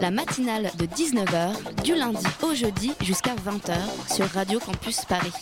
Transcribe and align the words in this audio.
La 0.00 0.10
matinale 0.10 0.70
de 0.78 0.86
19h, 0.86 1.82
du 1.84 1.94
lundi 1.94 2.24
au 2.42 2.54
jeudi 2.54 2.92
jusqu'à 3.02 3.34
20h 3.34 4.14
sur 4.14 4.26
Radio 4.30 4.58
Campus 4.58 5.04
Paris. 5.04 5.32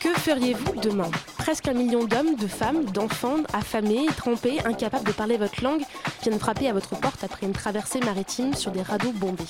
Que 0.00 0.12
feriez-vous 0.14 0.80
demain? 0.80 1.10
Presque 1.38 1.68
un 1.68 1.74
million 1.74 2.04
d'hommes, 2.04 2.34
de 2.36 2.46
femmes, 2.46 2.84
d'enfants, 2.86 3.38
affamés, 3.52 4.06
trempés, 4.16 4.58
incapables 4.64 5.06
de 5.06 5.12
parler 5.12 5.36
votre 5.36 5.62
langue, 5.62 5.82
viennent 6.22 6.38
frapper 6.38 6.68
à 6.68 6.72
votre 6.72 6.96
porte 6.96 7.22
après 7.22 7.46
une 7.46 7.52
traversée 7.52 8.00
maritime 8.00 8.54
sur 8.54 8.72
des 8.72 8.82
radeaux 8.82 9.12
bombés. 9.12 9.44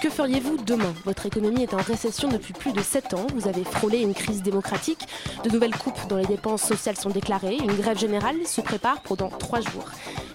Que 0.00 0.10
feriez-vous 0.10 0.56
demain? 0.58 0.92
Votre 1.04 1.26
économie 1.26 1.62
est 1.62 1.74
en 1.74 1.82
récession 1.82 2.28
depuis 2.28 2.52
plus 2.52 2.72
de 2.72 2.82
7 2.82 3.14
ans, 3.14 3.26
vous 3.34 3.48
avez 3.48 3.64
frôlé 3.64 4.00
une 4.00 4.14
crise 4.14 4.42
démocratique, 4.42 5.06
de 5.44 5.50
nouvelles 5.50 5.76
coupes 5.76 6.08
dont 6.08 6.16
les 6.16 6.26
dépenses 6.26 6.62
sociales 6.62 6.96
sont 6.96 7.10
déclarées, 7.10 7.56
une 7.56 7.74
grève 7.74 7.98
générale 7.98 8.36
se 8.44 8.60
prépare 8.60 9.00
pendant 9.02 9.28
3 9.28 9.60
jours. 9.60 9.86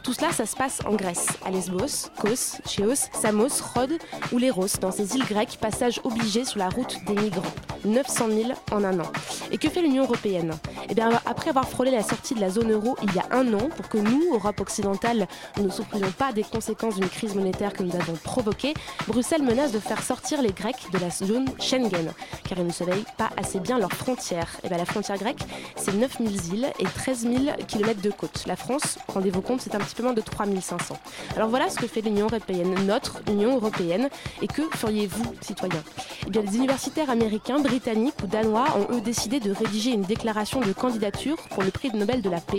Tout 0.07 0.13
cela, 0.13 0.31
ça 0.31 0.45
se 0.45 0.55
passe 0.55 0.79
en 0.85 0.95
Grèce, 0.95 1.27
à 1.43 1.51
Lesbos, 1.51 2.09
Kos, 2.17 2.61
Chios, 2.65 3.09
Samos, 3.11 3.61
Rhodes 3.75 3.99
ou 4.31 4.37
Léros, 4.37 4.79
dans 4.79 4.89
ces 4.89 5.17
îles 5.17 5.25
grecques, 5.25 5.57
passage 5.59 5.99
obligé 6.05 6.45
sur 6.45 6.59
la 6.59 6.69
route 6.69 6.95
des 7.05 7.13
migrants. 7.13 7.43
900 7.87 8.27
000 8.29 8.51
en 8.71 8.83
un 8.83 8.99
an. 8.99 9.11
Et 9.51 9.57
que 9.57 9.69
fait 9.69 9.81
l'Union 9.81 10.03
européenne? 10.03 10.53
Eh 10.89 10.93
bien, 10.93 11.09
après 11.25 11.49
avoir 11.49 11.67
frôlé 11.67 11.91
la 11.91 12.03
sortie 12.03 12.35
de 12.35 12.41
la 12.41 12.49
zone 12.49 12.71
euro 12.71 12.95
il 13.03 13.13
y 13.15 13.19
a 13.19 13.25
un 13.31 13.53
an, 13.53 13.69
pour 13.75 13.89
que 13.89 13.97
nous, 13.97 14.33
Europe 14.33 14.59
occidentale, 14.59 15.27
ne 15.59 15.69
souffrions 15.69 16.11
pas 16.11 16.33
des 16.33 16.43
conséquences 16.43 16.95
d'une 16.95 17.09
crise 17.09 17.35
monétaire 17.35 17.73
que 17.73 17.83
nous 17.83 17.95
avons 17.95 18.13
provoquée, 18.13 18.73
Bruxelles 19.07 19.43
menace 19.43 19.71
de 19.71 19.79
faire 19.79 20.03
sortir 20.03 20.41
les 20.41 20.51
Grecs 20.51 20.91
de 20.91 20.97
la 20.99 21.09
zone 21.09 21.45
Schengen, 21.59 22.13
car 22.47 22.57
ils 22.59 22.67
ne 22.67 22.71
surveillent 22.71 23.05
pas 23.17 23.29
assez 23.37 23.59
bien 23.59 23.79
leurs 23.79 23.93
frontières. 23.93 24.49
Et 24.63 24.69
bien, 24.69 24.77
la 24.77 24.85
frontière 24.85 25.17
grecque, 25.17 25.41
c'est 25.75 25.93
9000 25.93 26.53
îles 26.53 26.67
et 26.79 26.83
13 26.83 27.21
000 27.21 27.33
km 27.67 28.01
de 28.01 28.11
côte. 28.11 28.43
La 28.47 28.55
France, 28.55 28.99
rendez-vous 29.07 29.41
compte, 29.41 29.61
c'est 29.61 29.75
un 29.75 29.79
petit 29.79 29.95
peu 29.95 30.03
moins 30.03 30.13
de 30.13 30.21
3500. 30.21 30.97
Alors 31.35 31.49
voilà 31.49 31.69
ce 31.69 31.77
que 31.77 31.87
fait 31.87 32.01
l'Union 32.01 32.27
européenne, 32.27 32.75
notre 32.85 33.21
Union 33.29 33.55
européenne. 33.55 34.09
Et 34.41 34.47
que 34.47 34.63
feriez-vous, 34.73 35.33
citoyens? 35.41 35.83
Eh 36.25 36.29
bien, 36.29 36.41
les 36.41 36.57
universitaires 36.57 37.09
américains, 37.09 37.59
britanniques 37.77 38.15
ou 38.23 38.27
danois 38.27 38.65
ont 38.75 38.91
eux 38.95 39.01
décidé 39.01 39.39
de 39.39 39.51
rédiger 39.51 39.91
une 39.91 40.01
déclaration 40.01 40.61
de 40.61 40.73
candidature 40.73 41.37
pour 41.51 41.61
le 41.61 41.69
prix 41.69 41.91
Nobel 41.93 42.23
de 42.23 42.29
la 42.29 42.41
paix, 42.41 42.57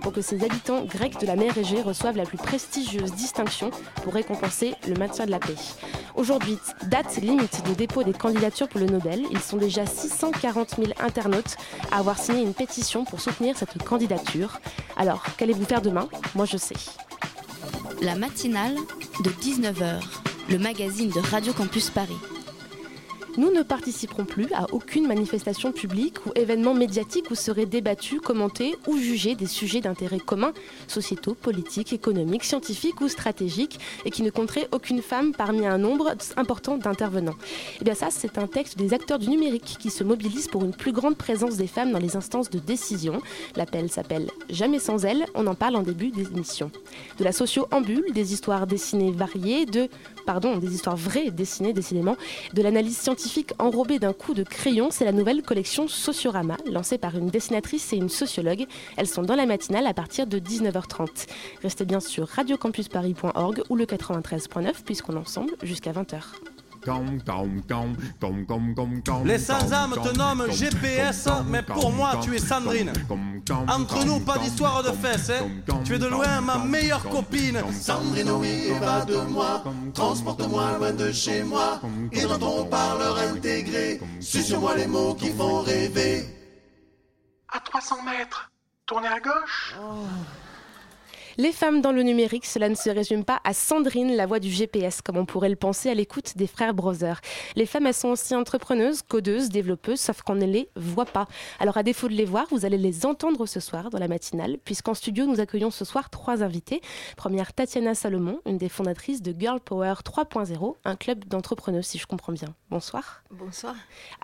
pour 0.00 0.12
que 0.12 0.22
ces 0.22 0.44
habitants 0.44 0.84
grecs 0.84 1.18
de 1.18 1.26
la 1.26 1.34
mer 1.34 1.58
Égée 1.58 1.82
reçoivent 1.82 2.16
la 2.16 2.24
plus 2.24 2.38
prestigieuse 2.38 3.12
distinction 3.12 3.72
pour 4.04 4.14
récompenser 4.14 4.74
le 4.86 4.94
maintien 4.94 5.26
de 5.26 5.32
la 5.32 5.40
paix. 5.40 5.56
Aujourd'hui, 6.14 6.56
date 6.86 7.16
limite 7.16 7.66
de 7.68 7.74
dépôt 7.74 8.04
des 8.04 8.12
candidatures 8.12 8.68
pour 8.68 8.78
le 8.78 8.86
Nobel. 8.86 9.24
Ils 9.32 9.40
sont 9.40 9.56
déjà 9.56 9.86
640 9.86 10.76
000 10.76 10.92
internautes 11.00 11.56
à 11.90 11.98
avoir 11.98 12.16
signé 12.16 12.42
une 12.42 12.54
pétition 12.54 13.04
pour 13.04 13.20
soutenir 13.20 13.56
cette 13.56 13.82
candidature. 13.82 14.60
Alors, 14.96 15.24
qu'allez-vous 15.36 15.64
faire 15.64 15.82
demain? 15.82 16.08
Moi, 16.36 16.44
je 16.44 16.58
sais. 16.58 16.76
La 18.02 18.14
matinale 18.14 18.76
de 19.24 19.30
19h, 19.30 20.00
le 20.48 20.58
magazine 20.58 21.10
de 21.10 21.18
Radio 21.18 21.52
Campus 21.52 21.90
Paris. 21.90 22.14
Nous 23.40 23.50
ne 23.50 23.62
participerons 23.62 24.26
plus 24.26 24.48
à 24.52 24.66
aucune 24.70 25.06
manifestation 25.06 25.72
publique 25.72 26.26
ou 26.26 26.30
événement 26.34 26.74
médiatique 26.74 27.30
où 27.30 27.34
seraient 27.34 27.64
débattus, 27.64 28.20
commentés 28.20 28.76
ou 28.86 28.98
jugés 28.98 29.34
des 29.34 29.46
sujets 29.46 29.80
d'intérêt 29.80 30.18
commun, 30.18 30.52
sociétaux, 30.86 31.32
politiques, 31.32 31.94
économiques, 31.94 32.44
scientifiques 32.44 33.00
ou 33.00 33.08
stratégiques, 33.08 33.80
et 34.04 34.10
qui 34.10 34.22
ne 34.22 34.28
compteraient 34.28 34.68
aucune 34.72 35.00
femme 35.00 35.32
parmi 35.32 35.66
un 35.66 35.78
nombre 35.78 36.14
important 36.36 36.76
d'intervenants. 36.76 37.36
Et 37.80 37.84
bien 37.84 37.94
ça, 37.94 38.08
c'est 38.10 38.36
un 38.36 38.46
texte 38.46 38.76
des 38.76 38.92
acteurs 38.92 39.18
du 39.18 39.30
numérique 39.30 39.78
qui 39.80 39.88
se 39.88 40.04
mobilisent 40.04 40.48
pour 40.48 40.62
une 40.62 40.74
plus 40.74 40.92
grande 40.92 41.16
présence 41.16 41.56
des 41.56 41.66
femmes 41.66 41.92
dans 41.92 41.98
les 41.98 42.16
instances 42.16 42.50
de 42.50 42.58
décision. 42.58 43.22
L'appel 43.56 43.90
s'appelle 43.90 44.30
Jamais 44.50 44.80
sans 44.80 45.06
elles, 45.06 45.24
on 45.34 45.46
en 45.46 45.54
parle 45.54 45.76
en 45.76 45.82
début 45.82 46.10
d'émission. 46.10 46.70
De 47.16 47.24
la 47.24 47.32
socio 47.32 47.68
en 47.72 47.80
bulle, 47.80 48.12
des 48.12 48.34
histoires 48.34 48.66
dessinées 48.66 49.12
variées, 49.12 49.64
de 49.64 49.88
pardon, 50.26 50.56
des 50.56 50.74
histoires 50.74 50.96
vraies 50.96 51.30
dessinées 51.30 51.72
décidément, 51.72 52.16
de 52.54 52.62
l'analyse 52.62 52.98
scientifique 52.98 53.52
enrobée 53.58 53.98
d'un 53.98 54.12
coup 54.12 54.34
de 54.34 54.42
crayon, 54.42 54.88
c'est 54.90 55.04
la 55.04 55.12
nouvelle 55.12 55.42
collection 55.42 55.88
Sociorama, 55.88 56.56
lancée 56.66 56.98
par 56.98 57.16
une 57.16 57.28
dessinatrice 57.28 57.92
et 57.92 57.96
une 57.96 58.08
sociologue. 58.08 58.66
Elles 58.96 59.06
sont 59.06 59.22
dans 59.22 59.36
la 59.36 59.46
matinale 59.46 59.86
à 59.86 59.94
partir 59.94 60.26
de 60.26 60.38
19h30. 60.38 61.26
Restez 61.62 61.84
bien 61.84 62.00
sur 62.00 62.28
radiocampusparis.org 62.28 63.62
ou 63.68 63.76
le 63.76 63.84
93.9 63.84 64.82
puisqu'on 64.84 65.14
est 65.14 65.18
ensemble 65.18 65.52
jusqu'à 65.62 65.92
20h. 65.92 66.49
Les 69.24 69.38
sans-âmes 69.38 69.94
te 70.02 70.16
nomment 70.16 70.50
GPS, 70.50 71.28
mais 71.46 71.62
pour 71.62 71.92
moi 71.92 72.12
tu 72.22 72.34
es 72.34 72.38
Sandrine. 72.38 72.92
Entre 73.68 74.04
nous, 74.04 74.20
pas 74.20 74.38
d'histoire 74.38 74.82
de 74.82 74.90
fesses, 74.90 75.30
hein. 75.30 75.48
Tu 75.84 75.94
es 75.94 75.98
de 75.98 76.06
loin 76.06 76.40
ma 76.40 76.58
meilleure 76.58 77.02
copine. 77.08 77.60
Sandrine, 77.72 78.30
oui, 78.30 78.72
va 78.80 79.04
de 79.04 79.16
moi, 79.16 79.62
transporte-moi 79.92 80.78
loin 80.78 80.92
de 80.92 81.12
chez 81.12 81.42
moi, 81.42 81.80
et 82.12 82.22
dans 82.22 82.38
ton 82.38 82.64
parleur 82.64 83.18
intégré, 83.18 84.00
suce-moi 84.20 84.76
les 84.76 84.86
mots 84.86 85.14
qui 85.14 85.30
font 85.30 85.60
rêver. 85.60 86.24
À 87.52 87.60
300 87.60 88.02
mètres, 88.04 88.50
tournez 88.86 89.08
à 89.08 89.18
gauche. 89.18 89.74
Les 91.40 91.52
femmes 91.52 91.80
dans 91.80 91.90
le 91.90 92.02
numérique, 92.02 92.44
cela 92.44 92.68
ne 92.68 92.74
se 92.74 92.90
résume 92.90 93.24
pas 93.24 93.40
à 93.44 93.54
Sandrine, 93.54 94.14
la 94.14 94.26
voix 94.26 94.40
du 94.40 94.50
GPS, 94.50 95.00
comme 95.00 95.16
on 95.16 95.24
pourrait 95.24 95.48
le 95.48 95.56
penser 95.56 95.88
à 95.88 95.94
l'écoute 95.94 96.36
des 96.36 96.46
frères 96.46 96.74
Brothers. 96.74 97.22
Les 97.56 97.64
femmes, 97.64 97.86
elles 97.86 97.94
sont 97.94 98.08
aussi 98.08 98.34
entrepreneuses, 98.34 99.00
codeuses, 99.00 99.48
développeuses, 99.48 100.00
sauf 100.00 100.20
qu'on 100.20 100.34
ne 100.34 100.44
les 100.44 100.68
voit 100.76 101.06
pas. 101.06 101.26
Alors, 101.58 101.78
à 101.78 101.82
défaut 101.82 102.08
de 102.08 102.12
les 102.12 102.26
voir, 102.26 102.44
vous 102.50 102.66
allez 102.66 102.76
les 102.76 103.06
entendre 103.06 103.46
ce 103.46 103.58
soir 103.58 103.88
dans 103.88 103.98
la 103.98 104.06
matinale, 104.06 104.58
puisqu'en 104.62 104.92
studio, 104.92 105.24
nous 105.24 105.40
accueillons 105.40 105.70
ce 105.70 105.86
soir 105.86 106.10
trois 106.10 106.42
invités. 106.42 106.82
Première, 107.16 107.54
Tatiana 107.54 107.94
Salomon, 107.94 108.40
une 108.44 108.58
des 108.58 108.68
fondatrices 108.68 109.22
de 109.22 109.34
Girl 109.34 109.60
Power 109.60 109.94
3.0, 110.04 110.74
un 110.84 110.96
club 110.96 111.24
d'entrepreneuses, 111.24 111.86
si 111.86 111.96
je 111.96 112.06
comprends 112.06 112.34
bien. 112.34 112.54
Bonsoir. 112.68 113.22
Bonsoir. 113.30 113.76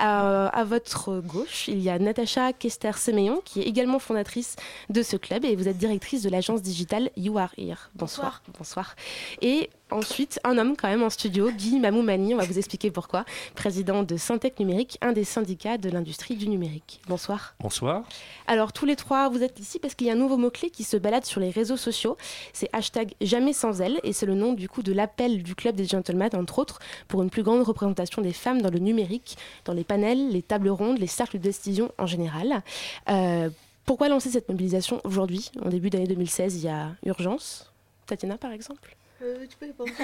Euh, 0.03 0.51
à 0.53 0.65
votre 0.65 1.21
gauche, 1.21 1.69
il 1.69 1.81
y 1.81 1.89
a 1.89 1.99
Natacha 1.99 2.53
Kester-Semeillon, 2.53 3.41
qui 3.43 3.63
est 3.63 3.65
également 3.65 4.01
fondatrice 4.01 4.57
de 4.91 5.03
ce 5.03 5.17
club, 5.17 5.47
et 5.47 5.57
vous 5.57 5.67
êtes 5.67 5.79
directrice 5.79 6.23
de 6.23 6.29
l'agence 6.29 6.61
digitale 6.61 7.06
You 7.17 7.39
Are 7.39 7.51
Here. 7.57 7.91
Bonsoir. 7.95 8.43
Bonsoir. 8.59 8.97
Et 9.43 9.71
ensuite, 9.91 10.41
un 10.45 10.59
homme 10.59 10.77
quand 10.77 10.89
même 10.89 11.03
en 11.03 11.11
studio, 11.11 11.51
Guy 11.51 11.79
Mamoumani, 11.79 12.35
on 12.35 12.39
va 12.39 12.45
vous 12.45 12.59
expliquer 12.59 12.91
pourquoi, 12.91 13.25
président 13.55 14.03
de 14.03 14.17
Syntec 14.17 14.59
Numérique, 14.59 14.99
un 15.01 15.13
des 15.13 15.25
syndicats 15.25 15.79
de 15.79 15.89
l'industrie 15.91 16.37
du 16.37 16.49
numérique. 16.49 17.01
Bonsoir. 17.09 17.55
Bonsoir. 17.61 18.03
Alors 18.47 18.73
tous 18.73 18.87
les 18.87 18.97
trois, 18.97 19.29
vous 19.29 19.43
êtes 19.43 19.61
ici 19.61 19.79
parce 19.79 19.95
qu'il 19.95 20.07
y 20.07 20.11
a 20.11 20.15
un 20.15 20.17
nouveau 20.17 20.37
mot-clé 20.37 20.71
qui 20.71 20.85
se 20.85 20.97
balade 20.97 21.25
sur 21.25 21.41
les 21.41 21.51
réseaux 21.51 21.77
sociaux. 21.77 22.17
C'est 22.53 22.69
hashtag 22.73 23.15
jamais 23.21 23.53
sans 23.53 23.81
elle 23.81 24.01
et 24.03 24.13
c'est 24.13 24.27
le 24.27 24.35
nom 24.35 24.53
du 24.53 24.69
coup 24.69 24.83
de 24.83 24.93
l'appel 24.93 25.43
du 25.43 25.55
Club 25.55 25.77
des 25.77 25.87
Gentlemen, 25.87 26.31
entre 26.35 26.59
autres, 26.59 26.81
pour 27.09 27.23
une 27.23 27.31
plus 27.31 27.43
grande 27.43 27.63
représentation 27.63 28.23
des 28.23 28.33
femmes 28.33 28.63
dans 28.63 28.71
le 28.71 28.79
numérique, 28.79 29.37
dans 29.65 29.73
les 29.73 29.85
panels, 29.85 30.31
les 30.31 30.43
tables 30.43 30.69
rondes, 30.69 30.99
les 30.99 31.07
cercles 31.07 31.39
de 31.39 31.43
décision 31.43 31.93
en 31.99 32.07
général. 32.07 32.63
Euh, 33.09 33.51
pourquoi 33.87 34.09
lancer 34.09 34.31
cette 34.31 34.49
mobilisation 34.49 35.01
aujourd'hui 35.05 35.51
En 35.65 35.69
début 35.69 35.91
d'année 35.91 36.07
2016, 36.09 36.57
il 36.57 36.65
y 36.65 36.69
a 36.69 36.91
urgence? 37.05 37.73
Tatiana, 38.07 38.37
par 38.37 38.53
exemple? 38.53 38.97
Euh, 39.23 39.47
tu 39.49 39.57
peux 39.57 39.67
répondre. 39.67 39.91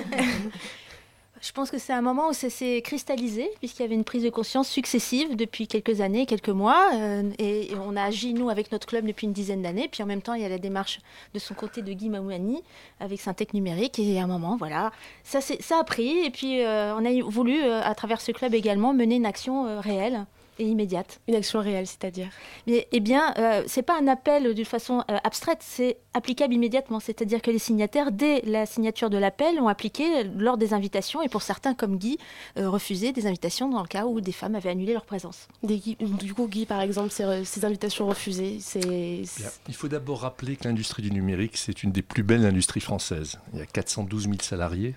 Je 1.42 1.51
pense 1.51 1.72
que 1.72 1.78
c'est 1.78 1.92
un 1.92 2.03
moment 2.03 2.28
où 2.28 2.33
ça 2.33 2.48
s'est 2.51 2.80
cristallisé, 2.83 3.51
puisqu'il 3.59 3.83
y 3.83 3.84
avait 3.84 3.97
une 3.97 4.04
prise 4.04 4.22
de 4.22 4.30
conscience 4.30 4.68
successive 4.68 5.34
depuis 5.34 5.66
quelques 5.66 6.01
années, 6.01 6.24
quelques 6.24 6.51
mois. 6.51 6.91
euh, 6.95 7.28
et, 7.39 7.72
et 7.72 7.74
on 7.74 7.97
a 7.97 8.04
agi, 8.04 8.33
nous, 8.33 8.48
avec 8.48 8.71
notre 8.71 8.86
club 8.86 9.04
depuis 9.04 9.27
une 9.27 9.33
dizaine 9.33 9.60
d'années. 9.60 9.89
Puis 9.91 10.04
en 10.04 10.06
même 10.06 10.22
temps, 10.22 10.34
il 10.34 10.42
y 10.42 10.45
a 10.45 10.48
la 10.48 10.59
démarche 10.59 11.01
de 11.34 11.41
son 11.41 11.54
côté 11.54 11.83
de 11.83 11.92
Guy 11.92 12.10
Mamouani 12.10 12.62
avec 13.01 13.21
Syntec 13.21 13.54
Numérique. 13.54 13.98
Et 13.98 14.21
à 14.21 14.22
un 14.22 14.28
moment, 14.28 14.56
voilà, 14.56 14.92
ça, 15.24 15.41
a 15.41 15.83
pris. 15.83 16.24
Et 16.24 16.30
puis 16.30 16.62
euh, 16.62 16.95
on 16.95 17.04
a 17.04 17.10
voulu, 17.28 17.60
euh, 17.60 17.83
à 17.83 17.95
travers 17.97 18.21
ce 18.21 18.30
club 18.30 18.54
également, 18.54 18.95
mener 18.95 19.16
une 19.16 19.27
action 19.27 19.66
euh, 19.66 19.80
réelle 19.80 20.27
et 20.59 20.65
immédiate. 20.65 21.21
Une 21.28 21.34
action 21.34 21.60
réelle, 21.60 21.87
c'est-à-dire? 21.87 22.28
Mais, 22.66 22.87
eh 22.93 23.01
bien, 23.01 23.34
euh, 23.39 23.63
c'est 23.66 23.83
pas 23.83 23.99
un 24.01 24.07
appel 24.09 24.54
d'une 24.54 24.65
façon 24.65 25.03
euh, 25.10 25.16
abstraite, 25.25 25.59
c'est 25.60 25.97
applicable 26.15 26.54
immédiatement. 26.54 27.01
C'est-à-dire 27.01 27.41
que 27.43 27.51
les 27.51 27.59
signataires, 27.59 28.13
dès 28.13 28.43
la 28.43 28.66
signature 28.66 29.10
de 29.10 29.19
l'appel, 29.19 29.59
ont 29.60 29.69
appliqué 29.69 30.25
lors 30.37 30.57
des 30.59 30.75
invitations, 30.75 31.22
et 31.22 31.28
pour 31.28 31.43
certains, 31.43 31.75
comme 31.75 31.97
Guy, 31.97 32.19
euh, 32.59 32.69
refusé 32.69 33.13
des 33.13 33.27
invitations 33.27 33.69
dans 33.69 33.83
le 33.83 33.89
cas 33.89 34.07
où 34.07 34.21
des 34.21 34.33
femmes 34.33 34.54
avaient 34.54 34.71
annulé 34.71 34.93
leur 34.93 35.04
présence. 35.07 35.49
Des 35.63 35.78
Guy- 35.78 35.97
Du 36.01 36.34
coup, 36.34 36.47
Guy, 36.49 36.66
par 36.66 36.81
exemple, 36.81 37.10
ces, 37.10 37.45
ces 37.45 37.65
invitations 37.65 38.07
refusées, 38.07 38.59
c'est... 38.60 39.22
Il 39.69 39.75
faut 39.75 39.89
d'abord 39.89 40.21
rappeler 40.21 40.57
que 40.57 40.65
l'industrie 40.69 41.03
du 41.03 41.10
numérique, 41.10 41.57
c'est 41.57 41.83
une 41.83 41.93
des 41.93 42.03
plus 42.03 42.22
belles 42.22 42.45
industries 42.45 42.81
françaises. 42.81 43.39
Il 43.53 43.59
y 43.59 43.63
a 43.63 43.66
412 43.66 44.25
000 44.25 44.34
salariés. 44.43 44.95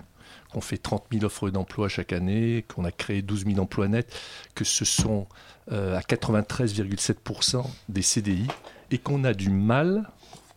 Qu'on 0.55 0.61
fait 0.61 0.77
30 0.77 1.03
000 1.11 1.25
offres 1.25 1.49
d'emploi 1.49 1.89
chaque 1.89 2.13
année, 2.13 2.63
qu'on 2.73 2.85
a 2.85 2.91
créé 2.91 3.21
12 3.21 3.45
000 3.45 3.59
emplois 3.59 3.89
nets, 3.89 4.07
que 4.55 4.63
ce 4.63 4.85
sont 4.85 5.27
euh, 5.73 5.97
à 5.97 5.99
93,7% 5.99 7.65
des 7.89 8.01
CDI 8.01 8.47
et 8.89 8.97
qu'on 8.97 9.25
a 9.25 9.33
du 9.33 9.49
mal 9.49 10.09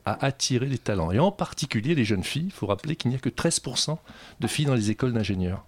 à 0.05 0.25
attirer 0.25 0.67
les 0.67 0.79
talents. 0.79 1.11
Et 1.11 1.19
en 1.19 1.33
particulier 1.33 1.97
les 1.97 2.05
jeunes 2.05 2.23
filles. 2.23 2.47
Il 2.47 2.53
faut 2.53 2.67
rappeler 2.69 2.95
qu'il 2.95 3.11
n'y 3.11 3.17
a 3.17 3.19
que 3.19 3.29
13% 3.29 3.99
de 4.39 4.47
filles 4.47 4.67
dans 4.67 4.77
les 4.77 4.93
écoles 4.93 5.13
d'ingénieurs. 5.13 5.65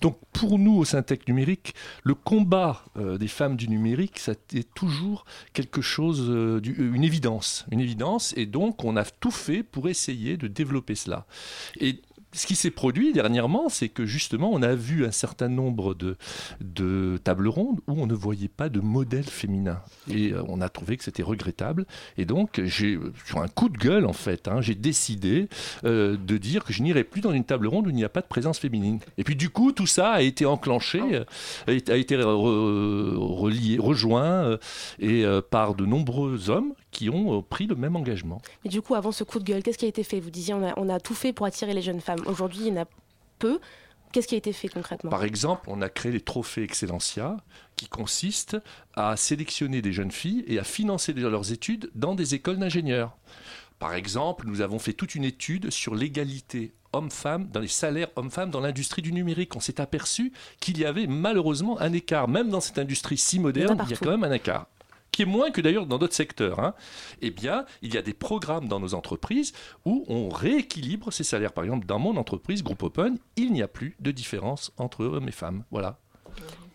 Donc 0.00 0.16
pour 0.32 0.60
nous 0.60 0.76
au 0.76 0.84
Syntec 0.84 1.26
numérique, 1.26 1.74
le 2.04 2.14
combat 2.14 2.84
euh, 2.96 3.18
des 3.18 3.26
femmes 3.26 3.56
du 3.56 3.68
numérique, 3.68 4.20
ça 4.20 4.34
est 4.54 4.72
toujours 4.72 5.24
quelque 5.52 5.82
chose, 5.82 6.26
euh, 6.28 6.60
une 6.62 7.02
évidence, 7.02 7.66
une 7.72 7.80
évidence, 7.80 8.32
et 8.36 8.46
donc 8.46 8.84
on 8.84 8.96
a 8.96 9.04
tout 9.04 9.32
fait 9.32 9.64
pour 9.64 9.88
essayer 9.88 10.36
de 10.36 10.46
développer 10.46 10.94
cela. 10.94 11.26
Et 11.80 12.00
ce 12.32 12.46
qui 12.46 12.56
s'est 12.56 12.70
produit 12.70 13.12
dernièrement, 13.12 13.68
c'est 13.68 13.88
que 13.88 14.04
justement, 14.04 14.50
on 14.52 14.62
a 14.62 14.74
vu 14.74 15.06
un 15.06 15.10
certain 15.10 15.48
nombre 15.48 15.94
de, 15.94 17.18
tables 17.24 17.48
rondes 17.48 17.80
où 17.86 17.94
on 18.00 18.06
ne 18.06 18.14
voyait 18.14 18.48
pas 18.48 18.68
de 18.68 18.80
modèle 18.80 19.24
féminin. 19.24 19.80
Et 20.10 20.32
euh, 20.32 20.42
on 20.48 20.60
a 20.60 20.68
trouvé 20.68 20.96
que 20.96 21.04
c'était 21.04 21.22
regrettable. 21.22 21.86
Et 22.18 22.26
donc, 22.26 22.60
sur 22.68 23.42
un 23.42 23.48
coup 23.48 23.68
de 23.68 23.78
gueule, 23.78 24.04
en 24.04 24.12
fait, 24.12 24.46
hein, 24.46 24.60
j'ai 24.60 24.74
décidé 24.74 25.48
euh, 25.84 26.16
de 26.16 26.36
dire 26.36 26.64
que 26.64 26.72
je 26.72 26.82
n'irai 26.82 27.02
plus 27.02 27.22
dans 27.22 27.32
une 27.32 27.44
table 27.44 27.66
ronde 27.66 27.86
où 27.86 27.90
il 27.90 27.96
n'y 27.96 28.04
a 28.04 28.10
pas 28.10 28.20
de 28.20 28.26
présence 28.26 28.58
féminine. 28.58 29.00
Et 29.16 29.24
puis, 29.24 29.36
du 29.36 29.48
coup, 29.48 29.72
tout 29.72 29.86
ça 29.86 30.12
a 30.12 30.20
été 30.20 30.44
enclenché, 30.44 31.00
euh, 31.00 31.24
a 31.66 31.96
été 31.96 32.16
relié, 32.16 33.78
rejoint 33.78 34.58
et 34.98 35.24
par 35.50 35.74
de 35.74 35.86
nombreux 35.86 36.50
hommes 36.50 36.74
qui 36.90 37.10
ont 37.10 37.42
pris 37.42 37.66
le 37.66 37.74
même 37.74 37.96
engagement. 37.96 38.40
Mais 38.64 38.70
du 38.70 38.82
coup, 38.82 38.94
avant 38.94 39.12
ce 39.12 39.24
coup 39.24 39.38
de 39.38 39.44
gueule, 39.44 39.62
qu'est-ce 39.62 39.78
qui 39.78 39.84
a 39.84 39.88
été 39.88 40.02
fait? 40.02 40.20
Vous 40.20 40.30
disiez, 40.30 40.54
on 40.54 40.66
a, 40.66 40.72
on 40.78 40.88
a 40.88 41.00
tout 41.00 41.14
fait 41.14 41.32
pour 41.32 41.46
attirer 41.46 41.74
les 41.74 41.82
jeunes 41.82 42.00
femmes. 42.00 42.20
Aujourd'hui, 42.26 42.60
il 42.62 42.68
y 42.68 42.78
en 42.78 42.82
a 42.82 42.86
peu. 43.38 43.60
Qu'est-ce 44.12 44.26
qui 44.26 44.34
a 44.34 44.38
été 44.38 44.52
fait 44.52 44.68
concrètement? 44.68 45.10
Par 45.10 45.24
exemple, 45.24 45.64
on 45.66 45.82
a 45.82 45.90
créé 45.90 46.10
les 46.10 46.20
trophées 46.20 46.62
Excellencia, 46.62 47.36
qui 47.76 47.88
consistent 47.88 48.56
à 48.94 49.16
sélectionner 49.16 49.82
des 49.82 49.92
jeunes 49.92 50.10
filles 50.10 50.44
et 50.46 50.58
à 50.58 50.64
financer 50.64 51.12
leurs 51.12 51.52
études 51.52 51.90
dans 51.94 52.14
des 52.14 52.34
écoles 52.34 52.58
d'ingénieurs. 52.58 53.16
Par 53.78 53.94
exemple, 53.94 54.46
nous 54.46 54.60
avons 54.60 54.78
fait 54.78 54.94
toute 54.94 55.14
une 55.14 55.24
étude 55.24 55.70
sur 55.70 55.94
l'égalité 55.94 56.72
hommes-femmes, 56.94 57.48
dans 57.52 57.60
les 57.60 57.68
salaires 57.68 58.08
hommes-femmes 58.16 58.50
dans 58.50 58.60
l'industrie 58.60 59.02
du 59.02 59.12
numérique. 59.12 59.54
On 59.54 59.60
s'est 59.60 59.80
aperçu 59.80 60.32
qu'il 60.58 60.78
y 60.78 60.86
avait 60.86 61.06
malheureusement 61.06 61.78
un 61.80 61.92
écart. 61.92 62.28
Même 62.28 62.48
dans 62.48 62.60
cette 62.60 62.78
industrie 62.78 63.18
si 63.18 63.38
moderne, 63.38 63.78
il 63.84 63.90
y 63.90 63.94
a 63.94 63.96
quand 63.98 64.10
même 64.10 64.24
un 64.24 64.32
écart 64.32 64.68
qui 65.18 65.22
est 65.22 65.26
moins 65.26 65.50
que 65.50 65.60
d'ailleurs 65.60 65.84
dans 65.84 65.98
d'autres 65.98 66.14
secteurs, 66.14 66.60
hein, 66.60 66.74
eh 67.22 67.30
bien, 67.30 67.64
il 67.82 67.92
y 67.92 67.98
a 67.98 68.02
des 68.02 68.14
programmes 68.14 68.68
dans 68.68 68.78
nos 68.78 68.94
entreprises 68.94 69.52
où 69.84 70.04
on 70.06 70.28
rééquilibre 70.28 71.12
ces 71.12 71.24
salaires. 71.24 71.52
Par 71.52 71.64
exemple, 71.64 71.88
dans 71.88 71.98
mon 71.98 72.16
entreprise, 72.16 72.62
Groupe 72.62 72.84
Open, 72.84 73.18
il 73.34 73.52
n'y 73.52 73.60
a 73.60 73.66
plus 73.66 73.96
de 73.98 74.12
différence 74.12 74.70
entre 74.76 75.04
hommes 75.04 75.26
et 75.26 75.32
femmes. 75.32 75.64
Voilà. 75.72 75.98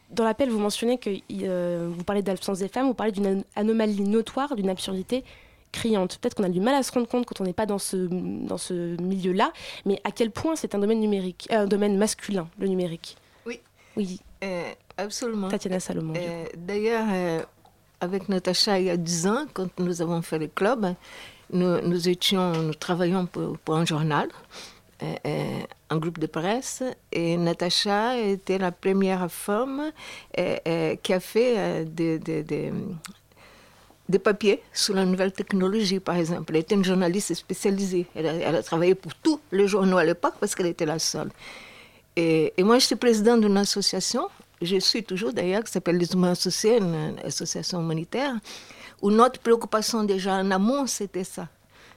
Dans 0.10 0.26
l'appel, 0.26 0.50
vous 0.50 0.60
mentionnez 0.60 0.98
que 0.98 1.10
euh, 1.44 1.90
vous 1.90 2.04
parlez 2.04 2.22
d'absence 2.22 2.60
des 2.60 2.68
femmes, 2.68 2.88
vous 2.88 2.94
parlez 2.94 3.14
d'une 3.14 3.46
anomalie 3.56 4.02
notoire, 4.02 4.58
d'une 4.58 4.70
absurdité 4.70 5.24
criante. 5.72 6.18
Peut-être 6.18 6.36
qu'on 6.36 6.44
a 6.44 6.50
du 6.50 6.60
mal 6.60 6.76
à 6.76 6.84
se 6.84 6.92
rendre 6.92 7.08
compte 7.08 7.26
quand 7.26 7.40
on 7.40 7.46
n'est 7.46 7.54
pas 7.54 7.66
dans 7.66 7.80
ce, 7.80 7.96
dans 7.96 8.58
ce 8.58 9.02
milieu-là, 9.02 9.54
mais 9.86 10.02
à 10.04 10.12
quel 10.12 10.32
point 10.32 10.58
c'est 10.58 10.76
un 10.76 10.80
domaine 10.80 11.00
numérique, 11.00 11.48
euh, 11.54 11.60
un 11.60 11.66
domaine 11.66 11.98
masculin, 11.98 12.50
le 12.60 12.68
numérique? 12.68 13.16
Oui. 13.46 13.62
Oui. 13.96 14.20
Euh, 14.44 14.70
absolument. 14.98 15.48
Tatiana 15.48 15.80
Salomon. 15.80 16.14
D'ailleurs, 16.58 17.06
avec 18.04 18.30
Natacha 18.30 18.80
il 18.80 18.86
y 18.86 18.90
a 18.90 18.98
10 18.98 19.28
ans, 19.28 19.46
quand 19.54 19.70
nous 19.80 20.02
avons 20.02 20.22
fait 20.22 20.38
le 20.38 20.48
club, 20.48 20.94
nous, 21.52 22.10
étions, 22.10 22.52
nous 22.52 22.74
travaillions 22.74 23.26
pour, 23.26 23.76
un 23.76 23.86
journal, 23.86 24.28
euh, 25.02 25.16
euh, 25.26 25.60
un 25.90 25.98
groupe 25.98 26.20
de 26.20 26.28
presse, 26.28 26.84
et 27.12 27.38
Natacha 27.38 28.20
était 28.20 28.58
la 28.58 28.72
première 28.72 29.32
femme 29.32 29.92
euh, 30.38 30.96
qui 31.02 31.14
a 31.14 31.20
fait 31.20 31.86
des, 31.86 32.20
papiers 34.24 34.62
sur 34.74 34.96
la 34.96 35.06
nouvelle 35.06 35.32
technologie, 35.32 36.00
par 36.00 36.16
exemple. 36.18 36.54
Elle 36.54 36.62
était 36.62 36.76
une 36.76 36.84
journaliste 36.84 37.34
spécialisée. 37.34 38.06
Elle 38.16 38.28
a, 38.28 38.34
elle 38.34 38.56
a 38.56 38.64
travaillé 38.64 38.96
pour 38.96 39.16
tous 39.16 39.40
les 39.52 39.68
journaux 39.68 39.98
à 39.98 40.04
l'époque 40.04 40.36
parce 40.40 40.56
qu'elle 40.56 40.68
était 40.68 40.86
la 40.86 41.00
seule. 41.00 41.32
Et, 42.16 42.54
et 42.58 42.64
moi, 42.64 42.78
j'étais 42.80 42.96
présidente 42.96 43.42
d'une 43.42 43.58
association 43.58 44.30
je 44.66 44.78
suis 44.78 45.04
toujours 45.04 45.34
d'ailleurs, 45.34 45.64
qui 45.64 45.72
s'appelle 45.72 45.98
les 45.98 46.12
Humains 46.14 46.32
Associés, 46.32 46.78
une 46.78 47.20
association 47.24 47.82
humanitaire, 47.82 48.36
où 49.02 49.12
notre 49.12 49.40
préoccupation 49.40 50.04
déjà 50.04 50.36
en 50.36 50.52
amont, 50.52 50.88
c'était 50.88 51.24
ça. 51.24 51.48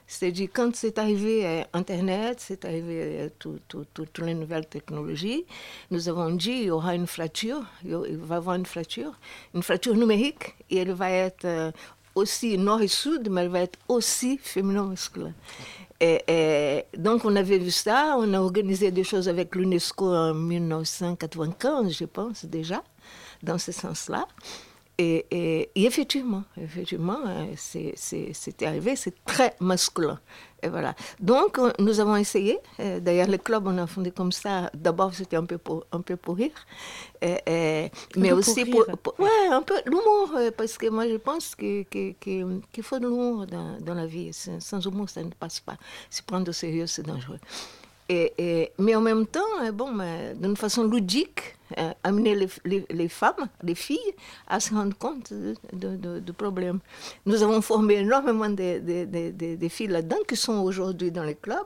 C'est-à-dire, 0.07 0.47
quand 0.53 0.73
c'est 0.73 0.97
arrivé 0.99 1.45
euh, 1.45 1.63
Internet, 1.73 2.37
c'est 2.39 2.63
arrivé 2.63 2.95
euh, 2.95 3.29
toutes 3.93 4.19
les 4.19 4.33
nouvelles 4.33 4.65
technologies, 4.65 5.45
nous 5.91 6.07
avons 6.07 6.29
dit 6.29 6.51
il 6.51 6.63
y 6.63 6.71
aura 6.71 6.95
une 6.95 7.07
fracture, 7.07 7.61
il 7.83 8.17
va 8.17 8.35
y 8.35 8.37
avoir 8.37 8.55
une 8.55 8.65
fracture, 8.65 9.19
une 9.53 9.63
fracture 9.63 9.95
numérique, 9.95 10.55
et 10.69 10.77
elle 10.77 10.93
va 10.93 11.11
être 11.11 11.43
euh, 11.43 11.71
aussi 12.15 12.57
nord 12.57 12.81
et 12.81 12.87
sud, 12.87 13.29
mais 13.29 13.41
elle 13.41 13.49
va 13.49 13.59
être 13.59 13.77
aussi 13.89 14.37
féminin-masculin. 14.41 15.33
Et, 15.99 16.83
donc, 16.97 17.25
on 17.25 17.35
avait 17.35 17.57
vu 17.57 17.71
ça, 17.71 18.15
on 18.19 18.33
a 18.33 18.39
organisé 18.39 18.91
des 18.91 19.03
choses 19.03 19.27
avec 19.27 19.55
l'UNESCO 19.55 20.05
en 20.05 20.33
1995, 20.33 21.91
je 21.91 22.05
pense 22.05 22.45
déjà, 22.45 22.83
dans 23.41 23.57
ce 23.57 23.71
sens-là. 23.71 24.27
Et, 24.99 25.69
effectivement, 25.75 26.43
effectivement, 26.59 27.19
euh, 27.27 27.45
c'était 27.55 28.65
arrivé, 28.65 28.95
c'est 28.95 29.23
très 29.25 29.55
masculin. 29.59 30.19
Et 30.63 30.69
voilà. 30.69 30.95
Donc, 31.19 31.59
euh, 31.59 31.71
nous 31.79 31.99
avons 31.99 32.15
essayé. 32.15 32.59
Euh, 32.79 32.99
d'ailleurs, 32.99 33.27
le 33.27 33.37
club, 33.37 33.67
on 33.67 33.77
a 33.77 33.87
fondé 33.87 34.11
comme 34.11 34.31
ça. 34.31 34.69
D'abord, 34.73 35.13
c'était 35.13 35.37
un 35.37 35.45
peu 35.45 35.57
pour, 35.57 35.85
un 35.91 36.01
peu 36.01 36.15
pour 36.15 36.35
rire. 36.35 36.65
mais 37.21 38.31
aussi 38.31 38.65
pour, 38.65 38.85
Ouais, 39.19 39.47
un 39.51 39.61
peu 39.61 39.75
l'humour. 39.85 40.31
Parce 40.57 40.77
que 40.77 40.89
moi, 40.89 41.07
je 41.07 41.17
pense 41.17 41.55
qu'il 41.55 41.85
faut 42.81 42.99
de 42.99 43.07
l'humour 43.07 43.45
dans, 43.45 43.77
dans, 43.79 43.93
la 43.93 44.05
vie. 44.05 44.31
Sans 44.33 44.85
humour, 44.85 45.09
ça 45.09 45.23
ne 45.23 45.29
passe 45.29 45.59
pas. 45.59 45.77
Se 46.09 46.21
prendre 46.23 46.49
au 46.49 46.53
sérieux, 46.53 46.87
c'est 46.87 47.03
dangereux. 47.03 47.39
Et, 48.09 48.71
mais 48.79 48.95
en 48.95 49.01
même 49.01 49.27
temps, 49.27 49.41
euh, 49.63 49.71
bon, 49.71 49.91
d'une 50.35 50.55
façon 50.55 50.83
ludique, 50.85 51.56
euh, 51.77 51.91
amener 52.03 52.47
les, 52.63 53.09
femmes, 53.09 53.49
les 53.61 53.75
filles, 53.75 54.13
à 54.47 54.59
se 54.61 54.73
rendre 54.73 54.97
compte 54.97 55.33
de, 55.33 56.31
problèmes. 56.31 56.79
Nous 57.25 57.43
avons 57.43 57.61
formé 57.61 57.95
énormément 57.95 58.49
de, 58.49 59.67
filles 59.67 59.87
là-dedans 59.87 60.17
qui 60.27 60.37
sont 60.37 60.59
aujourd'hui 60.59 61.11
dans 61.11 61.23
les 61.23 61.35
clubs. 61.35 61.57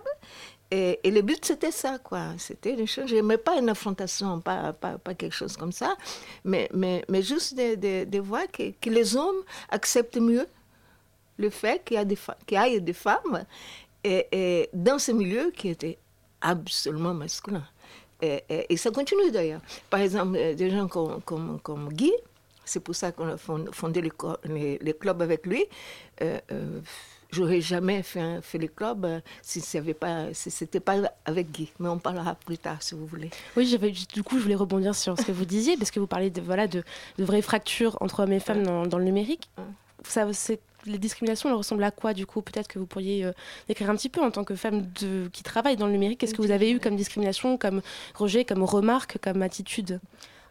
Et, 0.71 1.00
le 1.06 1.21
but, 1.21 1.45
c'était 1.45 1.71
ça, 1.71 2.00
quoi. 2.00 2.30
C'était 2.38 2.75
Je 2.88 3.13
n'aimais 3.13 3.38
pas 3.38 3.59
une 3.59 3.69
affrontation, 3.69 4.39
pas, 4.39 4.74
pas, 4.74 4.98
pas, 4.98 5.13
quelque 5.13 5.36
chose 5.36 5.55
comme 5.55 5.74
ça, 5.74 5.96
mais, 6.46 6.67
mais, 6.74 7.05
mais 7.08 7.22
juste 7.22 7.55
de, 7.55 8.20
voir 8.20 8.43
que, 8.51 8.72
que, 8.81 8.89
les 8.89 9.15
hommes 9.15 9.43
acceptent 9.70 10.17
mieux 10.17 10.48
le 11.38 11.50
fait 11.50 11.84
qu'il 11.84 11.98
y, 11.98 12.00
ait 12.00 12.79
des 12.79 12.93
femmes 12.93 13.46
et 14.03 14.70
dans 14.74 14.98
ce 14.98 15.12
milieu 15.12 15.51
qui 15.51 15.70
était 15.70 16.00
absolument 16.41 17.13
masculin. 17.13 17.63
Et, 18.22 18.78
ça 18.78 18.92
continue 18.92 19.32
d'ailleurs. 19.32 19.62
Par 19.90 20.00
exemple, 20.00 20.38
euh, 20.38 20.54
des 20.54 20.70
gens 20.70 20.88
comme, 20.88 21.22
comme, 21.22 21.60
comme 21.62 21.90
Guy, 21.90 22.12
c'est 22.66 22.80
pour 22.80 22.96
ça 22.96 23.12
qu'on 23.12 23.28
a 23.28 23.38
fondé 23.38 24.01
les, 24.01 24.80
les, 24.80 24.94
clubs 24.94 25.22
avec 25.22 25.46
lui. 25.46 25.66
Euh, 26.22 26.40
euh, 26.51 26.80
J'aurais 27.32 27.62
jamais 27.62 28.04
fait, 28.04 28.42
fait 28.42 28.58
les 28.58 28.68
clubs 28.68 29.06
euh, 29.06 29.22
si 29.42 29.62
ce 29.62 29.78
n'était 29.78 29.94
pas, 29.94 30.34
si 30.34 30.66
pas 30.82 30.98
avec 31.24 31.50
Guy. 31.50 31.72
Mais 31.80 31.88
on 31.88 31.98
parlera 31.98 32.36
plus 32.36 32.58
tard 32.58 32.84
si 32.84 32.94
vous 32.94 33.06
voulez. 33.06 33.30
Oui, 33.56 33.78
du 34.13 34.22
coup, 34.22 34.38
je 34.38 34.44
voulais 34.44 34.56
rebondir 34.56 34.94
sur 34.96 35.18
ce 35.18 35.25
que 35.25 35.32
vous 35.32 35.46
disiez, 35.46 35.78
parce 35.78 35.92
que 35.92 36.01
vous 36.01 36.08
parlez 36.08 36.30
de, 36.30 36.42
voilà, 36.42 36.68
de, 36.68 36.84
de 37.18 37.24
vraies 37.24 37.42
fractures 37.42 37.98
entre 38.01 38.22
hommes 38.22 38.34
et 38.34 38.42
femmes 38.42 38.63
dans, 38.63 38.86
dans 38.86 38.98
le 38.98 39.06
numérique. 39.06 39.50
Ça, 40.04 40.32
c'est 40.34 40.60
les 40.86 40.98
discriminations 40.98 41.50
elles 41.50 41.56
ressemblent 41.56 41.84
à 41.84 41.92
quoi 41.92 42.14
du 42.14 42.26
coup? 42.26 42.42
Peut-être 42.42 42.68
que 42.68 42.80
vous 42.80 42.86
pourriez 42.86 43.26
euh, 43.26 43.32
décrire 43.68 43.90
un 43.90 43.96
petit 43.96 44.10
peu 44.10 44.22
en 44.22 44.32
tant 44.32 44.44
que 44.44 44.56
femme 44.56 44.86
de, 45.02 45.30
qui 45.32 45.44
travaille 45.44 45.76
dans 45.76 45.88
le 45.88 45.94
numérique. 45.94 46.20
Qu'est-ce 46.20 46.34
que 46.34 46.42
vous 46.42 46.52
avez 46.52 46.72
eu 46.72 46.80
comme 46.80 46.96
discrimination, 46.96 47.58
comme 47.58 47.82
rejet, 48.16 48.46
comme 48.46 48.64
remarque, 48.64 49.18
comme 49.22 49.42
attitude? 49.42 50.00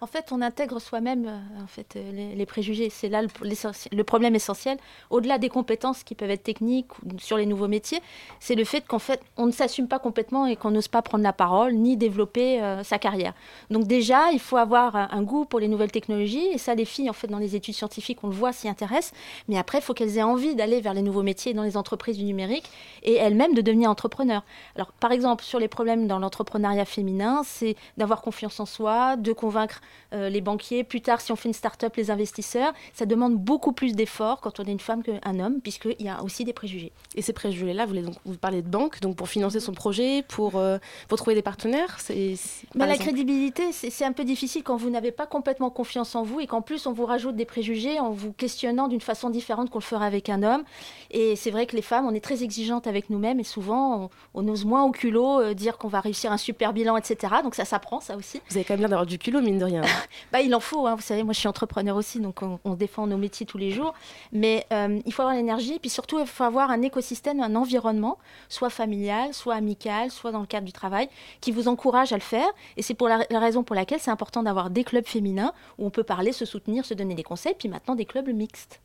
En 0.03 0.07
fait, 0.07 0.33
on 0.33 0.41
intègre 0.41 0.81
soi-même 0.81 1.27
euh, 1.27 1.63
en 1.63 1.67
fait, 1.67 1.95
euh, 1.97 2.35
les, 2.35 2.47
préjugés. 2.47 2.89
C'est 2.89 3.09
là 3.09 3.21
le, 3.23 4.05
problème 4.05 4.35
essentiel. 4.35 4.79
Au-delà 5.11 5.37
des 5.39 5.51
compétences 5.51 6.03
qui 6.05 6.15
peuvent 6.15 6.31
être 6.31 6.43
techniques 6.43 6.99
ou 7.05 7.19
sur 7.19 7.37
les 7.37 7.45
nouveaux 7.45 7.69
métiers, 7.69 8.01
c'est 8.41 8.55
le 8.55 8.65
fait 8.65 8.87
qu'en 8.87 8.99
fait, 8.99 9.21
on 9.37 9.47
ne 9.47 9.53
s'assume 9.53 9.89
pas 9.89 9.99
complètement 9.99 10.47
et 10.47 10.57
qu'on 10.57 10.71
n'ose 10.71 10.89
pas 10.89 11.03
prendre 11.03 11.23
la 11.23 11.35
parole 11.35 11.75
ni 11.75 11.99
développer 11.99 12.63
euh, 12.63 12.83
sa 12.83 12.99
carrière. 12.99 13.35
Donc 13.71 13.87
déjà, 13.87 14.33
il 14.33 14.41
faut 14.41 14.57
avoir 14.57 14.97
un, 14.97 15.23
goût 15.23 15.45
pour 15.45 15.61
les 15.61 15.69
nouvelles 15.69 15.93
technologies. 15.93 16.47
Et 16.47 16.59
ça, 16.59 16.75
les 16.75 16.87
filles, 16.87 17.11
en 17.11 17.15
fait, 17.15 17.29
dans 17.29 17.39
les 17.39 17.55
études 17.55 17.75
scientifiques, 17.75 18.25
on 18.25 18.29
le 18.29 18.35
voit, 18.35 18.53
s'y 18.53 18.69
intéressent. 18.69 19.13
Mais 19.49 19.59
après, 19.59 19.79
il 19.79 19.83
faut 19.83 19.93
qu'elles 19.93 20.17
aient 20.17 20.23
envie 20.23 20.55
d'aller 20.55 20.81
vers 20.81 20.95
les 20.95 21.03
nouveaux 21.03 21.23
métiers 21.23 21.53
dans 21.53 21.63
les 21.63 21.77
entreprises 21.77 22.17
du 22.17 22.25
numérique 22.25 22.71
et 23.03 23.17
elles-mêmes 23.17 23.53
de 23.53 23.61
devenir 23.61 23.91
entrepreneurs. 23.91 24.45
Alors, 24.77 24.93
par 24.93 25.13
exemple, 25.13 25.45
sur 25.45 25.59
les 25.59 25.69
problèmes 25.69 26.07
dans 26.07 26.19
l'entrepreneuriat 26.19 26.87
féminin, 26.87 27.43
c'est 27.45 27.77
d'avoir 27.99 28.23
confiance 28.23 28.59
en 28.61 28.67
soi, 28.67 29.17
de 29.17 29.33
convaincre 29.33 29.83
euh, 30.13 30.29
les 30.29 30.41
banquiers, 30.41 30.85
plus 30.85 31.01
tard 31.01 31.21
si 31.21 31.33
on 31.33 31.37
fait 31.37 31.49
une 31.49 31.55
start-up, 31.55 31.95
les 31.97 32.11
investisseurs. 32.11 32.73
Ça 32.95 33.07
demande 33.07 33.37
beaucoup 33.37 33.73
plus 33.73 33.95
d'efforts 33.95 34.41
quand 34.41 34.61
on 34.61 34.65
est 34.65 34.73
une 34.73 34.81
femme 34.81 35.03
qu'un 35.03 35.39
homme, 35.39 35.61
puisqu'il 35.61 36.03
y 36.05 36.09
a 36.09 36.23
aussi 36.23 36.45
des 36.45 36.53
préjugés. 36.53 36.93
Et 37.15 37.23
ces 37.23 37.33
préjugés-là, 37.33 37.87
vous, 37.87 37.95
donc, 38.01 38.15
vous 38.25 38.37
parlez 38.37 38.63
de 38.63 38.69
banque, 38.69 39.01
donc 39.01 39.17
pour 39.17 39.29
financer 39.29 39.61
son 39.61 39.73
projet, 39.73 40.25
pour, 40.29 40.57
euh, 40.57 40.79
pour 41.09 41.19
trouver 41.19 41.35
des 41.35 41.43
partenaires 41.43 41.99
c'est, 42.01 42.35
Mais 42.75 42.87
la 42.87 42.97
crédibilité, 42.97 43.73
c'est 43.73 44.05
un 44.05 44.13
peu 44.13 44.25
difficile 44.25 44.63
quand 44.63 44.77
vous 44.77 44.91
n'avez 44.91 45.13
pas 45.13 45.27
complètement 45.27 45.71
confiance 45.71 46.15
en 46.15 46.23
vous 46.23 46.41
et 46.41 46.47
qu'en 46.47 46.63
plus 46.63 46.87
on 46.87 46.93
vous 46.93 47.07
rajoute 47.07 47.37
des 47.37 47.45
préjugés 47.45 48.01
en 48.01 48.11
vous 48.11 48.33
questionnant 48.33 48.89
d'une 48.89 49.01
façon 49.01 49.31
différente 49.31 49.71
qu'on 49.71 49.79
le 49.79 49.85
ferait 49.85 50.07
avec 50.07 50.29
un 50.29 50.43
homme. 50.43 50.65
Et 51.11 51.37
c'est 51.37 51.51
vrai 51.51 51.67
que 51.67 51.77
les 51.77 51.83
femmes, 51.83 52.07
on 52.07 52.15
est 52.15 52.25
très 52.25 52.43
exigeantes 52.43 52.87
avec 52.87 53.11
nous-mêmes 53.11 53.41
et 53.41 53.45
souvent 53.45 54.11
on, 54.35 54.49
ose 54.49 54.65
moins 54.65 54.85
au 54.85 54.91
culot 54.91 55.41
euh, 55.41 55.55
dire 55.55 55.79
qu'on 55.79 55.89
va 55.89 56.01
réussir 56.01 56.33
un 56.33 56.37
super 56.37 56.73
bilan, 56.73 56.97
etc. 56.97 57.35
Donc 57.43 57.55
ça 57.55 57.65
s'apprend, 57.65 58.01
ça 58.01 58.17
aussi. 58.17 58.41
Vous 58.49 58.57
avez 58.57 58.65
quand 58.65 58.75
même 58.75 58.81
l'air 58.81 58.89
d'avoir 58.89 59.07
du 59.07 59.19
culot, 59.19 59.41
mine 59.41 59.59
de 59.59 59.65
rien. 59.65 59.80
bah, 60.33 60.41
il 60.41 60.55
en 60.55 60.61
faut, 60.61 60.87
hein. 60.87 60.95
vous 60.95 61.03
savez, 61.03 61.23
moi 61.23 61.33
je 61.33 61.39
suis 61.39 61.49
entrepreneur 61.49 61.97
aussi, 61.97 62.21
donc 62.21 62.41
on, 62.43 62.75
défend 62.75 63.07
nos 63.07 63.17
métiers 63.17 63.47
tous 63.47 63.59
les 63.59 63.71
jours. 63.71 63.95
Mais 64.33 64.67
euh, 64.73 65.01
il 65.05 65.13
faut 65.13 65.23
avoir 65.23 65.37
l'énergie, 65.37 65.75
et 65.75 65.79
puis 65.79 65.91
surtout 65.91 66.19
il 66.19 66.27
faut 66.27 66.45
avoir 66.45 66.71
un 66.71 66.83
écosystème, 66.83 67.41
un 67.41 67.55
environnement, 67.57 68.19
soit 68.49 68.71
familial, 68.71 69.35
soit 69.35 69.55
amical, 69.55 70.11
soit 70.11 70.33
dans 70.33 70.41
le 70.41 70.47
cadre 70.47 70.67
du 70.67 70.73
travail, 70.73 71.09
qui 71.41 71.53
vous 71.53 71.69
encourage 71.69 72.13
à 72.13 72.17
le 72.17 72.23
faire. 72.23 72.49
Et 72.77 72.83
c'est 72.83 72.95
pour 72.95 73.09
la, 73.09 73.27
raison 73.31 73.63
pour 73.63 73.77
laquelle 73.77 74.01
c'est 74.01 74.11
important 74.11 74.43
d'avoir 74.43 74.71
des 74.71 74.85
clubs 74.85 75.07
féminins 75.07 75.53
où 75.79 75.87
on 75.87 75.91
peut 75.91 76.05
parler, 76.05 76.33
se 76.33 76.45
soutenir, 76.45 76.85
se 76.85 76.95
donner 76.95 77.15
des 77.15 77.23
conseils, 77.23 77.55
puis 77.59 77.69
maintenant 77.69 77.95
des 77.95 78.05
clubs 78.05 78.29
mixtes 78.29 78.81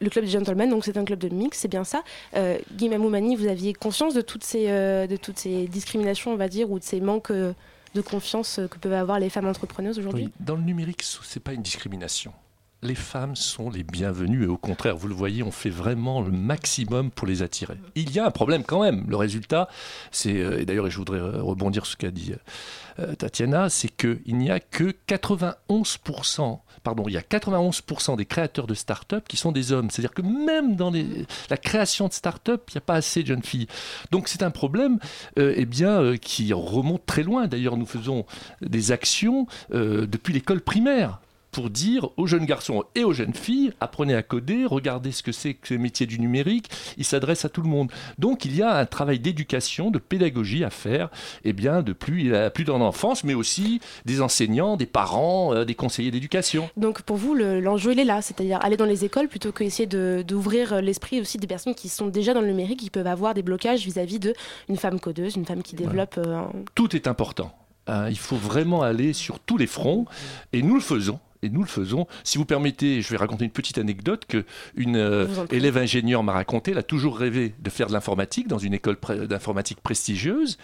le 0.00 0.10
club 0.10 0.24
des 0.24 0.30
gentlemen, 0.30 0.70
donc 0.70 0.84
c'est 0.84 0.96
un 0.96 1.04
club 1.04 1.18
de 1.18 1.28
mix, 1.28 1.58
c'est 1.58 1.68
bien 1.68 1.84
ça. 1.84 2.02
Euh, 2.36 2.58
Guy 2.72 2.88
Mamoumani, 2.88 3.36
vous 3.36 3.46
aviez 3.46 3.72
conscience 3.72 4.14
de 4.14 4.20
toutes, 4.20 4.44
ces, 4.44 4.68
euh, 4.68 5.06
de 5.06 5.16
toutes 5.16 5.38
ces 5.38 5.66
discriminations, 5.66 6.32
on 6.32 6.36
va 6.36 6.48
dire, 6.48 6.70
ou 6.70 6.78
de 6.78 6.84
ces 6.84 7.00
manques 7.00 7.30
euh, 7.30 7.52
de 7.94 8.00
confiance 8.00 8.60
que 8.70 8.78
peuvent 8.78 8.92
avoir 8.92 9.18
les 9.18 9.30
femmes 9.30 9.46
entrepreneuses 9.46 9.98
aujourd'hui 9.98 10.30
Dans 10.40 10.56
le 10.56 10.62
numérique, 10.62 11.02
ce 11.02 11.20
n'est 11.38 11.42
pas 11.42 11.52
une 11.52 11.62
discrimination. 11.62 12.32
Les 12.82 12.94
femmes 12.94 13.36
sont 13.36 13.70
les 13.70 13.84
bienvenues 13.84 14.44
et 14.44 14.48
au 14.48 14.56
contraire, 14.56 14.96
vous 14.96 15.08
le 15.08 15.14
voyez, 15.14 15.42
on 15.42 15.52
fait 15.52 15.70
vraiment 15.70 16.20
le 16.20 16.32
maximum 16.32 17.10
pour 17.10 17.28
les 17.28 17.42
attirer. 17.42 17.76
Il 17.94 18.12
y 18.12 18.18
a 18.18 18.26
un 18.26 18.30
problème 18.30 18.64
quand 18.64 18.82
même. 18.82 19.04
Le 19.08 19.16
résultat, 19.16 19.68
c'est, 20.10 20.34
et 20.34 20.64
d'ailleurs, 20.64 20.90
je 20.90 20.98
voudrais 20.98 21.20
rebondir 21.20 21.86
sur 21.86 21.92
ce 21.92 21.96
qu'a 21.96 22.10
dit 22.10 22.34
Tatiana, 23.18 23.68
c'est 23.70 23.88
qu'il 23.88 24.36
n'y 24.36 24.50
a 24.50 24.58
que 24.58 24.94
91% 25.08 26.58
pardon, 26.82 27.04
il 27.06 27.14
y 27.14 27.16
a 27.16 27.22
91% 27.22 28.16
des 28.16 28.26
créateurs 28.26 28.66
de 28.66 28.74
start-up 28.74 29.24
qui 29.28 29.36
sont 29.36 29.52
des 29.52 29.72
hommes. 29.72 29.90
C'est-à-dire 29.90 30.12
que 30.12 30.22
même 30.22 30.76
dans 30.76 30.92
la 31.50 31.56
création 31.56 32.08
de 32.08 32.12
start-up, 32.12 32.64
il 32.68 32.76
n'y 32.76 32.78
a 32.78 32.82
pas 32.82 32.94
assez 32.94 33.22
de 33.22 33.28
jeunes 33.28 33.42
filles. 33.42 33.66
Donc 34.10 34.28
c'est 34.28 34.42
un 34.42 34.50
problème 34.50 34.98
euh, 35.38 35.54
eh 35.56 35.66
euh, 35.82 36.16
qui 36.16 36.52
remonte 36.52 37.06
très 37.06 37.22
loin. 37.22 37.46
D'ailleurs, 37.46 37.76
nous 37.76 37.86
faisons 37.86 38.26
des 38.60 38.92
actions 38.92 39.46
euh, 39.72 40.06
depuis 40.06 40.32
l'école 40.32 40.60
primaire 40.60 41.20
pour 41.52 41.70
dire 41.70 42.08
aux 42.16 42.26
jeunes 42.26 42.46
garçons 42.46 42.82
et 42.94 43.04
aux 43.04 43.12
jeunes 43.12 43.34
filles, 43.34 43.72
apprenez 43.78 44.14
à 44.14 44.22
coder, 44.22 44.64
regardez 44.64 45.12
ce 45.12 45.22
que 45.22 45.32
c'est 45.32 45.54
que 45.54 45.74
le 45.74 45.80
métier 45.80 46.06
du 46.06 46.18
numérique, 46.18 46.70
il 46.96 47.04
s'adresse 47.04 47.44
à 47.44 47.50
tout 47.50 47.60
le 47.60 47.68
monde. 47.68 47.92
Donc 48.18 48.46
il 48.46 48.56
y 48.56 48.62
a 48.62 48.74
un 48.74 48.86
travail 48.86 49.20
d'éducation, 49.20 49.90
de 49.90 49.98
pédagogie 49.98 50.64
à 50.64 50.70
faire, 50.70 51.10
eh 51.44 51.52
bien, 51.52 51.82
depuis, 51.82 52.32
plus 52.54 52.64
dans 52.64 52.78
l'enfance, 52.78 53.22
mais 53.22 53.34
aussi 53.34 53.80
des 54.06 54.22
enseignants, 54.22 54.76
des 54.76 54.86
parents, 54.86 55.54
euh, 55.54 55.64
des 55.64 55.74
conseillers 55.74 56.10
d'éducation. 56.10 56.70
Donc 56.78 57.02
pour 57.02 57.18
vous, 57.18 57.34
l'enjeu, 57.34 57.92
il 57.92 58.00
est 58.00 58.04
là, 58.04 58.22
c'est-à-dire 58.22 58.58
aller 58.62 58.78
dans 58.78 58.86
les 58.86 59.04
écoles 59.04 59.28
plutôt 59.28 59.52
qu'essayer 59.52 59.86
d'ouvrir 59.86 60.80
l'esprit 60.80 61.20
aussi 61.20 61.36
des 61.36 61.46
personnes 61.46 61.74
qui 61.74 61.90
sont 61.90 62.06
déjà 62.06 62.32
dans 62.32 62.40
le 62.40 62.46
numérique, 62.46 62.80
qui 62.80 62.90
peuvent 62.90 63.06
avoir 63.06 63.34
des 63.34 63.42
blocages 63.42 63.84
vis-à-vis 63.84 64.18
d'une 64.18 64.76
femme 64.78 64.98
codeuse, 64.98 65.36
une 65.36 65.44
femme 65.44 65.62
qui 65.62 65.76
développe... 65.76 66.14
Euh, 66.16 66.42
tout 66.74 66.96
est 66.96 67.06
important. 67.06 67.52
Hein. 67.88 68.08
il 68.08 68.18
faut 68.18 68.36
vraiment 68.36 68.82
aller 68.82 69.12
sur 69.12 69.38
tous 69.38 69.58
les 69.58 69.66
fronts, 69.66 70.06
et 70.54 70.62
nous 70.62 70.76
le 70.76 70.80
faisons 70.80 71.18
et 71.42 71.50
nous 71.50 71.62
le 71.62 71.68
faisons. 71.68 72.06
Si 72.24 72.38
vous 72.38 72.44
permettez, 72.44 73.02
je 73.02 73.10
vais 73.10 73.16
raconter 73.16 73.44
une 73.44 73.50
petite 73.50 73.78
anecdote 73.78 74.24
que 74.26 74.44
une 74.74 74.96
euh, 74.96 75.26
élève 75.50 75.76
ingénieure 75.76 76.22
m'a 76.22 76.32
raconté. 76.32 76.70
Elle 76.70 76.78
a 76.78 76.82
toujours 76.82 77.18
rêvé 77.18 77.54
de 77.58 77.70
faire 77.70 77.88
de 77.88 77.92
l'informatique 77.92 78.48
dans 78.48 78.58
une 78.58 78.74
école 78.74 78.96
d'informatique 79.28 79.80
prestigieuse. 79.80 80.58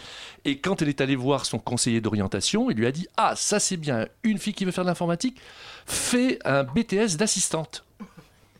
Et 0.44 0.58
quand 0.58 0.80
elle 0.82 0.88
est 0.88 1.00
allée 1.00 1.16
voir 1.16 1.44
son 1.44 1.58
conseiller 1.58 2.00
d'orientation, 2.00 2.70
il 2.70 2.76
lui 2.76 2.86
a 2.86 2.92
dit 2.92 3.08
Ah, 3.16 3.34
ça 3.36 3.58
c'est 3.58 3.76
bien, 3.76 4.06
une 4.22 4.38
fille 4.38 4.54
qui 4.54 4.64
veut 4.64 4.70
faire 4.70 4.84
de 4.84 4.88
l'informatique, 4.88 5.40
fait 5.86 6.38
un 6.44 6.64
BTS 6.64 7.16
d'assistante. 7.16 7.84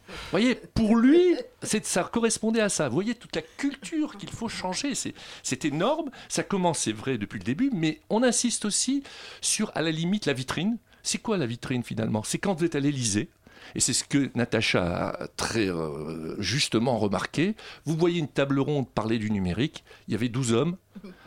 Vous 0.08 0.14
voyez, 0.30 0.54
pour 0.54 0.96
lui, 0.96 1.36
ça 1.62 2.02
correspondait 2.04 2.62
à 2.62 2.70
ça. 2.70 2.88
Vous 2.88 2.94
voyez 2.94 3.14
toute 3.14 3.36
la 3.36 3.42
culture 3.42 4.16
qu'il 4.16 4.30
faut 4.30 4.48
changer. 4.48 4.94
C'est 4.94 5.64
énorme. 5.66 6.10
Ça 6.28 6.42
commence, 6.42 6.78
c'est 6.80 6.92
vrai, 6.92 7.18
depuis 7.18 7.38
le 7.38 7.44
début, 7.44 7.70
mais 7.72 8.00
on 8.08 8.22
insiste 8.22 8.64
aussi 8.64 9.02
sur, 9.42 9.70
à 9.74 9.82
la 9.82 9.90
limite, 9.90 10.24
la 10.24 10.32
vitrine. 10.32 10.78
C'est 11.02 11.18
quoi 11.18 11.36
la 11.38 11.46
vitrine 11.46 11.82
finalement? 11.82 12.22
C'est 12.24 12.38
quand 12.38 12.54
vous 12.54 12.64
êtes 12.64 12.74
à 12.74 12.80
l'Elysée, 12.80 13.28
et 13.74 13.80
c'est 13.80 13.92
ce 13.92 14.04
que 14.04 14.30
Natacha 14.34 15.08
a 15.08 15.28
très 15.28 15.68
euh, 15.68 16.40
justement 16.40 16.98
remarqué. 16.98 17.54
Vous 17.84 17.96
voyez 17.96 18.18
une 18.18 18.28
table 18.28 18.60
ronde 18.60 18.88
parler 18.88 19.18
du 19.18 19.30
numérique. 19.30 19.84
Il 20.06 20.12
y 20.12 20.14
avait 20.14 20.28
12 20.28 20.52
hommes 20.52 20.76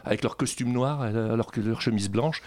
avec 0.03 0.23
leur 0.23 0.37
costume 0.37 0.71
noir 0.71 1.01
alors 1.01 1.51
que 1.51 1.61
leur 1.61 1.81
chemise 1.81 2.09
blanche 2.09 2.41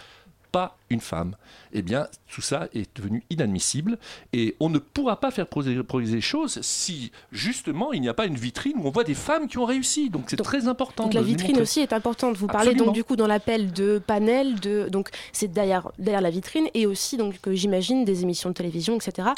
pas 0.51 0.77
une 0.89 1.01
femme. 1.01 1.35
Eh 1.73 1.81
bien, 1.81 2.07
tout 2.27 2.41
ça 2.41 2.67
est 2.73 2.95
devenu 2.95 3.23
inadmissible 3.29 3.97
et 4.33 4.55
on 4.59 4.69
ne 4.69 4.79
pourra 4.79 5.19
pas 5.19 5.31
faire 5.31 5.47
progresser 5.47 6.15
les 6.15 6.21
choses 6.21 6.59
si 6.61 7.11
justement 7.31 7.93
il 7.93 8.01
n'y 8.01 8.09
a 8.09 8.13
pas 8.13 8.25
une 8.25 8.35
vitrine 8.35 8.73
où 8.77 8.87
on 8.87 8.91
voit 8.91 9.03
des 9.03 9.13
femmes 9.13 9.47
qui 9.47 9.57
ont 9.57 9.65
réussi. 9.65 10.09
Donc 10.09 10.25
c'est 10.27 10.37
très 10.37 10.67
important. 10.67 11.03
Donc 11.03 11.13
la 11.13 11.21
vitrine 11.21 11.59
aussi 11.59 11.79
est 11.79 11.93
importante. 11.93 12.37
Vous 12.37 12.47
parlez 12.47 12.75
donc 12.75 12.93
du 12.93 13.03
coup 13.03 13.15
dans 13.15 13.27
l'appel 13.27 13.71
de 13.71 14.01
panel, 14.05 14.59
de 14.59 14.87
donc 14.89 15.09
c'est 15.33 15.51
derrière, 15.51 15.91
derrière 15.97 16.21
la 16.21 16.29
vitrine 16.29 16.67
et 16.73 16.85
aussi 16.85 17.17
donc 17.17 17.35
j'imagine 17.51 18.05
des 18.05 18.23
émissions 18.23 18.49
de 18.49 18.55
télévision, 18.55 18.95
etc. 18.95 19.29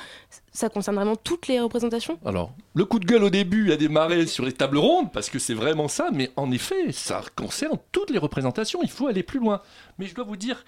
Ça 0.51 0.69
concerne 0.69 0.95
vraiment 0.95 1.15
toutes 1.15 1.47
les 1.47 1.59
représentations? 1.59 2.17
Alors, 2.25 2.51
le 2.73 2.83
coup 2.83 2.97
de 2.97 3.05
gueule 3.05 3.23
au 3.23 3.29
début 3.29 3.71
a 3.71 3.77
démarré 3.77 4.25
sur 4.25 4.43
les 4.43 4.53
tables 4.53 4.79
rondes 4.79 5.11
parce 5.11 5.29
que 5.29 5.37
c'est 5.37 5.53
vraiment 5.53 5.87
ça, 5.87 6.09
mais 6.11 6.31
en 6.35 6.51
effet, 6.51 6.91
ça 6.91 7.21
concerne 7.35 7.77
toutes 7.91 8.09
les 8.09 8.17
représentations. 8.17 8.79
Il 8.81 8.89
faut 8.89 9.07
aller 9.07 9.23
plus 9.23 9.39
loin. 9.39 9.61
Mais 9.99 10.07
je 10.07 10.15
dois 10.15 10.25
vous 10.25 10.35
dire 10.35 10.65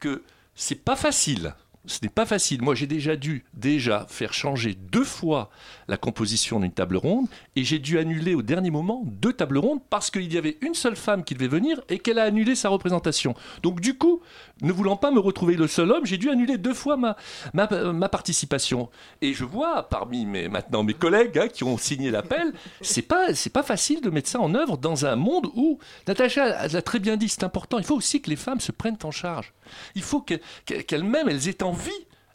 que 0.00 0.24
c'est 0.54 0.74
pas 0.84 0.96
facile. 0.96 1.54
Ce 1.86 2.00
n'est 2.02 2.10
pas 2.10 2.26
facile. 2.26 2.60
Moi, 2.60 2.74
j'ai 2.74 2.86
déjà 2.86 3.16
dû 3.16 3.44
déjà 3.54 4.06
faire 4.08 4.34
changer 4.34 4.74
deux 4.74 5.04
fois 5.04 5.48
la 5.88 5.96
composition 5.96 6.60
d'une 6.60 6.72
table 6.72 6.98
ronde 6.98 7.26
et 7.56 7.64
j'ai 7.64 7.78
dû 7.78 7.98
annuler 7.98 8.34
au 8.34 8.42
dernier 8.42 8.70
moment 8.70 9.02
deux 9.06 9.32
tables 9.32 9.56
rondes 9.56 9.80
parce 9.88 10.10
qu'il 10.10 10.30
y 10.30 10.36
avait 10.36 10.58
une 10.60 10.74
seule 10.74 10.94
femme 10.94 11.24
qui 11.24 11.34
devait 11.34 11.48
venir 11.48 11.80
et 11.88 11.98
qu'elle 11.98 12.18
a 12.18 12.24
annulé 12.24 12.54
sa 12.54 12.68
représentation. 12.68 13.34
Donc, 13.62 13.80
du 13.80 13.96
coup, 13.96 14.20
ne 14.60 14.72
voulant 14.72 14.96
pas 14.96 15.10
me 15.10 15.20
retrouver 15.20 15.56
le 15.56 15.66
seul 15.66 15.90
homme, 15.90 16.04
j'ai 16.04 16.18
dû 16.18 16.28
annuler 16.28 16.58
deux 16.58 16.74
fois 16.74 16.98
ma, 16.98 17.16
ma, 17.54 18.08
participation. 18.10 18.90
Et 19.22 19.32
je 19.32 19.44
vois 19.44 19.88
parmi 19.88 20.26
mes, 20.26 20.48
maintenant 20.48 20.82
mes 20.82 20.94
collègues 20.94 21.38
hein, 21.38 21.48
qui 21.48 21.64
ont 21.64 21.78
signé 21.78 22.10
l'appel, 22.10 22.52
c'est 22.82 23.02
pas, 23.02 23.28
pas 23.52 23.62
facile 23.62 24.02
de 24.02 24.10
mettre 24.10 24.28
ça 24.28 24.40
en 24.40 24.54
œuvre 24.54 24.76
dans 24.76 25.06
un 25.06 25.16
monde 25.16 25.46
où, 25.54 25.78
Natacha 26.06 26.68
l'a 26.68 26.82
très 26.82 26.98
bien 26.98 27.16
dit, 27.16 27.30
c'est 27.30 27.44
important, 27.44 27.78
il 27.78 27.84
faut 27.84 27.96
aussi 27.96 28.20
que 28.20 28.28
les 28.28 28.36
femmes 28.36 28.60
se 28.60 28.72
prennent 28.72 28.98
en 29.02 29.10
charge. 29.10 29.54
Il 29.94 30.02
faut 30.02 30.20
qu'elles-mêmes, 30.20 31.28
elles 31.28 31.48
aient 31.48 31.62
envie 31.70 31.90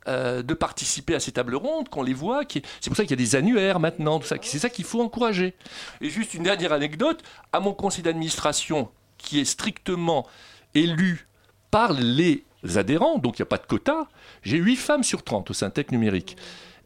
euh, 0.07 0.43
de 0.43 0.53
participer 0.53 1.15
à 1.15 1.19
ces 1.19 1.31
tables 1.31 1.55
rondes, 1.55 1.89
qu'on 1.89 2.03
les 2.03 2.13
voit. 2.13 2.41
C'est 2.47 2.89
pour 2.89 2.95
ça 2.95 3.03
qu'il 3.03 3.11
y 3.11 3.13
a 3.13 3.25
des 3.25 3.35
annuaires 3.35 3.79
maintenant, 3.79 4.19
C'est 4.21 4.59
ça 4.59 4.69
qu'il 4.69 4.85
faut 4.85 5.01
encourager. 5.01 5.55
Et 5.99 6.09
juste 6.09 6.35
une 6.35 6.43
dernière 6.43 6.73
anecdote, 6.73 7.23
à 7.51 7.59
mon 7.59 7.73
conseil 7.73 8.03
d'administration, 8.03 8.89
qui 9.17 9.39
est 9.39 9.45
strictement 9.45 10.27
élu 10.75 11.27
par 11.71 11.93
les 11.93 12.45
adhérents, 12.75 13.17
donc 13.17 13.39
il 13.39 13.41
n'y 13.41 13.47
a 13.47 13.47
pas 13.47 13.57
de 13.57 13.65
quota, 13.65 14.07
j'ai 14.43 14.57
8 14.57 14.75
femmes 14.75 15.03
sur 15.03 15.23
30 15.23 15.49
au 15.49 15.53
Syntec 15.53 15.91
numérique. 15.91 16.37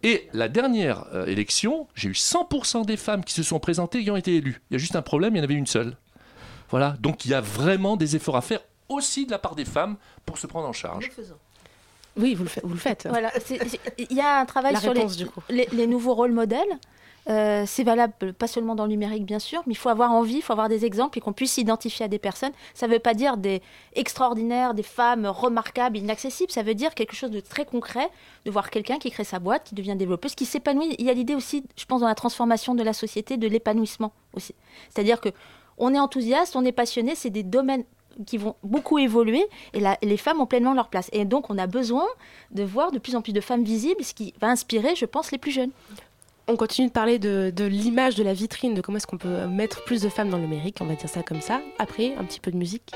Et 0.02 0.30
la 0.32 0.48
dernière 0.48 1.06
euh, 1.14 1.26
élection, 1.26 1.88
j'ai 1.96 2.08
eu 2.08 2.14
100% 2.14 2.86
des 2.86 2.96
femmes 2.96 3.26
qui 3.26 3.34
se 3.34 3.44
sont 3.44 3.60
présentées 3.60 4.02
qui 4.02 4.12
ont 4.12 4.16
été 4.16 4.38
élues. 4.38 4.62
Il 4.70 4.74
y 4.74 4.76
a 4.76 4.80
juste 4.80 4.96
un 4.96 5.02
problème, 5.02 5.36
il 5.36 5.40
y 5.40 5.42
en 5.42 5.44
avait 5.44 5.56
une 5.56 5.68
seule. 5.68 5.98
Voilà, 6.70 6.96
donc 7.02 7.26
il 7.26 7.32
y 7.32 7.34
a 7.34 7.42
vraiment 7.42 7.98
des 7.98 8.16
efforts 8.16 8.38
à 8.38 8.42
faire 8.42 8.62
aussi 8.88 9.26
de 9.26 9.32
la 9.32 9.40
part 9.40 9.56
des 9.56 9.66
femmes 9.66 9.98
pour 10.26 10.38
se 10.38 10.48
prendre 10.48 10.68
en 10.68 10.74
charge. 10.74 11.10
Oui, 12.20 12.36
vous 12.36 12.44
le, 12.44 12.50
faites, 12.50 12.66
vous 12.66 12.74
le 12.74 12.80
faites. 12.80 13.08
Voilà, 13.10 13.32
il 13.98 14.16
y 14.16 14.22
a 14.22 14.40
un 14.40 14.46
travail 14.46 14.76
sur 14.78 14.94
les, 15.50 15.88
nouveaux 15.88 16.14
rôles 16.14 16.32
modèles. 16.32 16.80
Euh, 17.30 17.64
c'est 17.68 17.84
valable 17.84 18.34
pas 18.34 18.48
seulement 18.48 18.76
dans 18.76 18.86
le 18.86 18.90
numérique, 18.90 19.26
bien 19.26 19.40
sûr, 19.40 19.62
mais 19.68 19.74
il 19.74 19.78
faut 19.78 19.90
avoir 19.90 20.12
envie, 20.12 20.38
il 20.38 20.42
faut 20.42 20.54
avoir 20.54 20.70
des 20.70 20.86
exemples 20.86 21.18
et 21.18 21.22
qu'on 21.22 21.34
puisse 21.34 21.54
s'identifier 21.54 22.06
à 22.06 22.08
des 22.08 22.18
personnes. 22.18 22.54
Ça 22.74 22.88
ne 22.88 22.94
veut 22.94 23.00
pas 23.00 23.14
dire 23.14 23.38
des 23.38 23.62
extraordinaires, 23.94 24.74
des 24.74 24.84
femmes 24.84 25.28
remarquables, 25.28 25.98
inaccessibles. 25.98 26.52
Ça 26.52 26.64
veut 26.64 26.74
dire 26.74 26.96
quelque 26.96 27.16
chose 27.16 27.30
de 27.30 27.40
très 27.40 27.66
concret, 27.66 28.10
de 28.46 28.52
voir 28.52 28.72
quelqu'un 28.72 28.98
qui 28.98 29.12
crée 29.12 29.26
sa 29.26 29.38
boîte, 29.38 29.66
qui 29.66 29.76
devient 29.76 29.96
développeuse, 29.96 30.34
qui 30.34 30.46
s'épanouit. 30.46 30.96
Il 30.98 31.06
y 31.06 31.10
a 31.10 31.14
l'idée 31.14 31.36
aussi, 31.36 31.64
je 31.76 31.86
pense, 31.86 32.02
dans 32.02 32.08
la 32.08 32.16
transformation 32.16 32.74
de 32.74 32.84
la 32.84 32.94
société, 32.94 33.38
de 33.38 33.48
l'épanouissement 33.48 34.12
aussi. 34.34 34.56
C'est-à-dire 34.90 35.22
que 35.22 35.30
on 35.78 35.94
est 35.94 36.00
enthousiaste, 36.00 36.56
on 36.56 36.66
est 36.66 36.74
passionné, 36.74 37.16
c'est 37.16 37.30
des 37.30 37.44
domaines 37.44 37.86
qui 38.26 38.38
vont 38.38 38.56
beaucoup 38.64 38.98
évoluer 38.98 39.46
et 39.74 39.82
les 40.02 40.18
femmes 40.18 40.42
ont 40.42 40.46
pleinement 40.46 40.74
leur 40.74 40.90
place. 40.90 41.10
Et 41.14 41.26
donc 41.26 41.50
on 41.50 41.58
a 41.58 41.68
besoin 41.68 42.06
de 42.52 42.64
voir 42.64 42.92
de 42.92 43.00
plus 43.00 43.16
en 43.16 43.22
plus 43.22 43.34
de 43.34 43.42
femmes 43.42 43.64
visibles, 43.64 44.04
ce 44.04 44.14
qui 44.14 44.34
va 44.42 44.48
inspirer, 44.48 44.96
je 44.96 45.06
pense, 45.06 45.32
les 45.32 45.38
plus 45.38 45.52
jeunes 45.52 45.72
on 46.50 46.56
continue 46.56 46.88
de 46.88 46.92
parler 46.92 47.20
de, 47.20 47.64
l'image 47.66 48.16
de 48.16 48.24
la 48.24 48.34
vitrine, 48.34 48.74
de 48.74 48.82
comment 48.82 48.98
est-ce 48.98 49.06
qu'on 49.06 49.20
peut 49.20 49.46
mettre 49.46 49.84
plus 49.84 50.02
de 50.02 50.10
femmes 50.10 50.30
dans 50.30 50.38
le 50.38 50.44
numérique, 50.44 50.78
on 50.82 50.86
va 50.86 50.96
dire 50.96 51.08
ça 51.08 51.22
comme 51.22 51.42
ça. 51.42 51.62
Après, 51.78 52.16
un 52.16 52.24
petit 52.24 52.40
peu 52.40 52.50
de 52.52 52.58
musique. 52.58 52.92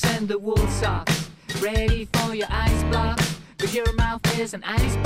The 0.00 0.08
and 0.08 0.28
the 0.28 0.38
wool 0.38 0.56
socks. 0.68 1.30
Ready 1.60 2.08
for 2.12 2.34
your 2.34 2.48
ice 2.50 2.82
blocks, 2.84 3.38
but 3.58 3.72
your 3.72 3.92
mouth 3.94 4.20
is 4.38 4.54
an 4.54 4.62
ice 4.64 4.96
box. 4.96 5.05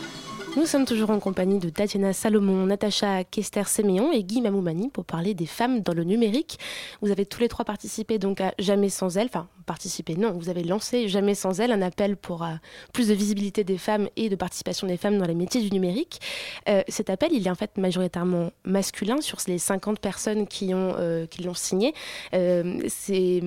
Nous 0.57 0.65
sommes 0.65 0.85
toujours 0.85 1.11
en 1.11 1.19
compagnie 1.21 1.59
de 1.59 1.69
Tatiana 1.69 2.11
Salomon, 2.11 2.65
Natacha 2.65 3.23
Kester-Séméon 3.23 4.11
et 4.11 4.21
Guy 4.21 4.41
Mamoumani 4.41 4.89
pour 4.89 5.05
parler 5.05 5.33
des 5.33 5.45
femmes 5.45 5.79
dans 5.79 5.93
le 5.93 6.03
numérique. 6.03 6.59
Vous 7.01 7.09
avez 7.09 7.25
tous 7.25 7.39
les 7.39 7.47
trois 7.47 7.63
participé 7.63 8.19
donc 8.19 8.41
à 8.41 8.53
Jamais 8.59 8.89
sans 8.89 9.15
elle, 9.15 9.27
enfin 9.27 9.47
participé, 9.65 10.17
non, 10.17 10.33
vous 10.33 10.49
avez 10.49 10.63
lancé 10.63 11.07
Jamais 11.07 11.35
sans 11.35 11.61
elle, 11.61 11.71
un 11.71 11.81
appel 11.81 12.17
pour 12.17 12.43
euh, 12.43 12.49
plus 12.91 13.07
de 13.07 13.13
visibilité 13.13 13.63
des 13.63 13.77
femmes 13.77 14.09
et 14.17 14.27
de 14.27 14.35
participation 14.35 14.87
des 14.87 14.97
femmes 14.97 15.17
dans 15.17 15.25
les 15.25 15.35
métiers 15.35 15.61
du 15.61 15.71
numérique. 15.71 16.19
Euh, 16.67 16.81
cet 16.89 17.09
appel, 17.09 17.29
il 17.31 17.47
est 17.47 17.49
en 17.49 17.55
fait 17.55 17.77
majoritairement 17.77 18.51
masculin 18.65 19.21
sur 19.21 19.37
les 19.47 19.57
50 19.57 19.99
personnes 19.99 20.45
euh, 20.61 21.25
qui 21.27 21.43
l'ont 21.43 21.53
signé. 21.53 21.93
C'est 22.33 23.41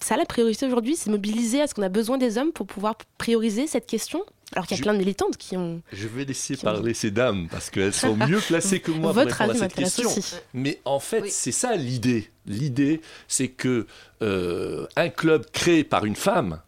ça 0.00 0.16
la 0.16 0.24
priorité 0.24 0.66
aujourd'hui, 0.66 0.96
c'est 0.96 1.10
mobiliser. 1.10 1.58
Est-ce 1.58 1.74
qu'on 1.74 1.82
a 1.82 1.88
besoin 1.88 2.16
des 2.16 2.38
hommes 2.38 2.52
pour 2.52 2.66
pouvoir 2.66 2.96
prioriser 3.18 3.66
cette 3.66 3.86
question 3.86 4.22
alors 4.54 4.66
qu'il 4.66 4.76
y 4.76 4.78
a 4.78 4.78
Je- 4.78 4.82
plein 4.82 4.92
de 4.94 4.98
militantes 4.98 5.36
qui 5.36 5.56
ont 5.56 5.82
Je 5.92 6.06
vais 6.06 6.24
laisser 6.24 6.54
ont- 6.54 6.62
parler 6.62 6.94
ces 6.94 7.10
dames 7.10 7.48
parce 7.50 7.68
qu'elles 7.70 7.92
sont 7.92 8.16
mieux 8.16 8.40
placées 8.40 8.80
que 8.80 8.90
moi 8.92 9.12
Votre 9.12 9.30
pour 9.36 9.38
répondre 9.46 9.62
à 9.62 9.68
cette 9.68 9.74
question. 9.74 10.08
aussi. 10.08 10.36
Mais 10.54 10.80
en 10.84 11.00
fait, 11.00 11.22
Oui. 11.22 11.30
c'est 11.30 11.52
ça 11.52 11.74
l'idée. 11.76 12.30
L'idée, 12.46 13.00
c'est 13.28 13.48
que 13.48 13.86
euh, 14.22 14.86
un 14.96 15.08
club 15.08 15.46
créé 15.52 15.82
par 15.84 16.04
une 16.04 16.16
femme, 16.16 16.60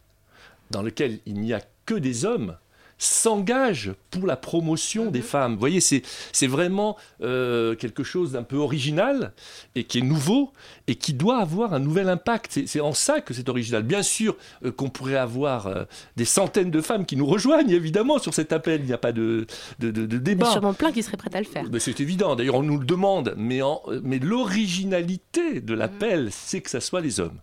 dans 0.71 0.81
lequel 0.81 1.19
il 1.25 1.39
n'y 1.39 1.53
a 1.53 1.61
que 1.85 1.95
des 1.95 2.25
hommes, 2.25 2.57
s'engage 2.99 3.93
pour 4.11 4.27
la 4.27 4.35
promotion 4.35 5.05
Mhm. 5.05 5.11
des 5.11 5.21
femmes. 5.21 5.53
Vous 5.53 5.59
voyez, 5.59 5.79
c'est 5.81 6.03
c'est 6.31 6.47
vraiment 6.47 6.97
euh, 7.21 7.73
quelque 7.75 8.03
chose 8.03 8.33
d'un 8.33 8.43
peu 8.43 8.57
original 8.57 9.33
et 9.75 9.85
qui 9.85 9.99
est 9.99 10.03
nouveau 10.03 10.51
et 10.87 10.95
qui 10.95 11.13
doit 11.13 11.39
avoir 11.39 11.73
un 11.73 11.79
nouvel 11.79 12.09
impact. 12.09 12.51
C'est- 12.51 12.67
C'est 12.67 12.81
en 12.81 12.93
ça 12.93 13.21
que 13.21 13.33
c'est 13.33 13.47
original. 13.49 13.83
Bien 13.83 14.03
sûr 14.03 14.35
euh, 14.65 14.71
qu'on 14.71 14.89
pourrait 14.89 15.15
avoir 15.15 15.67
euh, 15.67 15.85
des 16.17 16.25
centaines 16.25 16.71
de 16.71 16.81
femmes 16.81 17.05
qui 17.05 17.15
nous 17.15 17.25
rejoignent, 17.25 17.71
évidemment, 17.71 18.19
sur 18.19 18.33
cet 18.33 18.51
appel. 18.53 18.81
Il 18.81 18.87
n'y 18.87 18.93
a 18.93 18.97
pas 18.97 19.11
de, 19.13 19.47
de, 19.79 19.91
de- 19.91 20.05
de 20.05 20.07
Il 20.07 20.13
y 20.13 20.15
a 20.15 20.19
débat. 20.19 20.51
sûrement 20.51 20.73
plein 20.73 20.91
qui 20.91 21.01
seraient 21.01 21.17
prêtes 21.17 21.35
à 21.35 21.39
le 21.39 21.45
faire. 21.47 21.63
Mais 21.71 21.79
c'est 21.79 21.99
évident, 22.01 22.35
d'ailleurs 22.35 22.55
on 22.55 22.63
nous 22.63 22.77
le 22.77 22.85
demande, 22.85 23.33
mais, 23.37 23.61
en- 23.61 23.81
mais 24.03 24.19
l'originalité 24.19 25.61
de 25.61 25.73
l'appel, 25.73 26.29
c'est 26.31 26.59
que 26.61 26.69
ça 26.69 26.81
soit 26.81 26.99
les 27.01 27.19
hommes. 27.21 27.39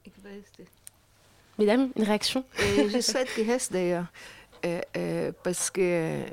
Mesdames, 1.59 1.89
une 1.97 2.05
réaction? 2.05 2.45
Et 2.77 2.91
je 2.91 3.01
souhaite 3.01 3.33
qu'il 3.35 3.47
reste 3.51 3.73
d'ailleurs, 3.73 4.05
euh, 4.65 4.81
euh, 4.97 5.33
parce 5.43 5.71
que 5.71 5.81
euh, 5.81 6.27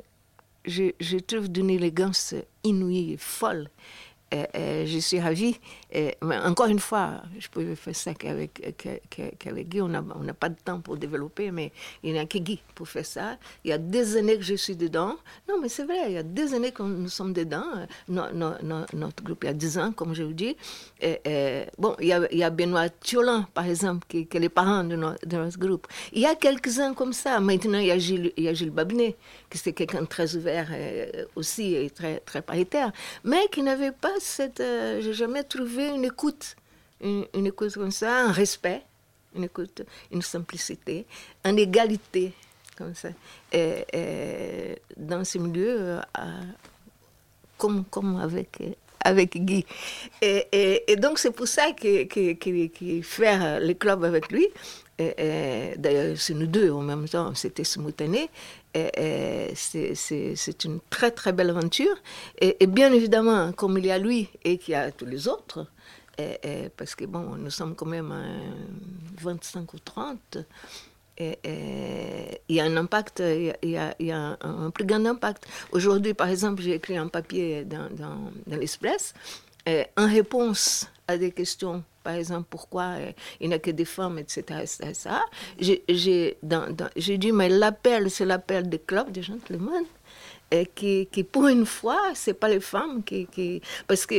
je, 0.64 1.18
trouve 1.18 1.48
d'une 1.48 1.70
élégance 1.70 2.34
inouïe 2.62 3.16
folle. 3.18 3.68
Je 4.32 4.98
suis 5.00 5.20
ravie. 5.20 5.60
Mais 6.22 6.38
encore 6.38 6.66
une 6.66 6.80
fois, 6.80 7.22
je 7.38 7.48
pouvais 7.48 7.76
faire 7.76 7.94
ça 7.94 8.14
qu'avec 8.14 8.74
qu'avec- 9.38 9.68
Guy. 9.68 9.80
On 9.80 9.88
n'a 9.88 10.02
pas 10.34 10.48
de 10.48 10.56
temps 10.64 10.80
pour 10.80 10.96
développer, 10.96 11.50
mais 11.50 11.72
il 12.02 12.12
n'y 12.12 12.18
a 12.18 12.26
que 12.26 12.38
Guy 12.38 12.60
pour 12.74 12.88
faire 12.88 13.06
ça. 13.06 13.36
Il 13.64 13.70
y 13.70 13.72
a 13.72 13.78
des 13.78 14.16
années 14.16 14.36
que 14.36 14.42
je 14.42 14.54
suis 14.54 14.76
dedans. 14.76 15.16
Non, 15.48 15.56
mais 15.60 15.68
c'est 15.68 15.84
vrai, 15.84 15.98
il 16.08 16.12
y 16.12 16.16
a 16.18 16.22
des 16.22 16.52
années 16.54 16.72
que 16.72 16.82
nous 16.82 17.08
sommes 17.08 17.32
dedans. 17.32 17.64
No- 18.08 18.32
no- 18.32 18.54
no- 18.62 18.86
notre 18.92 19.22
groupe, 19.22 19.44
il 19.44 19.46
y 19.46 19.50
a 19.50 19.54
10 19.54 19.78
ans, 19.78 19.92
comme 19.92 20.14
je 20.14 20.22
vous 20.24 20.32
dis. 20.32 20.56
Bon, 21.78 21.94
il 22.00 22.08
y, 22.08 22.42
a, 22.42 22.50
Benoît 22.50 22.88
Thiolan, 22.88 23.44
par 23.54 23.66
exemple, 23.66 24.06
qui, 24.08 24.28
est 24.32 24.38
le 24.40 24.48
parent 24.48 24.84
de, 24.84 24.96
no- 24.96 25.14
de 25.24 25.36
notre 25.36 25.58
groupe. 25.58 25.86
Il 26.12 26.20
y 26.20 26.26
a 26.26 26.34
quelques-uns 26.34 26.94
comme 26.94 27.12
ça. 27.12 27.38
Maintenant, 27.40 27.78
il 27.78 27.86
y 27.86 27.90
a 27.90 27.98
Gilles, 27.98 28.70
Babinet, 28.70 29.16
qui 29.50 29.58
c'était 29.58 29.72
quelqu'un 29.72 30.02
de 30.02 30.06
très 30.06 30.34
ouvert 30.36 30.68
euh, 30.72 31.24
aussi 31.36 31.74
et 31.74 31.90
très, 31.90 32.18
très 32.20 32.42
paritaire, 32.42 32.90
mais 33.22 33.46
qui 33.52 33.62
n'avait 33.62 33.92
pas 33.92 34.12
cette. 34.18 34.60
euh, 34.60 35.00
J'ai 35.00 35.12
jamais 35.12 35.44
trouvé 35.44 35.83
une 35.88 36.04
écoute, 36.04 36.56
une, 37.00 37.26
écoute 37.46 37.74
comme 37.74 37.90
ça, 37.90 38.26
un 38.26 38.32
respect, 38.32 38.82
une 39.34 39.44
écoute, 39.44 39.82
une 40.10 40.22
simplicité, 40.22 41.06
une 41.44 41.58
égalité, 41.58 42.32
comme 42.76 42.94
ça. 42.94 43.08
Dans 44.96 45.24
ce 45.24 45.38
milieu, 45.38 45.76
euh, 45.78 46.00
comme, 47.58 47.84
comme 47.84 48.16
avec, 48.16 48.58
avec 49.00 49.36
Guy. 49.44 49.64
Et, 50.22 50.96
donc, 50.98 51.18
c'est 51.18 51.30
pour 51.30 51.46
ça 51.48 51.72
que, 51.72 52.04
que, 52.04 52.32
que- 52.34 52.66
que 52.68 53.02
faire 53.02 53.60
le 53.60 53.74
club 53.74 54.04
avec 54.04 54.30
lui, 54.32 54.46
D'ailleurs, 54.98 56.16
c'est 56.16 56.34
nous 56.34 56.46
deux 56.46 56.70
en 56.70 56.82
même 56.82 57.08
temps, 57.08 57.34
c'était 57.34 57.64
simultané. 57.64 58.30
C'est 58.74 60.64
une 60.64 60.80
très 60.90 61.10
très 61.10 61.32
belle 61.32 61.50
aventure. 61.50 61.96
Et, 62.40 62.66
bien 62.66 62.92
évidemment, 62.92 63.52
comme 63.52 63.78
il 63.78 63.86
y 63.86 63.90
a 63.90 63.98
lui 63.98 64.28
et 64.44 64.58
qu'il 64.58 64.72
y 64.72 64.74
a 64.74 64.90
tous 64.92 65.06
les 65.06 65.28
autres, 65.28 65.66
parce 66.76 66.94
que 66.94 67.04
bon, 67.04 67.36
nous 67.36 67.50
sommes 67.50 67.74
quand 67.74 67.86
même 67.86 68.12
à 68.12 68.24
25 69.22 69.74
ou 69.74 69.78
30, 69.78 70.38
et, 71.16 71.38
et 71.44 72.40
il 72.48 72.56
y 72.56 72.60
a 72.60 72.64
un 72.64 72.76
impact, 72.76 73.22
il 73.22 73.54
y 73.70 74.10
a, 74.10 74.38
un, 74.40 74.70
plus 74.70 74.84
grand 74.84 75.04
impact. 75.06 75.46
Aujourd'hui, 75.72 76.14
par 76.14 76.28
exemple, 76.28 76.62
j'ai 76.62 76.74
écrit 76.74 76.96
un 76.96 77.08
papier 77.08 77.64
dans, 77.64 77.88
dans, 77.90 78.32
dans 78.46 78.56
l'Express 78.56 79.14
euh, 79.68 79.84
en 79.96 80.06
réponse 80.06 80.86
à 81.06 81.16
des 81.18 81.32
questions, 81.32 81.82
par 82.02 82.14
exemple, 82.14 82.46
pourquoi 82.48 82.82
euh, 82.98 83.12
il 83.40 83.48
n'y 83.48 83.54
a 83.54 83.58
que 83.58 83.70
des 83.70 83.84
femmes, 83.84 84.18
etc. 84.18 84.60
etc., 84.62 84.78
etc. 84.88 85.10
J'ai- 86.96 87.18
dit, 87.18 87.32
mais 87.32 87.48
l'appel, 87.48 88.10
c'est 88.10 88.24
l'appel 88.24 88.68
des 88.68 88.78
clubs 88.78 89.10
de 89.12 89.20
gentlemen, 89.22 89.84
et 90.50 90.66
qui, 90.66 91.06
qui, 91.12 91.24
pour 91.24 91.48
une 91.48 91.66
fois, 91.66 92.00
c'est 92.14 92.34
pas 92.34 92.48
les 92.48 92.60
femmes 92.60 93.02
qui... 93.04 93.26
qui 93.26 93.60
parce 93.86 94.06
que 94.06 94.14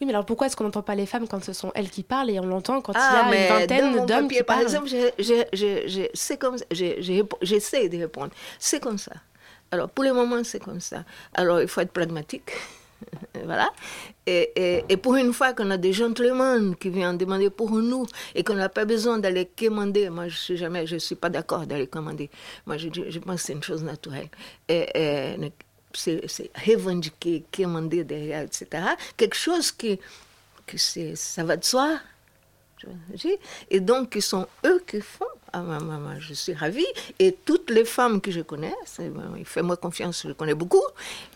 Oui, 0.00 0.06
mais 0.06 0.10
alors 0.10 0.24
pourquoi 0.26 0.46
est-ce 0.48 0.56
qu'on 0.56 0.64
n'entend 0.64 0.82
pas 0.82 0.94
les 0.96 1.06
femmes 1.06 1.28
quand 1.28 1.42
ce 1.44 1.52
sont 1.52 1.70
elles 1.74 1.90
qui 1.90 2.02
parlent 2.02 2.30
et 2.30 2.40
on 2.40 2.46
l'entend 2.46 2.80
quand 2.80 2.92
Ah, 2.96 3.28
il 3.32 3.38
y 3.38 3.42
a 3.42 3.44
une 3.44 3.60
vingtaine 3.60 4.06
d'hommes 4.06 4.28
qui 4.28 4.36
par 4.42 4.56
parlent? 4.56 4.62
exemple, 4.62 4.88
ça. 4.88 4.96
J'ai- 5.18 5.46
j'ai- 5.52 7.24
J'essaie 7.42 7.88
de 7.88 7.98
répondre. 7.98 8.30
C'est 8.58 8.80
comme 8.80 8.98
ça. 8.98 9.12
Alors, 9.70 9.88
pour 9.88 10.04
le 10.04 10.12
moment, 10.12 10.42
c'est 10.44 10.58
comme 10.62 10.80
ça. 10.80 11.04
Alors, 11.34 11.60
il 11.60 11.68
faut 11.68 11.80
être 11.80 11.92
pragmatique. 11.92 12.50
voilà. 13.44 13.70
Et, 14.26 14.84
et- 14.88 14.96
pour 14.96 15.16
une 15.16 15.32
fois 15.32 15.52
qu'on 15.52 15.70
a 15.70 15.76
des 15.76 15.92
gentlemen 15.92 16.76
qui 16.76 16.90
viennent 16.90 17.18
demander 17.18 17.50
pour 17.50 17.70
nous 17.72 18.06
et 18.34 18.44
qu'on 18.44 18.54
n'a 18.54 18.68
pas 18.68 18.84
besoin 18.84 19.18
d'aller 19.18 19.46
commander, 19.46 20.10
moi 20.10 20.28
je 20.28 20.36
suis 20.36 20.56
jamais, 20.56 20.86
je 20.86 20.96
suis 20.96 21.14
pas 21.16 21.28
d'accord 21.30 21.66
d'aller 21.66 21.86
commander. 21.86 22.30
Moi 22.66 22.76
je, 22.78 22.88
je 23.08 23.18
pense 23.18 23.40
que 23.42 23.46
c'est 23.46 23.52
une 23.54 23.62
chose 23.62 23.82
naturelle. 23.82 24.28
C'est 25.94 26.50
revendiquer, 26.66 27.44
commander 27.54 28.04
derrière, 28.04 28.42
etc. 28.42 28.82
Quelque 29.16 29.36
chose 29.36 29.72
qui, 29.72 30.00
que 30.66 30.78
ça 30.78 31.44
va 31.44 31.56
de 31.56 31.64
soi. 31.64 31.98
Et 33.70 33.80
donc, 33.80 34.16
sont 34.20 34.46
eux 34.66 34.82
qui 34.86 35.00
font. 35.00 35.24
Ah, 35.52 35.62
je 36.18 36.32
suis 36.32 36.54
ravie. 36.54 36.86
Et 37.18 37.36
toutes 37.44 37.70
les 37.70 37.84
femmes 37.84 38.20
que 38.20 38.30
je 38.30 38.40
connais, 38.40 38.74
il 39.36 39.44
fait 39.44 39.62
moi 39.62 39.76
confiance, 39.76 40.24
je 40.26 40.32
connais 40.32 40.54
beaucoup, 40.54 40.84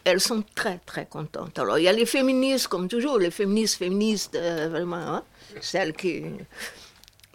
elles 0.04 0.20
sont 0.20 0.42
très, 0.54 0.78
très 0.86 1.06
contentes. 1.06 1.58
Alors, 1.58 1.78
il 1.78 1.84
y 1.84 1.88
a 1.88 1.92
les 1.92 2.06
féministes, 2.06 2.68
comme 2.68 2.88
toujours, 2.88 3.18
les 3.18 3.30
féministes, 3.30 3.76
féministes, 3.78 4.34
euh, 4.34 4.68
vraiment, 4.70 4.96
hein, 4.96 5.22
celles 5.60 5.92
qui 5.92 6.24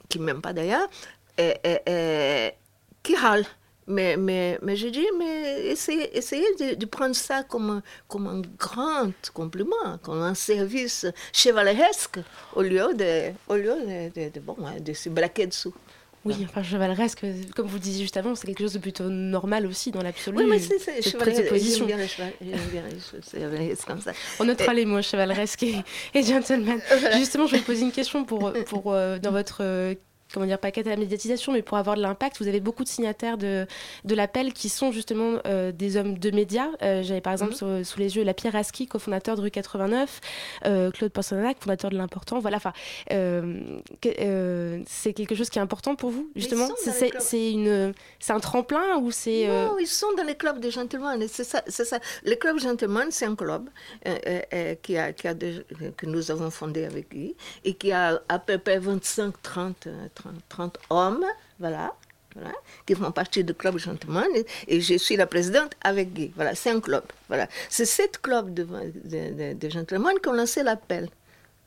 qui 0.10 0.20
m'aiment 0.20 0.42
pas 0.42 0.54
d'ailleurs, 0.54 0.90
qui 1.38 3.16
râlent. 3.16 3.46
Mais, 3.92 4.16
mais, 4.18 4.58
mais 4.62 4.76
je 4.78 4.88
dis, 4.88 5.06
mais 5.20 5.66
essayez, 5.66 6.16
essayez 6.18 6.48
de, 6.60 6.76
de 6.76 6.86
prendre 6.86 7.16
ça 7.16 7.44
comme, 7.44 7.70
un- 7.70 7.84
comme 8.08 8.26
un 8.28 8.42
grand 8.58 9.12
compliment, 9.34 9.98
comme 10.02 10.22
un 10.22 10.34
service 10.34 11.06
chevaleresque, 11.34 12.20
au 12.56 12.62
lieu 12.62 12.94
de, 12.94 13.32
au 13.50 13.56
lieu 13.56 13.76
de, 13.90 13.98
de, 14.18 14.30
de, 14.34 14.40
bon, 14.40 14.56
hein, 14.66 14.76
de 14.80 14.94
se 14.94 15.10
braquer 15.10 15.46
dessous. 15.48 15.74
Oui, 16.24 16.36
enfin 16.48 16.62
chevaleresque, 16.62 17.26
comme 17.56 17.66
vous 17.66 17.78
le 17.78 17.82
disiez 17.82 18.04
juste 18.04 18.16
avant, 18.16 18.36
c'est 18.36 18.46
quelque 18.46 18.60
chose 18.62 18.74
de 18.74 18.80
plutôt 18.80 19.10
normal 19.10 19.66
aussi 19.66 19.90
dans 19.90 20.04
l'absolu. 20.04 20.38
Oui, 20.38 20.46
mais 20.48 20.60
c'est 20.60 20.78
c'est 20.78 21.02
chevaleresque. 21.02 21.84
bien 21.86 22.84
comme 23.88 24.02
ça. 24.02 24.12
On 24.40 24.46
notera 24.46 24.72
Et- 24.74 24.76
les 24.78 24.86
mots 24.86 25.02
chevaleresque 25.02 25.64
et, 25.64 25.78
et 26.14 26.24
gentleman. 26.24 26.80
Voilà. 27.00 27.18
Justement, 27.18 27.48
je 27.48 27.54
vais 27.54 27.58
vous 27.58 27.66
poser 27.66 27.82
une 27.82 27.92
question 27.92 28.24
pour, 28.24 28.54
pour 28.68 28.94
euh, 28.94 29.18
dans 29.18 29.32
votre 29.32 29.62
euh, 29.62 29.96
comment 30.34 30.46
dire 30.46 30.60
paquet 30.60 30.86
à 30.86 30.90
la 30.90 30.98
médiatisation, 30.98 31.52
mais 31.54 31.62
pour 31.62 31.78
avoir 31.78 31.96
de 31.96 32.02
l'impact, 32.02 32.38
vous 32.40 32.48
avez 32.48 32.60
beaucoup 32.60 32.84
de 32.84 32.90
signataires 32.90 33.38
de, 33.38 33.66
de 34.06 34.16
l'appel 34.16 34.54
qui 34.54 34.70
sont 34.70 34.92
justement 34.92 35.40
euh, 35.46 35.72
des 35.72 35.98
hommes 35.98 36.18
de 36.18 36.32
médias. 36.32 36.68
Euh, 36.82 37.04
J'avais 37.04 37.22
par 37.22 37.34
exemple 37.34 37.52
Mhm. 37.54 37.84
sous, 37.84 37.92
sous 37.94 38.00
les 38.00 38.16
yeux 38.16 38.24
la 38.24 38.34
Pierre 38.34 38.56
Aski, 38.56 38.88
cofondateur 38.88 39.36
de 39.36 39.42
Rue 39.42 39.52
89, 39.52 40.22
euh, 40.66 40.92
Claude 40.92 41.12
Porcenac, 41.12 41.58
fondateur 41.60 41.90
de 41.92 41.98
l'Important. 41.98 42.40
Voilà, 42.40 42.58
enfin, 42.58 42.74
euh, 43.12 43.80
que- 44.02 44.82
c'est 44.88 45.14
quelque 45.14 45.36
chose 45.36 45.50
qui 45.50 45.60
est 45.60 45.62
important 45.62 45.96
pour 45.96 46.10
vous 46.12 46.30
justement? 46.36 46.68
C'est- 47.20 47.52
une, 47.52 47.94
un 48.30 48.40
tremplin 48.40 48.98
ou 49.02 49.12
c'est 49.12 49.48
Non, 49.48 49.78
ils 49.80 49.88
sont 49.88 50.14
dans 50.18 50.24
les 50.24 50.36
clubs 50.36 50.60
de 50.60 50.70
gentlemen. 50.70 51.26
C'est 51.28 51.44
ça, 51.44 51.62
c'est 51.68 51.86
ça. 51.86 52.00
Le 52.24 52.36
club 52.36 52.60
gentleman, 52.60 53.08
c'est 53.12 53.26
un 53.26 53.36
club 53.36 53.70
qui 54.82 54.98
a, 54.98 55.14
qui 55.14 55.28
a 55.28 55.34
que 55.34 56.06
nous 56.06 56.32
avons 56.32 56.50
fondé 56.50 56.86
avec 56.86 57.10
Guy 57.12 57.36
et 57.64 57.74
qui 57.74 57.92
a 57.92 58.22
à 58.30 58.40
peu 58.40 58.58
près 58.58 58.80
25, 58.80 59.34
30, 59.42 59.88
euh, 59.88 60.08
30, 60.22 60.34
30 60.50 60.80
hommes, 60.90 61.26
voilà, 61.60 61.94
voilà, 62.36 62.52
qui 62.86 62.96
font 62.96 63.12
partie 63.12 63.44
du 63.44 63.54
club 63.54 63.78
gentleman. 63.78 64.28
Et, 64.68 64.82
je 64.82 64.98
suis 64.98 65.16
la 65.16 65.28
présidente 65.28 65.74
avec 65.82 66.14
Guy. 66.14 66.32
Voilà, 66.36 66.56
c'est 66.56 66.70
un 66.70 66.80
club. 66.80 67.04
Voilà. 67.28 67.48
C'est 67.70 67.86
sept 67.86 68.22
clubs 68.22 68.54
de, 68.54 69.70
gentlemen 69.70 70.14
qui 70.22 70.30
ont 70.30 70.34
lancé 70.34 70.64
l'appel. 70.64 71.10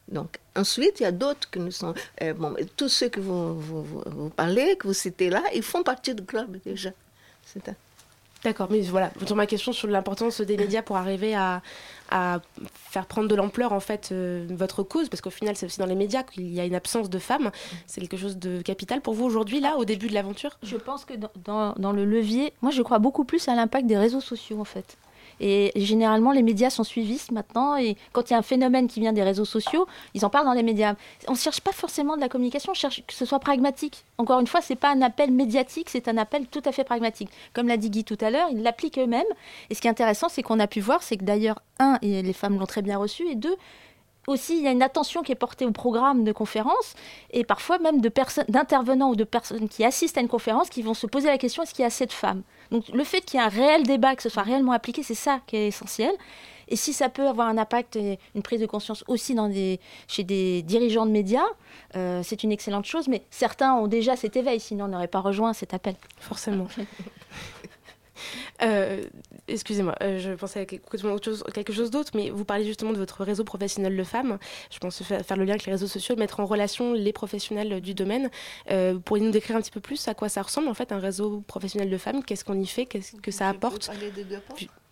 Donc, 0.09 0.39
ensuite, 0.55 1.01
il 1.01 1.05
y 1.05 1.07
a 1.07 1.13
d'autres 1.13 1.49
qui 1.51 1.59
nous 1.59 1.71
sont. 1.71 1.95
euh, 2.23 2.35
bon, 2.35 2.55
tous 2.77 2.89
ceux 2.89 3.09
que 3.09 3.21
vous, 3.21 3.59
vous, 3.59 3.83
vous, 4.07 4.31
parlez, 4.31 4.77
que 4.77 4.87
vous 4.87 4.95
citez 4.95 5.31
là, 5.31 5.43
ils 5.55 5.63
font 5.63 5.83
partie 5.83 6.15
du 6.15 6.25
club 6.25 6.59
déjà. 6.65 6.91
C'est 7.45 7.71
D'accord, 8.45 8.69
mais 8.71 8.83
voilà, 8.83 9.11
sur 9.25 9.37
ma 9.37 9.47
question 9.47 9.73
sur 9.73 9.89
l'importance 9.89 10.43
des 10.43 10.59
médias 10.59 10.83
pour 10.83 10.99
arriver 10.99 11.35
à, 11.35 11.63
faire 12.91 13.07
prendre 13.07 13.27
de 13.27 13.35
l'ampleur 13.35 13.73
en 13.73 13.81
fait 13.81 14.11
euh, 14.13 14.47
votre 14.51 14.83
cause, 14.85 15.09
parce 15.09 15.21
qu'au 15.21 15.31
final 15.31 15.57
c'est 15.57 15.67
aussi 15.67 15.81
dans 15.81 15.87
les 15.87 15.97
médias 15.97 16.23
qu'il 16.23 16.53
y 16.53 16.61
a 16.61 16.65
une 16.65 16.75
absence 16.75 17.09
de 17.11 17.19
femmes. 17.19 17.51
C'est 17.87 18.01
quelque 18.03 18.19
chose 18.19 18.37
de 18.37 18.61
capital 18.61 19.01
pour 19.01 19.15
vous 19.15 19.25
aujourd'hui, 19.25 19.61
là, 19.61 19.77
au 19.79 19.85
début 19.85 20.09
de 20.09 20.15
l'aventure? 20.15 20.59
Je 20.63 20.77
pense 20.77 21.07
que 21.07 21.15
dans 21.37 21.93
le 21.93 22.05
levier, 22.05 22.53
moi 22.61 22.71
je 22.71 22.83
crois 22.83 22.99
beaucoup 22.99 23.25
plus 23.25 23.49
à 23.49 23.55
l'impact 23.55 23.87
des 23.87 23.97
réseaux 23.97 24.21
sociaux 24.21 24.61
en 24.61 24.65
fait. 24.65 24.99
Et 25.41 25.73
généralement, 25.77 26.33
les 26.33 26.43
médias 26.43 26.71
sont 26.71 26.85
suivistes 26.85 27.33
maintenant. 27.33 27.77
Et 27.77 27.97
quand 28.13 28.31
il 28.31 28.33
y 28.33 28.37
a 28.37 28.39
un 28.39 28.43
phénomène 28.43 28.89
qui 28.89 29.01
vient 29.01 29.13
des 29.13 29.23
réseaux 29.23 29.45
sociaux, 29.45 29.87
ils 30.15 30.25
en 30.25 30.31
parlent 30.31 30.47
dans 30.47 30.53
les 30.53 30.63
médias. 30.63 30.95
On 31.29 31.33
ne 31.33 31.37
cherche 31.37 31.61
pas 31.61 31.73
forcément 31.73 32.17
de 32.17 32.21
la 32.21 32.29
communication, 32.29 32.73
on 32.73 32.75
cherche 32.75 33.03
que 33.07 33.15
ce 33.15 33.25
soit 33.25 33.39
pragmatique. 33.39 34.05
Encore 34.19 34.41
une 34.41 34.47
fois, 34.47 34.61
ce 34.61 34.73
n'est 34.73 34.79
pas 34.79 34.91
un 34.91 35.03
appel 35.03 35.31
médiatique, 35.31 35.91
c'est 35.91 36.09
un 36.09 36.17
appel 36.17 36.47
tout 36.47 36.63
à 36.65 36.73
fait 36.73 36.85
pragmatique. 36.85 37.31
Comme 37.53 37.69
l'a 37.69 37.77
dit 37.77 37.91
Guy 37.91 38.05
tout 38.05 38.19
à 38.21 38.31
l'heure, 38.31 38.49
ils 38.51 38.63
l'appliquent 38.63 38.99
eux-mêmes. 38.99 39.25
Et 39.71 39.75
ce 39.75 39.81
qui 39.81 39.89
est 39.89 39.91
intéressant, 39.91 40.29
c'est 40.29 40.43
qu'on 40.43 40.61
a 40.61 40.67
pu 40.67 40.81
voir, 40.81 41.03
c'est 41.03 41.17
que 41.17 41.25
d'ailleurs, 41.25 41.61
un, 41.79 41.99
et 42.03 42.23
les 42.23 42.33
femmes 42.33 42.59
l'ont 42.59 42.67
très 42.67 42.83
bien 42.83 42.99
reçu, 42.99 43.29
et 43.29 43.35
deux, 43.35 43.57
aussi, 44.27 44.57
il 44.57 44.65
y 44.65 44.69
a 44.69 44.71
une 44.71 44.83
attention 44.83 45.23
qui 45.23 45.33
est 45.33 45.37
portée 45.37 45.67
au 45.67 45.71
programme 45.71 46.25
de 46.25 46.33
conférence 46.33 46.95
et 47.31 47.45
parfois 47.45 47.79
même 47.79 48.01
d'intervenants 48.01 49.11
ou 49.11 49.17
de 49.17 49.25
personnes 49.25 49.69
qui 49.69 49.85
assistent 49.85 50.17
à 50.17 50.23
une 50.23 50.29
conférence 50.29 50.71
qui 50.71 50.81
vont 50.83 50.95
se 50.95 51.07
poser 51.07 51.29
la 51.29 51.37
question 51.37 51.63
est-ce 51.63 51.75
qu'il 51.75 51.83
y 51.83 51.85
a 51.85 51.89
assez 51.89 52.07
de 52.07 52.13
femmes? 52.13 52.43
Donc 52.71 52.89
le 52.89 53.05
fait 53.05 53.21
qu'il 53.21 53.39
y 53.39 53.43
ait 53.43 53.47
un 53.47 53.49
réel 53.49 53.85
débat, 53.85 54.17
que 54.17 54.23
ce 54.23 54.29
soit 54.29 54.43
réellement 54.43 54.73
appliqué, 54.73 55.03
c'est 55.03 55.15
ça 55.15 55.41
qui 55.47 55.57
est 55.57 55.69
essentiel. 55.69 56.13
Et 56.69 56.77
si 56.77 56.93
ça 56.93 57.09
peut 57.09 57.27
avoir 57.29 57.49
un 57.49 57.59
impact 57.59 57.99
une 58.35 58.43
prise 58.43 58.61
de 58.61 58.67
conscience 58.67 59.05
aussi 59.07 59.35
dans 59.35 59.49
des, 59.49 59.81
chez 60.09 60.25
des 60.25 60.63
dirigeants 60.63 61.07
de 61.07 61.11
médias, 61.11 61.45
euh, 61.97 62.23
c'est 62.23 62.43
une 62.43 62.53
excellente 62.53 62.87
chose. 62.87 63.09
Mais 63.09 63.23
certains 63.31 63.75
ont 63.75 63.87
déjà 63.87 64.17
cet 64.17 64.37
éveil, 64.37 64.61
sinon 64.61 64.87
on 64.87 64.89
n'aurait 64.89 65.09
pas 65.09 65.21
rejoint 65.21 65.53
cet 65.53 65.75
appel. 65.75 65.95
Forcément. 66.19 66.69
Euh, 68.63 69.03
Excusez-moi, 69.47 69.95
euh, 70.03 70.19
je 70.19 70.31
pensais 70.31 70.61
à 70.61 70.65
quelque 70.65 70.97
chose, 71.73 71.91
d'autre, 71.91 72.13
mais 72.15 72.31
vous 72.31 72.47
parlez 72.47 72.65
justement 72.65 72.93
de 72.93 72.97
votre 72.99 73.23
réseau 73.25 73.45
professionnel 73.45 73.95
de 73.95 74.03
femmes. 74.05 74.39
Je 74.71 74.79
pense 74.79 75.03
fa- 75.03 75.23
faire 75.23 75.37
le 75.37 75.45
lien 75.45 75.51
avec 75.53 75.67
les 75.67 75.73
réseaux 75.73 75.87
sociaux, 75.87 76.17
mettre 76.17 76.41
en 76.41 76.47
relation 76.47 76.95
les 76.95 77.13
professionnels 77.13 77.81
du 77.83 77.93
domaine. 77.93 78.31
Euh, 78.71 78.99
Pourriez-vous 78.99 79.27
nous 79.27 79.33
décrire 79.33 79.57
un 79.57 79.61
petit 79.61 79.71
peu 79.71 79.81
plus 79.81 80.09
à 80.09 80.15
quoi 80.15 80.31
ça 80.31 80.41
ressemble 80.41 80.69
en 80.69 80.75
fait 80.75 80.93
un 80.93 80.99
réseau 80.99 81.43
professionnel 81.47 81.91
de 81.91 81.99
femmes 81.99 82.23
Qu'est-ce 82.25 82.45
qu'on 82.45 82.59
y 82.59 82.67
fait? 82.67 82.87
Qu'est-ce 82.87 83.17
que 83.17 83.31
ça 83.31 83.49
apporte? 83.51 83.91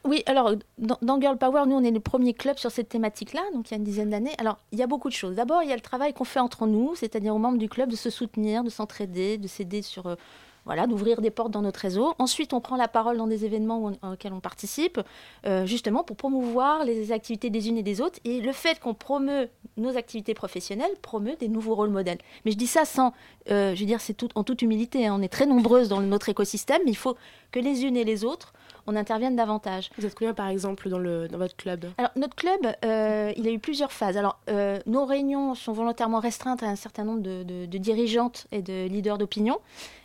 Oui, 0.04 0.22
alors 0.26 0.52
dans, 0.78 0.98
dans 1.00 1.20
Girl 1.20 1.38
Power, 1.38 1.62
nous 1.66 1.76
on 1.76 1.84
est 1.84 1.92
le 1.92 2.00
premier 2.00 2.34
club 2.34 2.58
sur 2.58 2.72
cette 2.72 2.88
thématique-là, 2.88 3.40
donc 3.54 3.70
il 3.70 3.74
y 3.74 3.74
a 3.74 3.78
une 3.78 3.84
dizaine 3.84 4.10
d'années. 4.10 4.32
Alors 4.38 4.58
il 4.72 4.78
y 4.78 4.82
a 4.82 4.86
beaucoup 4.88 5.08
de 5.08 5.14
choses. 5.14 5.36
D'abord, 5.36 5.62
il 5.62 5.68
y 5.68 5.72
a 5.72 5.76
le 5.76 5.80
travail 5.80 6.12
qu'on 6.12 6.24
fait 6.24 6.40
entre 6.40 6.66
nous, 6.66 6.94
c'est-à-dire 6.96 7.34
aux 7.34 7.38
membres 7.38 7.58
du 7.58 7.68
club 7.68 7.88
de 7.88 7.96
se 7.96 8.10
soutenir, 8.10 8.64
de 8.64 8.70
s'entraider, 8.70 9.38
de 9.38 9.46
s'aider 9.46 9.80
sur 9.80 10.08
euh, 10.08 10.16
voilà, 10.64 10.86
d'ouvrir 10.86 11.20
des 11.20 11.30
portes 11.30 11.50
dans 11.50 11.62
notre 11.62 11.80
réseau. 11.80 12.14
Ensuite, 12.18 12.52
on 12.52 12.60
prend 12.60 12.76
la 12.76 12.88
parole 12.88 13.16
dans 13.16 13.26
des 13.26 13.44
événements 13.44 13.92
auxquels 14.02 14.32
on 14.32 14.40
participe, 14.40 15.00
euh, 15.46 15.66
justement 15.66 16.04
pour 16.04 16.16
promouvoir 16.16 16.84
les 16.84 17.12
activités 17.12 17.50
des 17.50 17.68
unes 17.68 17.78
et 17.78 17.82
des 17.82 18.00
autres. 18.00 18.18
Et 18.24 18.40
le 18.40 18.52
fait 18.52 18.78
qu'on 18.78 18.94
promeut 18.94 19.48
nos 19.76 19.96
activités 19.96 20.34
professionnelles 20.34 20.92
promeut 21.02 21.36
des 21.40 21.48
nouveaux 21.48 21.74
rôles 21.74 21.90
modèles. 21.90 22.18
Mais 22.44 22.52
je 22.52 22.56
dis 22.56 22.66
ça 22.66 22.84
sans, 22.84 23.12
euh, 23.50 23.74
je 23.74 23.80
veux 23.80 23.86
dire, 23.86 24.00
c'est 24.00 24.14
tout, 24.14 24.28
en 24.34 24.44
toute 24.44 24.62
humilité. 24.62 25.06
hein. 25.06 25.16
On 25.18 25.22
est 25.22 25.28
très 25.28 25.46
nombreuses 25.46 25.88
dans 25.88 26.00
notre 26.00 26.28
écosystème, 26.28 26.82
mais 26.84 26.92
il 26.92 26.96
faut 26.96 27.16
que 27.50 27.60
les 27.60 27.84
unes 27.84 27.96
et 27.96 28.04
les 28.04 28.24
autres, 28.24 28.52
on 28.86 28.96
intervienne 28.96 29.36
davantage. 29.36 29.90
Vous 29.98 30.06
êtes 30.06 30.14
combien 30.14 30.34
par 30.34 30.48
exemple 30.48 30.88
dans, 30.88 30.98
le, 30.98 31.28
dans 31.28 31.38
votre 31.38 31.56
club? 31.56 31.86
Alors, 31.98 32.10
notre 32.16 32.34
club, 32.34 32.60
euh, 32.84 33.32
il 33.36 33.46
a 33.46 33.50
eu 33.50 33.58
plusieurs 33.58 33.92
phases. 33.92 34.16
Alors, 34.16 34.38
euh, 34.50 34.78
nos 34.86 35.04
réunions 35.04 35.54
sont 35.54 35.72
volontairement 35.72 36.20
restreintes 36.20 36.62
à 36.62 36.66
un 36.66 36.76
certain 36.76 37.04
nombre 37.04 37.20
de, 37.22 37.42
de- 37.42 37.66
de 37.66 37.78
dirigeantes 37.78 38.46
et 38.52 38.62
de 38.62 38.86
leaders 38.88 39.18
d'opinion. 39.18 39.58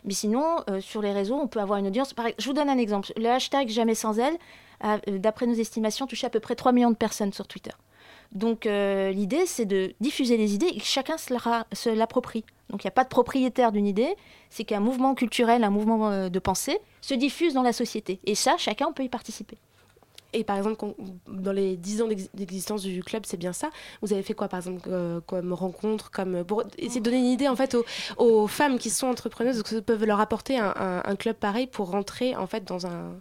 Mais 0.04 0.14
sinon, 0.14 0.44
euh, 0.70 0.80
sur 0.80 1.02
les 1.02 1.12
réseaux, 1.12 1.36
on 1.36 1.46
peut 1.48 1.60
avoir 1.60 1.78
une 1.78 1.86
audience. 1.88 2.14
Je 2.38 2.44
vous 2.46 2.52
donne 2.52 2.68
un 2.68 2.78
exemple. 2.78 3.12
Le 3.16 3.28
hashtag 3.28 3.68
Jamais 3.68 3.94
sans 3.94 4.18
elle, 4.18 4.36
d'après 5.20 5.46
nos 5.46 5.54
estimations, 5.54 6.06
touché 6.06 6.26
à 6.26 6.30
peu 6.30 6.40
près 6.40 6.54
3 6.54 6.72
millions 6.72 6.90
de 6.90 6.96
personnes 6.96 7.32
sur 7.32 7.46
Twitter. 7.48 7.72
Donc 8.32 8.64
l'idée, 8.66 9.46
c'est 9.46 9.64
de 9.66 9.92
diffuser 10.00 10.36
les 10.36 10.54
idées 10.54 10.66
et 10.72 10.78
que 10.78 10.84
chacun 10.84 11.16
se 11.18 11.32
la- 11.32 11.66
se 11.72 11.88
l'approprie. 11.90 12.44
Donc 12.70 12.84
il 12.84 12.86
n'y 12.86 12.90
a 12.90 12.92
pas 12.92 13.04
de 13.04 13.08
propriétaire 13.08 13.72
d'une 13.72 13.86
idée, 13.86 14.14
c'est 14.50 14.64
qu'un 14.64 14.80
mouvement 14.80 15.14
culturel, 15.14 15.64
un 15.64 15.70
mouvement 15.70 16.10
euh, 16.10 16.28
de 16.28 16.38
pensée 16.38 16.78
se 17.00 17.14
diffuse 17.14 17.54
dans 17.54 17.62
la 17.62 17.72
société. 17.72 18.20
Et 18.26 18.34
ça, 18.34 18.56
chacun 18.58 18.92
peut 18.92 19.02
y 19.04 19.08
participer. 19.08 19.56
Et 20.34 20.44
par 20.44 20.58
exemple, 20.58 20.84
dans 21.26 21.52
les 21.52 21.78
10 21.78 22.02
ans 22.02 22.06
d'ex- 22.08 22.28
d'existence 22.34 22.82
du 22.82 23.02
club, 23.02 23.22
c'est 23.24 23.38
bien 23.38 23.54
ça. 23.54 23.70
Vous 24.02 24.12
avez 24.12 24.22
fait 24.22 24.34
quoi, 24.34 24.46
par 24.48 24.58
exemple, 24.58 24.86
euh, 24.92 25.20
comme 25.26 25.54
rencontre, 25.54 26.10
comme 26.10 26.44
pour 26.44 26.64
essayer 26.76 27.00
de 27.00 27.04
donner 27.04 27.16
une 27.18 27.24
idée 27.32 27.48
en 27.48 27.56
fait 27.56 27.74
aux, 27.74 27.84
aux 28.18 28.46
femmes 28.46 28.78
qui 28.78 28.90
sont 28.90 29.06
entrepreneuses, 29.06 29.62
que 29.62 29.80
peuvent 29.80 30.04
leur 30.04 30.20
apporter 30.20 30.58
un, 30.58 30.74
un- 30.76 31.02
un 31.02 31.16
club 31.16 31.36
pareil 31.36 31.66
pour 31.66 31.90
rentrer 31.90 32.36
en 32.36 32.46
fait 32.46 32.64
dans 32.64 32.86
un 32.86 33.12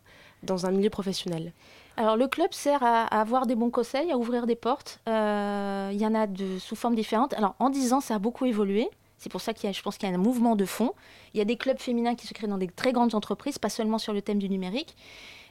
dans 0.43 0.65
un 0.65 0.71
milieu 0.71 0.89
professionnel? 0.89 1.53
Alors 1.95 2.17
le 2.17 2.27
club 2.27 2.49
sert 2.53 2.83
à, 2.83 3.03
à 3.05 3.21
avoir 3.21 3.45
des 3.47 3.55
bons 3.55 3.69
conseils, 3.71 4.11
à 4.11 4.17
ouvrir 4.17 4.45
des 4.45 4.55
portes. 4.57 4.99
Euh, 5.07 5.89
Il 5.93 5.99
y 5.99 6.05
en 6.05 6.13
a 6.13 6.27
de, 6.27 6.59
sous 6.59 6.75
formes 6.75 6.93
différentes. 6.95 7.33
Alors 7.35 7.55
en 7.59 7.69
10 7.69 7.93
ans, 7.93 8.01
ça 8.01 8.15
a 8.15 8.19
beaucoup 8.19 8.45
évolué. 8.45 8.89
C'est 9.17 9.31
pour 9.31 9.41
ça 9.41 9.53
qu'il 9.53 9.67
y 9.67 9.69
a, 9.69 9.73
je 9.73 9.81
pense 9.81 9.97
qu'il 9.97 10.07
y 10.07 10.11
a 10.11 10.15
un 10.15 10.19
mouvement 10.19 10.55
de 10.55 10.65
fond. 10.65 10.93
Il 11.33 11.37
y 11.37 11.41
a 11.41 11.45
des 11.45 11.57
clubs 11.57 11.79
féminins 11.79 12.15
qui 12.15 12.27
se 12.27 12.33
créent 12.33 12.47
dans 12.47 12.57
des 12.57 12.67
très 12.67 12.93
grandes 12.93 13.15
entreprises, 13.15 13.57
pas 13.57 13.69
seulement 13.69 13.97
sur 13.97 14.13
le 14.13 14.21
thème 14.21 14.39
du 14.39 14.49
numérique. 14.49 14.95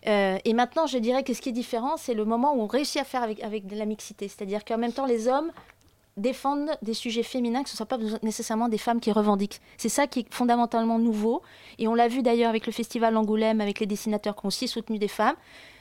Euh, 0.07 0.38
et 0.44 0.52
maintenant, 0.52 0.87
je 0.87 0.98
dirais 0.98 1.24
que 1.24 1.35
ce 1.35 1.40
qui 1.40 1.48
est 1.48 1.52
différent, 1.52 1.96
c'est 1.96 2.14
le 2.14 2.24
moment 2.24 2.55
où 2.55 2.62
on 2.62 2.66
réussit 2.66 3.00
à 3.00 3.05
faire 3.05 3.22
avec, 3.22 3.42
avec 3.42 3.66
de 3.66 3.76
la 3.76 3.85
mixité. 3.85 4.29
C'est-à-dire 4.29 4.64
qu'en 4.64 4.79
même 4.79 4.92
temps, 4.92 5.07
les 5.07 5.26
hommes 5.26 5.50
défendent 6.16 6.70
des 6.81 6.94
sujets 6.94 7.22
féminins, 7.22 7.62
que 7.62 7.68
ce 7.68 7.74
ne 7.74 7.76
soit 7.76 7.87
pas 7.87 7.98
nécessairement 8.22 8.68
des 8.68 8.79
femmes 8.79 9.00
qui 9.00 9.12
revendiquent. 9.12 9.61
C'est 9.76 9.88
ça 9.88 10.07
qui 10.07 10.20
est 10.20 10.33
fondamentalement 10.33 10.98
nouveau. 10.98 11.42
Et 11.79 11.88
on 11.88 11.94
l'a 11.94 12.09
vu 12.09 12.22
d'ailleurs 12.22 12.48
avec 12.48 12.66
le 12.66 12.72
festival 12.72 13.16
Angoulême, 13.16 13.61
avec 13.61 13.81
les 13.81 13.87
dessinateurs 13.87 14.37
qui 14.37 14.46
ont 14.46 14.48
aussi 14.48 14.68
soutenu 14.68 14.98
des 14.98 15.09
femmes. 15.09 15.37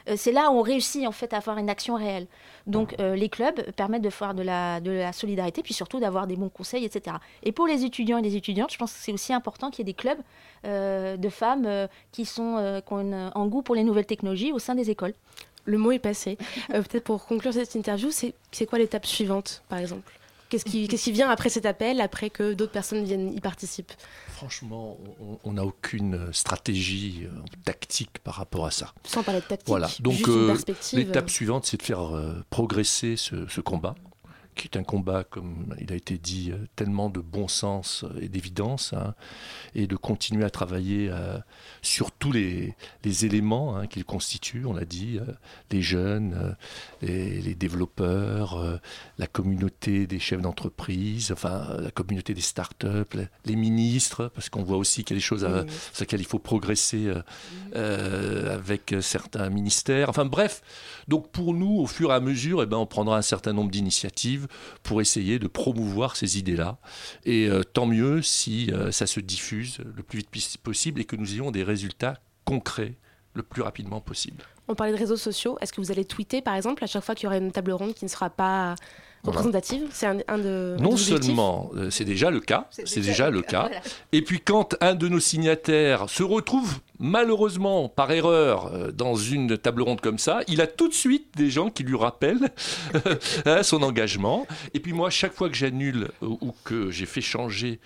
Euh, 0.08 0.15
c'est 0.18 0.32
là 0.32 0.52
où 0.52 0.56
on 0.56 0.62
réussit 0.62 1.08
en 1.08 1.12
fait 1.12 1.34
à 1.34 1.38
avoir 1.38 1.58
une 1.58 1.70
action 1.70 1.96
réelle. 1.96 2.28
Donc 2.68 2.96
euh, 3.00 3.15
les 3.15 3.30
clubs 3.30 3.72
permettent 3.72 4.02
de 4.04 4.10
faire 4.10 4.34
de 4.34 4.44
la, 4.44 4.80
de 4.80 4.91
la 4.91 5.13
solidarité, 5.13 5.62
puis 5.63 5.74
surtout 5.74 6.00
d'avoir 6.00 6.28
des 6.28 6.36
bons 6.36 6.50
conseils, 6.50 6.86
etc. 6.86 7.18
Et 7.44 7.52
pour 7.52 7.68
les 7.68 7.84
étudiants 7.86 8.18
et 8.18 8.22
les 8.22 8.36
étudiantes, 8.36 8.72
je 8.72 8.78
pense 8.78 8.94
que 8.94 9.00
c'est 9.00 9.12
aussi 9.13 9.34
important 9.34 9.70
qu'il 9.72 9.86
y 9.86 9.89
ait 9.89 9.94
des 9.94 9.98
clubs 9.98 10.20
euh, 10.65 11.18
de 11.18 11.30
femmes 11.30 11.68
qui, 12.12 12.26
sont, 12.26 12.82
qui 12.86 12.94
ont 12.94 13.00
une- 13.02 13.32
un 13.34 13.46
goût 13.48 13.62
pour 13.62 13.76
les 13.76 13.84
nouvelles 13.84 14.06
technologies 14.06 14.52
au 14.52 14.60
sein 14.60 14.76
des 14.76 14.89
écoles. 14.89 15.13
Le 15.65 15.78
mot 15.80 15.91
est 15.91 16.00
passé. 16.00 16.38
Peut-être 16.70 17.04
pour 17.04 17.26
conclure 17.26 17.54
cette 17.54 17.74
interview, 17.76 18.10
c'est 18.12 18.65
quoi 18.68 18.78
l'étape 18.78 19.06
suivante, 19.06 19.63
par 19.70 19.80
exemple? 19.80 20.12
Qu'est-ce 20.56 20.65
qui, 20.72 20.88
qu'est-ce 20.88 21.04
qui 21.04 21.12
vient 21.12 21.30
après 21.30 21.50
cet 21.50 21.65
appel, 21.65 22.00
après 22.00 22.30
que 22.30 22.54
d'autres 22.54 22.72
personnes 22.72 23.04
viennent 23.04 23.34
y 23.34 23.41
participent 23.41 23.91
Franchement, 24.30 24.98
on- 25.44 25.52
n'a 25.52 25.65
aucune 25.65 26.32
stratégie 26.32 27.24
euh, 27.26 27.30
tactique 27.65 28.20
par 28.24 28.36
rapport 28.36 28.65
à 28.65 28.72
ça. 28.72 28.94
Sans 29.06 29.22
parler 29.22 29.41
de 29.41 29.46
tactique, 29.46 29.68
Voilà. 29.68 29.89
Donc 30.00 30.28
euh, 30.30 30.48
perspective. 30.48 31.00
l'étape 31.00 31.30
suivante, 31.30 31.65
c'est 31.65 31.76
de 31.78 31.84
faire 31.84 32.15
euh, 32.15 32.41
progresser 32.50 33.18
ce, 33.18 33.48
ce 33.48 33.60
combat, 33.60 33.96
qui 34.56 34.68
est 34.68 34.78
un 34.78 34.84
combat, 34.84 35.24
comme 35.24 35.76
il 35.80 35.91
a 35.91 35.96
été 35.96 36.18
dit, 36.18 36.52
euh, 36.52 36.58
tellement 36.76 37.10
de 37.10 37.20
bon 37.20 37.48
sens 37.48 38.06
et 38.22 38.30
d'évidence, 38.30 38.94
hein, 38.94 39.13
et 39.76 39.88
de 39.88 39.96
continuer 39.96 40.46
à 40.46 40.50
travailler 40.50 41.10
euh, 41.10 41.38
sur 41.82 42.12
tous 42.12 42.32
les, 42.32 42.76
les 43.04 43.26
éléments 43.26 43.78
hein, 43.78 43.88
qu'il 43.88 44.06
constitue, 44.06 44.65
on 44.65 44.74
l'a 44.74 44.86
dit, 44.86 45.20
euh, 45.20 45.32
les 45.72 45.82
jeunes, 45.82 46.34
euh, 46.36 46.52
les, 47.02 47.41
les 47.41 47.56
développeurs, 47.56 48.56
euh, 48.58 48.78
la 49.18 49.28
communauté 49.28 50.08
des 50.08 50.20
chefs 50.20 50.41
d'entreprise, 50.41 51.32
enfin 51.32 51.68
euh, 51.70 51.82
la 51.82 51.91
communauté 51.91 52.34
des 52.34 52.41
startups, 52.41 52.88
les, 53.13 53.28
les 53.46 53.56
ministres, 53.56 54.32
parce 54.34 54.50
qu'on 54.50 54.63
voit 54.63 54.78
aussi 54.78 55.04
qu'il 55.04 55.15
y 55.15 55.18
a 55.18 55.20
des 55.20 55.26
choses 55.26 55.46
à, 55.46 55.65
sur 55.94 56.02
lesquelles 56.02 56.22
il 56.22 56.28
faut 56.28 56.39
progresser 56.39 57.08
euh, 57.08 57.22
euh, 57.76 58.56
avec 58.56 58.94
euh, 58.94 59.02
certains 59.02 59.50
ministères. 59.50 60.10
Enfin 60.10 60.26
bref, 60.26 60.62
donc 61.08 61.30
pour 61.32 61.54
nous, 61.54 61.80
au 61.80 61.88
fur 61.88 62.12
et 62.12 62.15
à 62.15 62.20
mesure, 62.20 62.63
eh 62.63 62.65
ben, 62.65 62.78
on 62.78 62.86
prendra 62.86 63.18
un 63.18 63.22
certain 63.22 63.54
nombre 63.54 63.72
d'initiatives 63.72 64.44
pour 64.84 65.01
essayer 65.01 65.39
de 65.39 65.47
promouvoir 65.47 66.15
ces 66.15 66.38
idées-là. 66.38 66.77
Et 67.25 67.47
euh, 67.47 67.63
tant 67.63 67.86
mieux 67.86 68.21
si 68.21 68.71
euh, 68.71 68.91
ça 68.91 69.08
se 69.08 69.19
diffuse 69.19 69.79
le 69.95 70.03
plus 70.03 70.19
vite 70.31 70.58
possible 70.62 71.01
et 71.01 71.05
que 71.05 71.15
nous 71.15 71.34
ayons 71.34 71.51
des 71.51 71.63
résultats 71.63 72.19
concrets 72.45 72.93
le 73.34 73.43
plus 73.43 73.62
rapidement 73.62 73.99
possible. 74.01 74.43
On 74.67 74.75
parlait 74.75 74.93
de 74.93 74.97
réseaux 74.97 75.17
sociaux. 75.17 75.58
Est-ce 75.62 75.71
que 75.73 75.81
vous 75.81 75.91
allez 75.91 76.05
tweeter, 76.05 76.41
par 76.41 76.55
exemple, 76.55 76.84
à 76.84 76.88
chaque 76.88 77.03
fois 77.03 77.13
qu'il 77.13 77.25
y 77.25 77.27
aura 77.27 77.38
une 77.38 77.51
table 77.51 77.71
ronde 77.71 77.93
qui 77.93 78.05
ne 78.05 78.10
sera 78.10 78.29
pas 78.31 78.75
représentative? 79.23 79.88
C'est 79.91 80.08
un, 80.08 80.17
un 80.27 80.38
de. 80.39 80.75
Non 80.79 80.97
seulement, 80.97 81.69
euh, 81.75 81.89
c'est 81.91 82.05
déjà 82.05 82.31
le 82.31 82.39
cas, 82.39 82.67
c'est 82.71 83.01
déjà 83.01 83.29
le 83.29 83.41
cas, 83.43 83.63
Voilà. 83.67 83.81
et 84.12 84.21
puis 84.23 84.39
quand 84.39 84.75
un 84.81 84.95
de 84.95 85.08
nos 85.08 85.19
signataires 85.19 86.10
se 86.10 86.23
retrouve 86.23 86.79
malheureusement 86.99 87.89
par 87.89 88.12
erreur 88.12 88.67
euh, 88.67 88.91
dans 88.91 89.15
une 89.15 89.58
table 89.58 89.81
ronde 89.81 90.01
comme 90.01 90.19
ça, 90.19 90.41
il 90.47 90.62
a 90.62 90.67
tout 90.67 90.88
de 90.88 90.93
suite 90.93 91.27
des 91.36 91.49
gens 91.49 91.69
qui 91.69 91.84
lui 91.84 91.97
rappellent 91.97 92.51
hein, 93.45 93.63
son 93.63 93.81
engagement. 93.84 94.47
Et 94.73 94.79
puis 94.79 94.93
moi, 94.93 95.10
chaque 95.10 95.34
fois 95.34 95.49
que 95.49 95.55
j'annule 95.55 96.10
euh, 96.23 96.27
ou 96.41 96.53
que 96.63 96.91
j'ai 96.91 97.05
fait 97.05 97.21
changer 97.21 97.79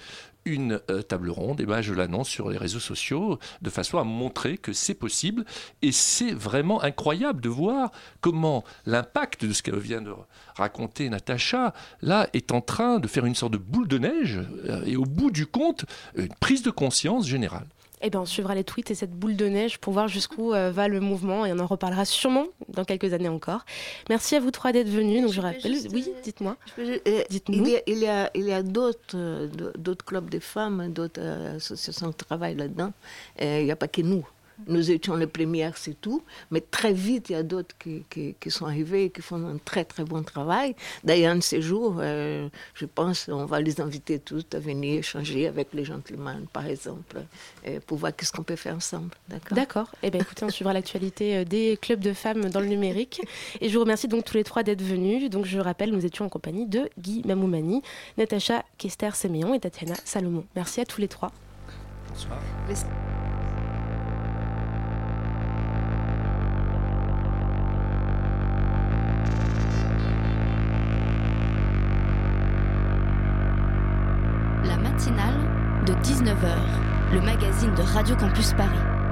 une 0.46 0.80
euh, 0.90 1.02
table 1.02 1.30
ronde, 1.30 1.60
et 1.60 1.66
ben 1.66 1.82
je 1.82 1.94
l'annonce 1.94 2.30
sur 2.30 2.50
les 2.50 2.58
réseaux 2.58 2.80
sociaux 2.80 3.38
de 3.62 3.70
façon 3.70 3.98
à 3.98 4.04
montrer 4.04 4.58
que 4.58 4.74
c'est 4.74 4.94
possible. 4.94 5.46
Et 5.82 5.92
c'est 5.92 6.32
vraiment 6.32 6.82
incroyable 6.82 7.42
de 7.42 7.50
voir 7.50 7.92
comment 8.22 8.64
l'impact 8.86 9.46
de 9.46 9.54
ce 9.54 9.62
que 9.62 9.76
vient 9.76 10.02
de 10.02 10.14
raconter 10.56 11.10
Natacha, 11.10 11.74
là, 12.02 12.30
est 12.34 12.52
en 12.52 12.62
train 12.62 13.00
de 13.00 13.08
faire 13.08 13.26
une 13.26 13.36
sorte 13.36 13.54
de 13.54 13.58
boule 13.58 13.88
de 13.88 13.98
neige 13.98 14.40
et 14.86 14.96
au 14.96 15.06
bout 15.06 15.30
du 15.30 15.46
compte, 15.46 15.86
une 16.16 16.34
prise 16.40 16.64
de 16.64 16.72
conscience 16.72 17.28
générale. 17.28 17.68
Eh 18.02 18.10
bien, 18.10 18.22
on 18.22 18.26
suivra 18.26 18.56
les 18.56 18.64
tweets 18.64 18.92
et 18.92 18.96
cette 18.96 19.12
boule 19.12 19.36
de 19.36 19.46
neige 19.48 19.78
pour 19.78 19.92
voir 19.94 20.08
jusqu'où 20.08 20.54
euh, 20.54 20.72
va 20.72 20.88
le 20.88 21.00
mouvement 21.02 21.46
et 21.46 21.52
on 21.52 21.60
en 21.60 21.66
reparlera 21.66 22.06
sûrement 22.06 22.46
dans 22.70 22.86
quelques 22.86 23.14
années 23.14 23.30
encore. 23.30 23.66
Merci 24.10 24.36
à 24.36 24.40
vous 24.40 24.52
trois 24.52 24.72
d'être 24.72 24.88
venus. 24.88 25.22
Donc, 25.22 25.34
je 25.34 25.42
rappelle, 25.42 25.76
oui, 25.94 26.10
dites-moi. 26.24 26.56
Euh. 26.80 26.98
Il 27.88 27.98
y 27.98 28.08
a, 28.08 28.32
il 28.34 28.48
y 28.48 28.64
d'autres, 28.64 29.16
euh, 29.16 29.48
d'autres 29.78 30.06
clubs 30.06 30.30
de 30.30 30.40
femmes, 30.40 30.94
d'autres 30.94 31.20
euh, 31.22 31.58
associations 31.58 32.12
qui 32.12 32.26
travaillent 32.26 32.56
là-dedans. 32.56 32.94
Il 33.42 33.66
n'y 33.66 33.72
a 33.72 33.76
pas 33.76 33.88
que 33.88 34.02
nous. 34.02 34.26
Nous 34.68 34.92
étions 34.92 35.16
les 35.16 35.28
premières, 35.28 35.78
c'est 35.78 36.00
tout. 36.00 36.24
Mais 36.52 36.62
très 36.62 36.94
vite, 36.94 37.30
il 37.30 37.34
y 37.34 37.36
a 37.36 37.44
d'autres 37.44 37.76
qui, 37.78 38.04
qui, 38.10 38.36
qui 38.40 38.52
sont 38.52 38.66
arrivés 38.66 39.06
et 39.06 39.10
qui 39.10 39.22
font 39.22 39.38
un 39.48 39.58
très, 39.58 39.86
très 39.86 40.04
bon 40.04 40.24
travail. 40.24 40.76
D'ailleurs, 41.04 41.34
un 41.34 41.38
de 41.38 41.44
ces 41.44 41.62
jours, 41.62 41.98
euh, 42.00 42.50
je 42.74 42.86
pense 42.86 43.30
on 43.30 43.46
va 43.46 43.62
les 43.62 43.82
inviter 43.82 44.20
tous 44.20 44.46
à 44.54 44.60
venir 44.60 45.00
échanger 45.00 45.48
avec 45.48 45.70
les 45.74 45.86
gentlemen, 45.86 46.46
par 46.52 46.66
exemple, 46.66 47.18
euh, 47.68 47.80
pour 47.86 47.98
voir 47.98 48.16
qu'est-ce 48.16 48.32
qu'on 48.32 48.44
peut 48.44 48.56
faire 48.56 48.76
ensemble. 48.76 49.10
D'accord 49.28 49.56
D'accord. 49.56 49.92
Eh 50.04 50.10
bien, 50.12 50.22
écoutez, 50.22 50.46
on 50.46 50.50
suivra 50.50 50.74
l'actualité 50.74 51.38
euh, 51.38 51.46
des 51.46 51.78
clubs 51.82 52.00
de 52.00 52.14
femmes 52.14 52.50
dans 52.50 52.60
le 52.60 52.68
numérique. 52.68 53.22
Et 53.62 53.70
je 53.70 53.74
vous 53.76 53.84
remercie 53.84 54.08
donc 54.08 54.26
tous 54.26 54.36
les 54.36 54.44
trois 54.44 54.64
d'être 54.64 54.82
venus. 54.82 55.30
Donc, 55.30 55.46
je 55.46 55.60
rappelle, 55.60 55.92
nous 55.92 56.06
étions 56.06 56.26
en 56.26 56.30
compagnie 56.30 56.66
de 56.66 56.90
Guy 56.98 57.22
Mamoumani, 57.26 57.82
Natacha 58.18 58.64
Kester-Séméon 58.78 59.54
et 59.54 59.60
Tatiana 59.60 59.96
Salomon. 60.04 60.46
Merci 60.56 60.82
à 60.82 60.86
tous 60.86 61.02
les 61.02 61.08
trois. 61.08 61.32
Bonsoir. 62.10 62.40
19h, 76.20 77.14
le 77.14 77.22
magazine 77.22 77.74
de 77.76 77.82
Radio 77.82 78.14
Campus 78.18 78.52
Paris. 78.52 79.09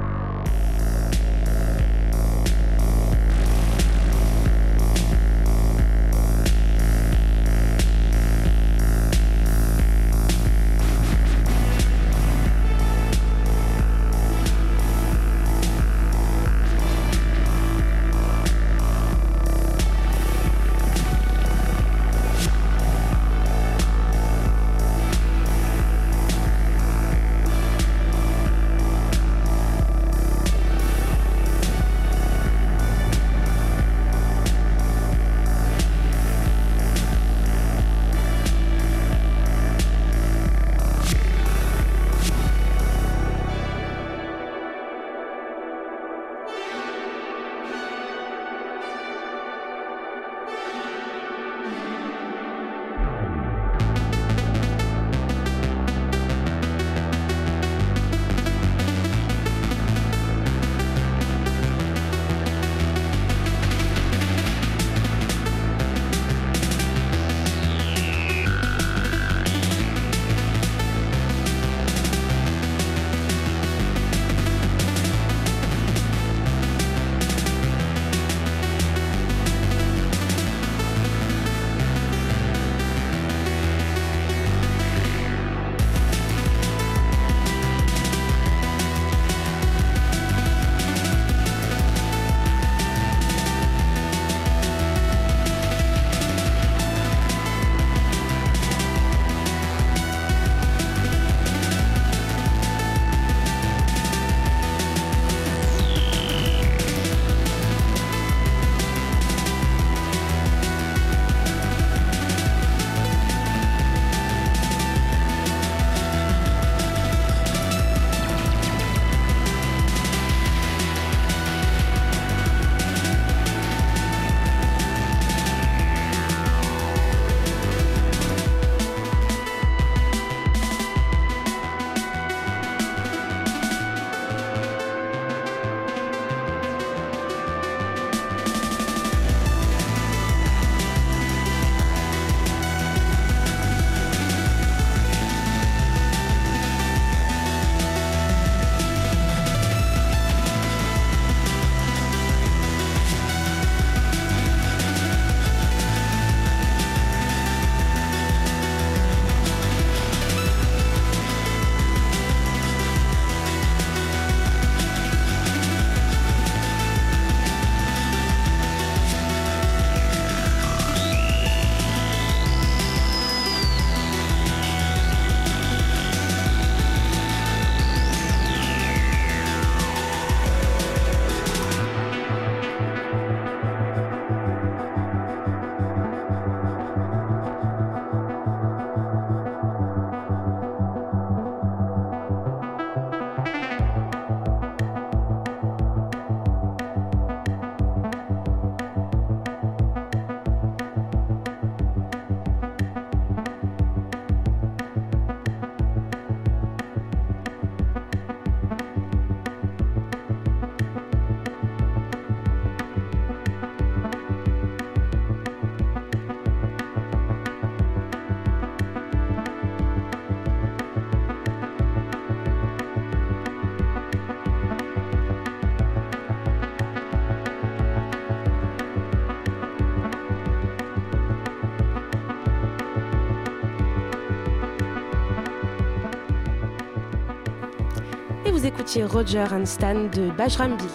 Roger 238.95 239.45
and 239.51 239.65
Stan 239.65 240.05
de 240.05 240.31
Bajram 240.31 240.77
Billy. 240.77 240.89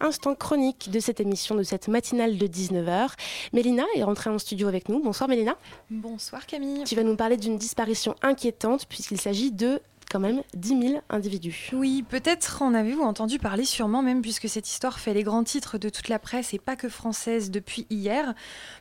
Instant 0.00 0.36
chronique 0.36 0.90
de 0.92 1.00
cette 1.00 1.18
émission, 1.18 1.56
de 1.56 1.64
cette 1.64 1.88
matinale 1.88 2.38
de 2.38 2.46
19h. 2.46 3.08
Mélina 3.52 3.82
est 3.96 4.04
rentrée 4.04 4.30
en 4.30 4.38
studio 4.38 4.68
avec 4.68 4.88
nous. 4.88 5.02
Bonsoir 5.02 5.28
Mélina. 5.28 5.56
Bonsoir 5.90 6.46
Camille. 6.46 6.84
Tu 6.84 6.94
vas 6.94 7.02
nous 7.02 7.16
parler 7.16 7.36
d'une 7.36 7.58
disparition 7.58 8.14
inquiétante 8.22 8.86
puisqu'il 8.86 9.20
s'agit 9.20 9.50
de 9.50 9.80
quand 10.14 10.20
même 10.20 10.44
10 10.54 10.80
000 10.90 11.02
individus. 11.10 11.70
Oui, 11.72 12.04
peut-être 12.08 12.62
en 12.62 12.72
avez-vous 12.72 13.02
entendu 13.02 13.40
parler, 13.40 13.64
sûrement 13.64 14.00
même, 14.00 14.22
puisque 14.22 14.48
cette 14.48 14.68
histoire 14.68 15.00
fait 15.00 15.12
les 15.12 15.24
grands 15.24 15.42
titres 15.42 15.76
de 15.76 15.88
toute 15.88 16.08
la 16.08 16.20
presse 16.20 16.54
et 16.54 16.60
pas 16.60 16.76
que 16.76 16.88
française 16.88 17.50
depuis 17.50 17.84
hier. 17.90 18.32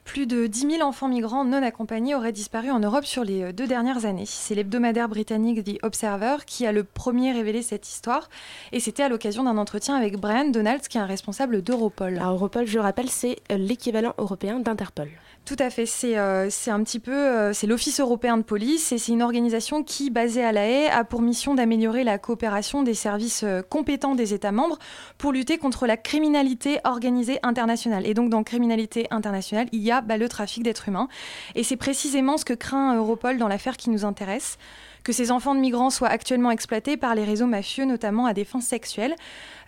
Plus 0.04 0.28
de 0.28 0.46
10 0.46 0.78
000 0.78 0.88
enfants 0.88 1.08
migrants 1.08 1.44
non 1.44 1.64
accompagnés 1.64 2.14
auraient 2.14 2.34
disparu 2.34 2.70
en 2.70 2.78
Europe 2.78 3.06
sur 3.06 3.24
les 3.24 3.52
deux 3.52 3.66
dernières 3.66 4.06
années. 4.06 4.28
C'est 4.28 4.54
l'hebdomadaire 4.54 5.10
britannique 5.10 5.64
The 5.64 5.84
Observer 5.84 6.38
qui 6.46 6.68
a 6.68 6.72
le 6.72 6.84
premier 6.84 7.32
révélé 7.32 7.64
cette 7.64 7.90
histoire, 7.90 8.30
et 8.72 8.80
c'était 8.80 9.02
à 9.02 9.10
l'occasion 9.10 9.44
d'un 9.44 9.58
entretien 9.58 9.96
avec 9.96 10.20
Brian 10.20 10.50
Donalds, 10.50 10.88
qui 10.88 11.00
est 11.00 11.02
un 11.02 11.08
responsable 11.08 11.64
d'Europol. 11.64 12.18
Alors 12.18 12.34
Europol, 12.34 12.68
je 12.68 12.76
le 12.76 12.82
rappelle, 12.82 13.10
c'est 13.10 13.38
l'équivalent 13.50 14.14
européen 14.20 14.60
d'Interpol. 14.60 15.10
Tout 15.46 15.58
à 15.60 15.70
fait. 15.70 15.86
C'est 15.86 16.18
euh, 16.18 16.50
un 16.68 16.84
petit 16.84 17.00
peu 17.00 17.12
euh, 17.12 17.52
c'est 17.52 17.68
l'Office 17.68 18.00
européen 18.00 18.38
de 18.38 18.44
police 18.44 18.94
et 18.94 18.98
c'est 18.98 19.12
une 19.12 19.22
organisation 19.22 19.84
qui, 19.84 20.10
basée 20.10 20.42
à 20.42 20.54
La 20.54 20.66
Haye, 20.66 20.88
a 20.88 21.04
pour 21.04 21.22
mission 21.22 21.54
d'améliorer 21.54 22.06
la 22.06 22.18
coopération 22.18 22.82
des 22.82 22.94
services 22.94 23.44
euh, 23.44 23.62
compétents 23.62 24.16
des 24.16 24.34
États 24.34 24.54
membres 24.54 24.80
pour 25.18 25.34
lutter 25.34 25.58
contre 25.58 25.86
la 25.86 25.98
criminalité 25.98 26.80
organisée 26.86 27.40
internationale. 27.44 28.08
Et 28.08 28.14
donc 28.14 28.30
dans 28.30 28.44
criminalité 28.44 29.08
internationale, 29.12 29.68
il 29.74 29.82
y 29.82 29.92
a 29.92 30.00
bah, 30.00 30.16
le 30.16 30.30
trafic 30.30 30.64
d'êtres 30.64 30.88
humains. 30.88 31.10
Et 31.56 31.64
c'est 31.64 31.76
précisément 31.76 32.38
ce 32.38 32.46
que 32.46 32.54
craint 32.54 32.96
Europol 32.96 33.38
dans 33.38 33.50
l'affaire 33.50 33.76
qui 33.76 33.90
nous 33.90 34.06
intéresse 34.06 34.58
que 35.04 35.12
ces 35.12 35.32
enfants 35.32 35.56
de 35.56 35.60
migrants 35.60 35.90
soient 35.90 36.10
actuellement 36.10 36.52
exploités 36.52 36.98
par 36.98 37.16
les 37.16 37.24
réseaux 37.24 37.48
mafieux, 37.48 37.86
notamment 37.86 38.26
à 38.26 38.34
des 38.34 38.46
fins 38.46 38.62
sexuelles, 38.62 39.16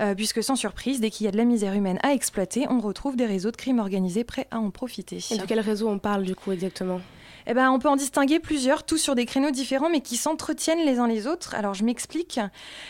euh, 0.01 0.15
puisque 0.15 0.43
sans 0.43 0.55
surprise, 0.55 0.99
dès 0.99 1.09
qu'il 1.09 1.25
y 1.25 1.27
a 1.27 1.31
de 1.31 1.37
la 1.37 1.45
misère 1.45 1.73
humaine 1.73 1.99
à 2.03 2.13
exploiter, 2.13 2.65
on 2.69 2.79
retrouve 2.79 3.15
des 3.15 3.25
réseaux 3.25 3.51
de 3.51 3.57
crimes 3.57 3.79
organisés 3.79 4.23
prêts 4.23 4.47
à 4.51 4.59
en 4.59 4.71
profiter. 4.71 5.19
Et 5.31 5.37
de 5.37 5.45
quel 5.45 5.59
réseau 5.59 5.89
on 5.89 5.99
parle 5.99 6.23
du 6.23 6.35
coup 6.35 6.51
exactement? 6.51 7.01
Eh 7.47 7.53
ben, 7.53 7.71
on 7.71 7.79
peut 7.79 7.89
en 7.89 7.95
distinguer 7.95 8.39
plusieurs, 8.39 8.83
tous 8.83 8.97
sur 8.97 9.15
des 9.15 9.25
créneaux 9.25 9.51
différents, 9.51 9.89
mais 9.89 10.01
qui 10.01 10.17
s'entretiennent 10.17 10.83
les 10.85 10.97
uns 10.97 11.07
les 11.07 11.27
autres. 11.27 11.53
Alors, 11.53 11.73
je 11.73 11.83
m'explique. 11.83 12.39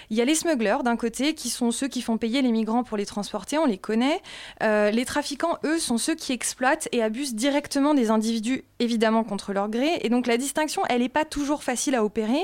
Il 0.09 0.17
y 0.17 0.21
a 0.21 0.25
les 0.25 0.35
smugglers 0.35 0.77
d'un 0.83 0.95
côté, 0.95 1.33
qui 1.33 1.49
sont 1.49 1.71
ceux 1.71 1.87
qui 1.87 2.01
font 2.01 2.17
payer 2.17 2.41
les 2.41 2.51
migrants 2.51 2.83
pour 2.83 2.97
les 2.97 3.05
transporter, 3.05 3.57
on 3.57 3.65
les 3.65 3.77
connaît. 3.77 4.21
Euh, 4.63 4.91
les 4.91 5.03
trafiquants, 5.03 5.57
eux, 5.65 5.79
sont 5.79 5.97
ceux 5.97 6.15
qui 6.15 6.31
exploitent 6.31 6.87
et 6.93 7.03
abusent 7.03 7.35
directement 7.35 7.93
des 7.93 8.11
individus, 8.11 8.63
évidemment 8.79 9.23
contre 9.23 9.53
leur 9.53 9.69
gré. 9.69 9.99
Et 10.01 10.09
donc, 10.09 10.27
la 10.27 10.37
distinction, 10.37 10.81
elle 10.89 11.01
n'est 11.01 11.09
pas 11.09 11.25
toujours 11.25 11.63
facile 11.63 11.95
à 11.95 12.03
opérer. 12.03 12.43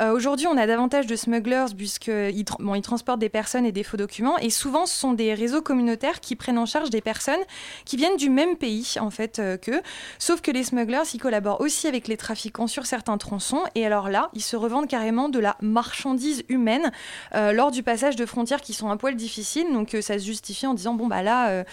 Euh, 0.00 0.12
Aujourd'hui, 0.12 0.46
on 0.46 0.56
a 0.56 0.66
davantage 0.66 1.06
de 1.06 1.16
smugglers, 1.16 1.74
puisqu'ils 1.76 2.44
bon, 2.60 2.80
transportent 2.80 3.18
des 3.18 3.28
personnes 3.28 3.66
et 3.66 3.72
des 3.72 3.82
faux 3.82 3.96
documents. 3.96 4.38
Et 4.38 4.50
souvent, 4.50 4.86
ce 4.86 4.96
sont 4.96 5.12
des 5.12 5.34
réseaux 5.34 5.62
communautaires 5.62 6.20
qui 6.20 6.36
prennent 6.36 6.58
en 6.58 6.66
charge 6.66 6.90
des 6.90 7.00
personnes 7.00 7.40
qui 7.84 7.96
viennent 7.96 8.16
du 8.16 8.30
même 8.30 8.56
pays, 8.56 8.94
en 9.00 9.10
fait, 9.10 9.38
euh, 9.38 9.56
qu'eux. 9.56 9.82
Sauf 10.18 10.40
que 10.40 10.50
les 10.50 10.62
smugglers, 10.62 11.02
ils 11.14 11.18
collaborent 11.18 11.60
aussi 11.60 11.88
avec 11.88 12.06
les 12.06 12.16
trafiquants 12.16 12.68
sur 12.68 12.86
certains 12.86 13.18
tronçons. 13.18 13.62
Et 13.74 13.84
alors 13.84 14.08
là, 14.08 14.30
ils 14.34 14.42
se 14.42 14.54
revendent 14.54 14.88
carrément 14.88 15.28
de 15.28 15.40
la 15.40 15.56
marchandise 15.60 16.44
humaine 16.48 16.92
euh, 17.34 17.52
lors 17.52 17.70
du 17.70 17.82
passage 17.82 18.14
de 18.14 18.26
frontières 18.26 18.60
qui 18.60 18.72
sont 18.72 18.90
un 18.90 18.96
poil 18.96 19.16
difficiles. 19.16 19.72
Donc 19.72 19.94
euh, 19.94 20.02
ça 20.02 20.18
se 20.18 20.24
justifie 20.24 20.66
en 20.66 20.74
disant 20.74 20.94
bon 20.94 21.06
bah 21.06 21.22
là, 21.22 21.64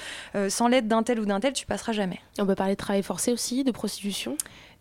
sans 0.50 0.68
l'aide 0.68 0.88
d'un 0.88 1.04
tel 1.04 1.20
ou 1.20 1.26
d'un 1.26 1.40
tel, 1.40 1.54
tu 1.54 1.66
passeras 1.66 1.92
jamais. 1.92 2.20
On 2.40 2.46
peut 2.46 2.56
parler 2.56 2.74
de 2.74 2.78
travail 2.78 3.04
forcé 3.04 3.32
aussi, 3.32 3.64
de 3.64 3.72
prostitution 3.72 3.99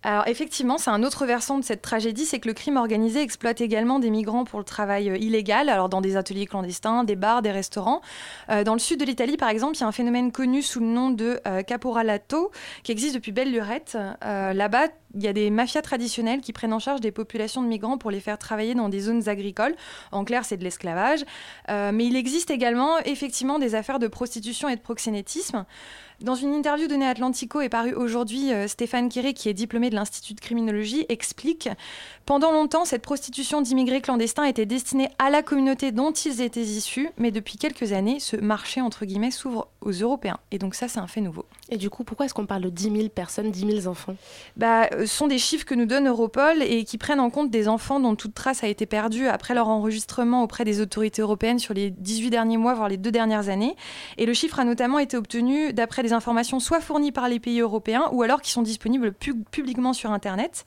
alors 0.05 0.29
effectivement, 0.29 0.79
c'est 0.79 0.91
un 0.91 1.03
autre 1.03 1.27
versant 1.27 1.59
de 1.59 1.64
cette 1.64 1.83
tragédie, 1.83 2.25
c'est 2.25 2.39
que 2.39 2.47
le 2.47 2.55
crime 2.55 2.77
organisé 2.77 3.21
exploite 3.21 3.61
également 3.61 3.99
des 3.99 4.11
migrants 4.11 4.45
pour 4.45 4.61
le 4.61 4.64
travail 4.64 5.11
euh, 5.11 5.16
illégal, 5.16 5.69
alors 5.69 5.89
dans 5.89 6.01
des 6.01 6.16
ateliers 6.16 6.47
clandestins, 6.47 7.03
des 7.03 7.16
bars, 7.16 7.43
des 7.43 7.51
restaurants. 7.51 8.01
Euh, 8.49 8.62
dans 8.62 8.75
le 8.75 8.79
sud 8.79 9.01
de 9.01 9.05
l'Italie, 9.05 9.37
par 9.37 9.49
exemple, 9.49 9.77
il 9.77 9.81
y 9.81 9.83
a 9.83 9.89
un 9.89 9.93
phénomène 9.93 10.31
connu 10.31 10.62
sous 10.62 10.79
le 10.79 10.87
nom 10.87 11.11
de 11.11 11.41
euh, 11.49 11.62
caporalato 11.62 12.53
qui 12.85 12.93
existe 12.93 13.16
depuis 13.16 13.33
belle 13.33 13.51
lurette. 13.51 13.99
Là-bas, 14.23 14.87
il 15.14 15.23
y 15.23 15.29
a 15.29 15.33
des 15.33 15.51
mafias 15.51 15.83
traditionnelles 15.83 16.41
qui 16.41 16.53
prennent 16.53 16.73
en 16.73 16.79
charge 16.79 17.01
des 17.01 17.11
populations 17.11 17.62
de 17.62 17.66
migrants 17.66 17.99
pour 17.99 18.11
les 18.11 18.21
faire 18.21 18.39
travailler 18.39 18.75
dans 18.75 18.89
des 18.89 19.01
zones 19.01 19.29
agricoles. 19.29 19.75
En 20.12 20.25
clair, 20.25 20.45
c'est 20.45 20.57
de 20.57 20.64
l'esclavage. 20.64 21.25
Mais 21.69 22.07
il 22.07 22.16
existe 22.16 22.51
également 22.51 22.99
effectivement 23.01 23.59
des 23.59 23.75
affaires 23.75 23.99
de 23.99 24.07
prostitution 24.07 24.69
et 24.69 24.77
de 24.77 24.81
proxénétisme. 24.81 25.64
Dans 26.21 26.35
une 26.35 26.53
interview 26.53 26.89
donnée 26.89 27.07
à 27.07 27.11
Atlantico 27.11 27.61
et 27.61 27.69
parue 27.69 27.93
aujourd'hui, 27.93 28.53
euh, 28.53 28.66
Stéphane 28.66 29.09
Kiré, 29.09 29.35
qui 29.35 29.49
est 29.49 29.55
diplômé 29.55 29.89
de 29.89 29.95
l'Institut 29.95 30.35
de 30.35 30.41
criminologie, 30.41 31.07
explique 31.09 31.69
Pendant 32.29 32.53
longtemps, 32.53 32.85
cette 32.85 33.01
prostitution 33.01 33.62
d'immigrés 33.62 34.03
clandestins 34.03 34.45
était 34.45 34.66
destinée 34.66 35.09
à 35.18 35.31
la 35.31 35.43
communauté 35.43 35.93
dont 35.93 36.12
ils 36.12 36.43
étaient 36.43 36.61
issus, 36.61 37.09
mais 37.16 37.31
depuis 37.31 37.57
quelques 37.57 37.95
années, 37.95 38.20
ce 38.20 38.37
marché, 38.37 38.83
entre 38.83 39.07
guillemets, 39.07 39.31
s'ouvre 39.31 39.68
aux 39.81 39.93
Européens. 39.93 40.37
Et 40.51 40.59
donc 40.59 40.74
ça, 40.74 40.89
c'est 40.89 40.99
un 40.99 41.07
fait 41.07 41.22
nouveau. 41.22 41.47
Et 41.70 41.79
du 41.79 41.89
coup, 41.89 42.05
pourquoi 42.05 42.26
est-ce 42.26 42.35
qu'on 42.35 42.45
parle 42.45 42.61
de 42.61 42.68
10 42.68 42.95
000 42.95 43.09
personnes, 43.09 43.51
10 43.51 43.81
000 43.81 43.87
enfants? 43.87 44.14
Bah, 44.59 44.91
euh, 44.93 45.07
Ce 45.07 45.16
sont 45.16 45.26
des 45.26 45.39
chiffres 45.39 45.64
que 45.64 45.74
nous 45.74 45.87
donne 45.87 46.07
Europol 46.07 46.61
et 46.61 46.85
qui 46.85 46.99
prennent 46.99 47.18
en 47.18 47.31
compte 47.31 47.49
des 47.51 47.66
enfants 47.66 47.99
dont 47.99 48.14
toute 48.14 48.35
trace 48.35 48.62
a 48.62 48.68
été 48.68 48.85
perdue 48.85 49.26
après 49.26 49.55
leur 49.55 49.68
enregistrement 49.68 50.43
auprès 50.43 50.66
des 50.66 50.83
autorités 50.83 51.22
européennes 51.22 51.59
sur 51.59 51.72
les 51.72 51.89
18 51.89 52.29
derniers 52.29 52.59
mois, 52.59 52.74
voire 52.74 52.91
les 52.91 52.99
deux 52.99 53.11
dernières 53.11 53.49
années. 53.49 53.74
Et 54.18 54.26
le 54.26 54.35
chiffre 54.35 54.61
a 54.61 54.64
notamment 54.64 54.99
été 54.99 55.16
obtenu 55.16 55.72
d'après 55.72 56.03
des 56.03 56.12
informations 56.12 56.61
soit 56.61 56.83
fournies 56.83 57.11
par 57.11 57.31
les 57.31 57.41
pays 57.41 57.61
européens 57.61 58.11
ou 58.12 58.22
alors 58.22 58.43
qui 58.43 58.51
sont 58.51 58.61
disponibles 58.61 59.14
pu- 59.14 59.35
publiquement 59.51 59.95
sur 59.95 60.12
Internet. 60.12 60.66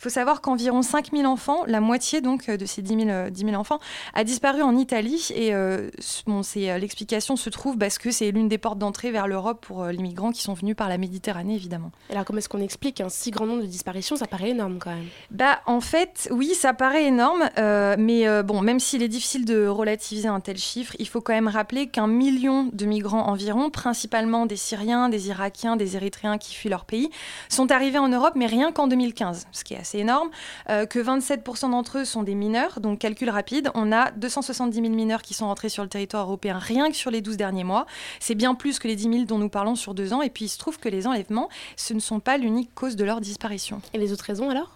Il 0.00 0.04
faut 0.04 0.08
savoir 0.08 0.40
qu'environ 0.40 0.80
5000 0.80 1.26
enfants, 1.26 1.62
la 1.66 1.82
moitié 1.82 2.22
donc 2.22 2.48
euh, 2.48 2.56
de 2.56 2.64
ces 2.64 2.80
10 2.80 3.04
000, 3.04 3.10
euh, 3.10 3.28
10 3.28 3.44
000 3.44 3.54
enfants, 3.54 3.80
a 4.14 4.24
disparu 4.24 4.62
en 4.62 4.74
Italie. 4.74 5.28
Et 5.34 5.54
euh, 5.54 5.90
bon, 6.26 6.42
c'est, 6.42 6.70
euh, 6.70 6.78
l'explication 6.78 7.36
se 7.36 7.50
trouve 7.50 7.76
parce 7.76 7.98
que 7.98 8.10
c'est 8.10 8.30
l'une 8.30 8.48
des 8.48 8.56
portes 8.56 8.78
d'entrée 8.78 9.10
vers 9.10 9.28
l'Europe 9.28 9.58
pour 9.60 9.84
les 9.84 9.98
migrants 9.98 10.32
qui 10.32 10.40
sont 10.40 10.54
venus 10.54 10.74
par 10.74 10.88
la 10.88 10.96
Méditerranée, 10.96 11.54
évidemment. 11.54 11.92
Alors 12.08 12.24
comment 12.24 12.38
est-ce 12.38 12.48
qu'on 12.48 12.62
explique 12.62 13.02
un 13.02 13.10
si 13.10 13.30
grand 13.30 13.44
nombre 13.44 13.60
de 13.60 13.66
disparitions? 13.66 14.16
Ça 14.16 14.26
paraît 14.26 14.50
énorme 14.50 14.78
quand 14.78 14.88
même. 14.88 15.04
Bah, 15.30 15.60
en 15.66 15.82
fait, 15.82 16.28
oui, 16.30 16.54
ça 16.54 16.72
paraît 16.72 17.04
énorme, 17.04 17.50
euh, 17.58 17.94
mais 17.98 18.26
euh, 18.26 18.42
bon, 18.42 18.62
même 18.62 18.80
s'il 18.80 19.02
est 19.02 19.08
difficile 19.08 19.44
de 19.44 19.66
relativiser 19.66 20.28
un 20.28 20.40
tel 20.40 20.56
chiffre, 20.56 20.96
il 20.98 21.08
faut 21.08 21.20
quand 21.20 21.34
même 21.34 21.48
rappeler 21.48 21.88
qu'un 21.88 22.06
million 22.06 22.70
de 22.72 22.86
migrants 22.86 23.26
environ, 23.28 23.68
principalement 23.68 24.46
des 24.46 24.56
Syriens, 24.56 25.10
des 25.10 25.28
Irakiens, 25.28 25.76
des 25.76 25.96
Érythréens 25.96 26.38
qui 26.38 26.54
fuient 26.54 26.70
leur 26.70 26.86
pays, 26.86 27.10
sont 27.50 27.70
arrivés 27.70 27.98
en 27.98 28.08
Europe, 28.08 28.32
mais 28.34 28.46
rien 28.46 28.72
qu'en 28.72 28.88
2015, 28.88 29.46
ce 29.52 29.62
qui 29.62 29.74
est 29.74 29.78
assez 29.78 29.89
énorme, 29.98 30.30
euh, 30.68 30.86
que 30.86 30.98
27% 30.98 31.70
d'entre 31.70 31.98
eux 31.98 32.04
sont 32.04 32.22
des 32.22 32.34
mineurs, 32.34 32.80
donc 32.80 33.00
calcul 33.00 33.30
rapide, 33.30 33.70
on 33.74 33.92
a 33.92 34.10
270 34.12 34.80
000 34.80 34.88
mineurs 34.94 35.22
qui 35.22 35.34
sont 35.34 35.46
rentrés 35.46 35.68
sur 35.68 35.82
le 35.82 35.88
territoire 35.88 36.26
européen 36.26 36.58
rien 36.58 36.90
que 36.90 36.96
sur 36.96 37.10
les 37.10 37.20
12 37.20 37.36
derniers 37.36 37.64
mois, 37.64 37.86
c'est 38.20 38.34
bien 38.34 38.54
plus 38.54 38.78
que 38.78 38.88
les 38.88 38.96
10 38.96 39.02
000 39.02 39.24
dont 39.24 39.38
nous 39.38 39.48
parlons 39.48 39.74
sur 39.74 39.94
deux 39.94 40.12
ans, 40.12 40.22
et 40.22 40.30
puis 40.30 40.46
il 40.46 40.48
se 40.48 40.58
trouve 40.58 40.78
que 40.78 40.88
les 40.88 41.06
enlèvements, 41.06 41.48
ce 41.76 41.94
ne 41.94 42.00
sont 42.00 42.20
pas 42.20 42.38
l'unique 42.38 42.74
cause 42.74 42.96
de 42.96 43.04
leur 43.04 43.20
disparition. 43.20 43.80
Et 43.94 43.98
les 43.98 44.12
autres 44.12 44.24
raisons 44.24 44.50
alors? 44.50 44.70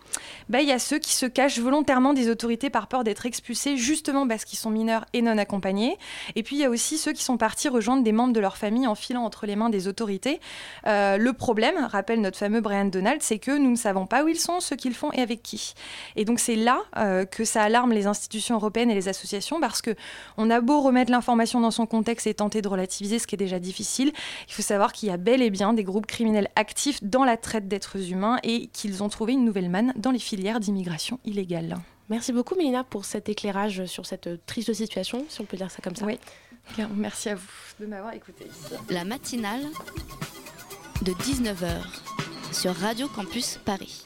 Bah, 0.49 0.61
il 0.61 0.69
y 0.69 0.73
a 0.73 0.79
ceux 0.79 0.99
qui 0.99 1.13
se 1.13 1.27
cachent 1.27 1.59
volontairement 1.59 2.13
des 2.13 2.29
autorités 2.29 2.71
par 2.71 2.87
peur 2.87 3.05
d'être 3.05 3.27
expulsés 3.27 3.77
justement 3.77 4.27
parce 4.27 4.45
qu'ils 4.45 4.59
sont 4.59 4.71
mineurs 4.71 5.05
et 5.13 5.23
non 5.23 5.39
accompagnés. 5.39 5.97
Et 6.37 6.43
puis 6.43 6.57
il 6.57 6.61
y 6.61 6.65
a 6.65 6.71
aussi 6.71 6.99
ceux 6.99 7.13
qui 7.13 7.23
sont 7.23 7.37
partis 7.37 7.69
rejoindre 7.69 8.03
des 8.03 8.13
membres 8.13 8.33
de 8.33 8.41
leur 8.41 8.57
famille 8.57 8.87
en 8.87 8.95
filant 8.95 9.25
entre 9.25 9.47
les 9.47 9.57
mains 9.57 9.71
des 9.71 9.89
autorités. 9.89 10.41
Euh, 10.87 11.17
le 11.17 11.33
problème, 11.33 11.77
rappelle 11.91 12.21
notre 12.21 12.39
fameux 12.39 12.61
Brian 12.61 12.87
Donald, 12.87 13.23
c'est 13.23 13.39
que 13.39 13.57
nous 13.57 13.71
ne 13.71 13.77
savons 13.77 14.07
pas 14.07 14.25
où 14.25 14.29
ils 14.29 14.39
sont, 14.39 14.61
ce 14.61 14.75
qu'ils 14.75 14.95
font 14.95 15.13
et 15.13 15.21
avec 15.21 15.43
qui. 15.43 15.75
Et 16.17 16.25
donc 16.25 16.41
c'est 16.41 16.57
là 16.57 16.81
euh, 16.97 17.25
que 17.25 17.45
ça 17.45 17.63
alarme 17.63 17.93
les 17.93 18.07
institutions 18.07 18.57
européennes 18.57 18.91
et 18.91 18.95
les 18.95 19.09
associations 19.09 19.61
parce 19.61 19.83
que 19.83 19.95
on 20.37 20.51
a 20.51 20.61
beau 20.61 20.81
remettre 20.81 21.11
l'information 21.11 21.61
dans 21.61 21.71
son 21.71 21.87
contexte 21.87 22.27
et 22.27 22.35
tenter 22.35 22.63
de 22.63 22.69
relativiser 22.69 23.19
ce 23.19 23.27
qui 23.27 23.35
est 23.35 23.39
déjà 23.39 23.59
difficile, 23.59 24.13
il 24.49 24.53
faut 24.53 24.63
savoir 24.63 24.93
qu'il 24.93 25.09
y 25.09 25.13
a 25.13 25.17
bel 25.17 25.43
et 25.43 25.51
bien 25.51 25.73
des 25.73 25.85
groupes 25.85 26.07
criminels 26.07 26.49
actifs 26.57 27.03
dans 27.03 27.25
la 27.25 27.37
traite 27.37 27.69
d'êtres 27.69 28.11
humains 28.11 28.39
et 28.43 28.69
qu'ils 28.69 29.03
ont 29.03 29.09
trouvé 29.09 29.33
une 29.33 29.45
nouvelle 29.45 29.71
manne 29.71 29.93
dans 30.05 30.11
les 30.11 30.19
filières 30.19 30.61
d'immigration 30.61 31.19
illégale. 31.25 31.79
Merci 32.11 32.33
beaucoup 32.33 32.55
Mélina 32.55 32.85
pour 32.85 33.07
cet 33.07 33.29
éclairage 33.31 33.87
sur 33.87 34.05
cette 34.05 34.45
triste 34.45 34.75
situation, 34.75 35.25
si 35.29 35.41
on 35.41 35.45
peut 35.45 35.57
dire 35.57 35.71
ça 35.71 35.81
comme 35.83 35.97
ça. 35.97 36.05
Oui, 36.05 36.19
Bien, 36.77 36.91
merci 36.95 37.31
à 37.31 37.35
vous 37.35 37.49
de 37.81 37.87
m'avoir 37.87 38.13
écouté. 38.15 38.47
La 38.91 39.05
matinale 39.05 39.63
de 41.03 41.13
19h 41.13 41.83
sur 42.53 42.75
Radio 42.75 43.09
Campus 43.09 43.59
Paris. 43.65 44.03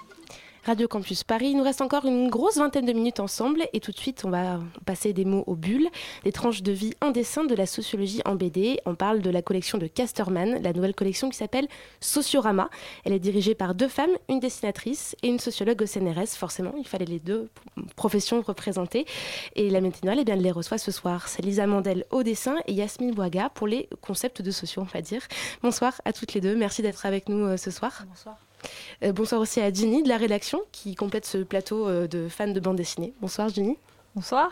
Radio 0.68 0.86
Campus 0.86 1.24
Paris. 1.24 1.52
Il 1.52 1.56
nous 1.56 1.62
reste 1.62 1.80
encore 1.80 2.04
une 2.04 2.28
grosse 2.28 2.58
vingtaine 2.58 2.84
de 2.84 2.92
minutes 2.92 3.20
ensemble 3.20 3.66
et 3.72 3.80
tout 3.80 3.90
de 3.90 3.96
suite 3.96 4.26
on 4.26 4.30
va 4.30 4.60
passer 4.84 5.14
des 5.14 5.24
mots 5.24 5.42
aux 5.46 5.54
bulles, 5.54 5.88
des 6.24 6.30
tranches 6.30 6.62
de 6.62 6.72
vie 6.72 6.92
en 7.00 7.10
dessin 7.10 7.44
de 7.44 7.54
la 7.54 7.64
sociologie 7.64 8.20
en 8.26 8.34
BD. 8.34 8.78
On 8.84 8.94
parle 8.94 9.22
de 9.22 9.30
la 9.30 9.40
collection 9.40 9.78
de 9.78 9.86
Casterman, 9.86 10.62
la 10.62 10.74
nouvelle 10.74 10.94
collection 10.94 11.30
qui 11.30 11.38
s'appelle 11.38 11.68
Sociorama. 12.00 12.68
Elle 13.06 13.14
est 13.14 13.18
dirigée 13.18 13.54
par 13.54 13.74
deux 13.74 13.88
femmes, 13.88 14.10
une 14.28 14.40
dessinatrice 14.40 15.16
et 15.22 15.28
une 15.28 15.38
sociologue 15.38 15.80
au 15.80 15.86
CNRS. 15.86 16.36
Forcément, 16.36 16.74
il 16.76 16.86
fallait 16.86 17.06
les 17.06 17.18
deux 17.18 17.48
professions 17.96 18.42
représentées. 18.42 19.06
Et 19.56 19.70
la 19.70 19.80
matinale, 19.80 20.18
eh 20.20 20.24
bien, 20.26 20.36
les 20.36 20.50
reçoit 20.50 20.76
ce 20.76 20.90
soir. 20.90 21.28
C'est 21.28 21.40
Lisa 21.40 21.66
Mandel 21.66 22.04
au 22.10 22.22
dessin 22.22 22.56
et 22.66 22.74
Yasmine 22.74 23.14
Boiga 23.14 23.48
pour 23.48 23.68
les 23.68 23.88
concepts 24.02 24.42
de 24.42 24.50
sociaux, 24.50 24.82
on 24.82 24.92
va 24.92 25.00
dire. 25.00 25.22
Bonsoir 25.62 25.98
à 26.04 26.12
toutes 26.12 26.34
les 26.34 26.42
deux. 26.42 26.56
Merci 26.56 26.82
d'être 26.82 27.06
avec 27.06 27.30
nous 27.30 27.46
euh, 27.46 27.56
ce 27.56 27.70
soir. 27.70 28.04
Bonsoir. 28.06 28.36
Euh, 29.02 29.12
bonsoir 29.12 29.40
aussi 29.40 29.60
à 29.60 29.72
Ginny 29.72 30.02
de 30.02 30.08
la 30.08 30.16
rédaction 30.16 30.60
qui 30.72 30.94
complète 30.94 31.26
ce 31.26 31.38
plateau 31.38 31.86
euh, 31.86 32.06
de 32.06 32.28
fans 32.28 32.48
de 32.48 32.60
bande 32.60 32.76
dessinée. 32.76 33.14
Bonsoir 33.20 33.48
Ginny. 33.48 33.76
Bonsoir. 34.14 34.50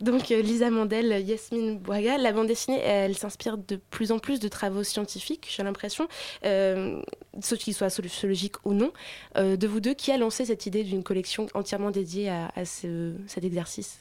Donc 0.00 0.30
euh, 0.32 0.42
Lisa 0.42 0.68
Mandel, 0.70 1.24
Yasmine 1.24 1.78
Bouaga, 1.78 2.18
la 2.18 2.32
bande 2.32 2.48
dessinée, 2.48 2.80
elle, 2.80 3.16
s'inspire 3.16 3.56
de 3.56 3.76
plus 3.90 4.10
en 4.10 4.18
plus 4.18 4.40
de 4.40 4.48
travaux 4.48 4.82
scientifiques, 4.82 5.46
j'ai 5.54 5.62
l'impression, 5.62 6.08
ceux 6.42 7.56
qui 7.56 7.72
soient 7.72 7.90
sociologiques 7.90 8.56
ou 8.64 8.72
non. 8.72 8.90
De 9.36 9.66
vous 9.66 9.80
deux, 9.80 9.94
qui 9.94 10.10
a 10.10 10.16
lancé 10.16 10.46
cette 10.46 10.66
idée 10.66 10.82
d'une 10.82 11.04
collection 11.04 11.46
entièrement 11.54 11.92
dédiée 11.92 12.30
à, 12.30 12.50
à 12.56 12.64
ce- 12.64 13.14
cet 13.28 13.44
exercice? 13.44 14.00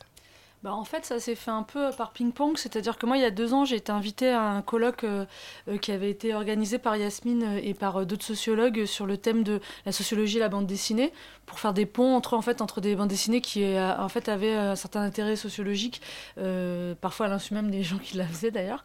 Bah, 0.66 0.74
en 0.74 0.84
fait, 0.84 1.06
ça 1.06 1.20
s'est 1.20 1.36
fait 1.36 1.52
un 1.52 1.62
peu 1.62 1.92
par 1.96 2.12
ping-pong, 2.12 2.58
c'est-à-dire 2.58 2.98
que 2.98 3.06
moi, 3.06 3.18
il 3.18 3.22
y 3.22 3.26
a 3.26 3.30
deux 3.30 3.54
ans, 3.54 3.66
j'ai 3.66 3.76
été 3.76 3.92
invitée 3.92 4.30
à 4.30 4.42
un 4.50 4.64
colloque 4.64 5.04
euh, 5.04 5.24
euh, 5.68 5.78
qui 5.78 5.92
avait 5.92 6.10
été 6.10 6.34
organisé 6.34 6.80
par 6.80 6.98
Yasmine 6.98 7.44
euh, 7.44 7.60
et 7.62 7.76
par 7.76 7.98
euh, 7.98 8.06
d'autres 8.06 8.26
sociologues 8.26 8.86
sur 8.86 9.06
le 9.06 9.16
thème 9.18 9.44
de 9.44 9.62
la 9.86 9.92
sociologie 9.92 10.38
et 10.38 10.40
la 10.40 10.50
bande 10.50 10.66
dessinée, 10.66 11.14
pour 11.46 11.60
faire 11.60 11.74
des 11.74 11.86
ponts 11.86 12.16
entre, 12.16 12.34
en 12.34 12.42
fait, 12.42 12.62
entre 12.62 12.82
des 12.82 12.96
bandes 12.96 13.10
dessinées 13.10 13.42
qui 13.42 13.64
euh, 13.64 13.96
en 13.98 14.10
fait, 14.10 14.30
avaient 14.30 14.54
un 14.56 14.76
certain 14.76 15.02
intérêt 15.02 15.36
sociologique, 15.36 16.02
euh, 16.38 16.96
parfois 17.00 17.28
à 17.28 17.30
l'insu 17.30 17.54
même 17.54 17.72
des 17.72 17.84
gens 17.90 17.98
qui 17.98 18.18
la 18.18 18.26
faisaient 18.26 18.52
d'ailleurs. 18.52 18.84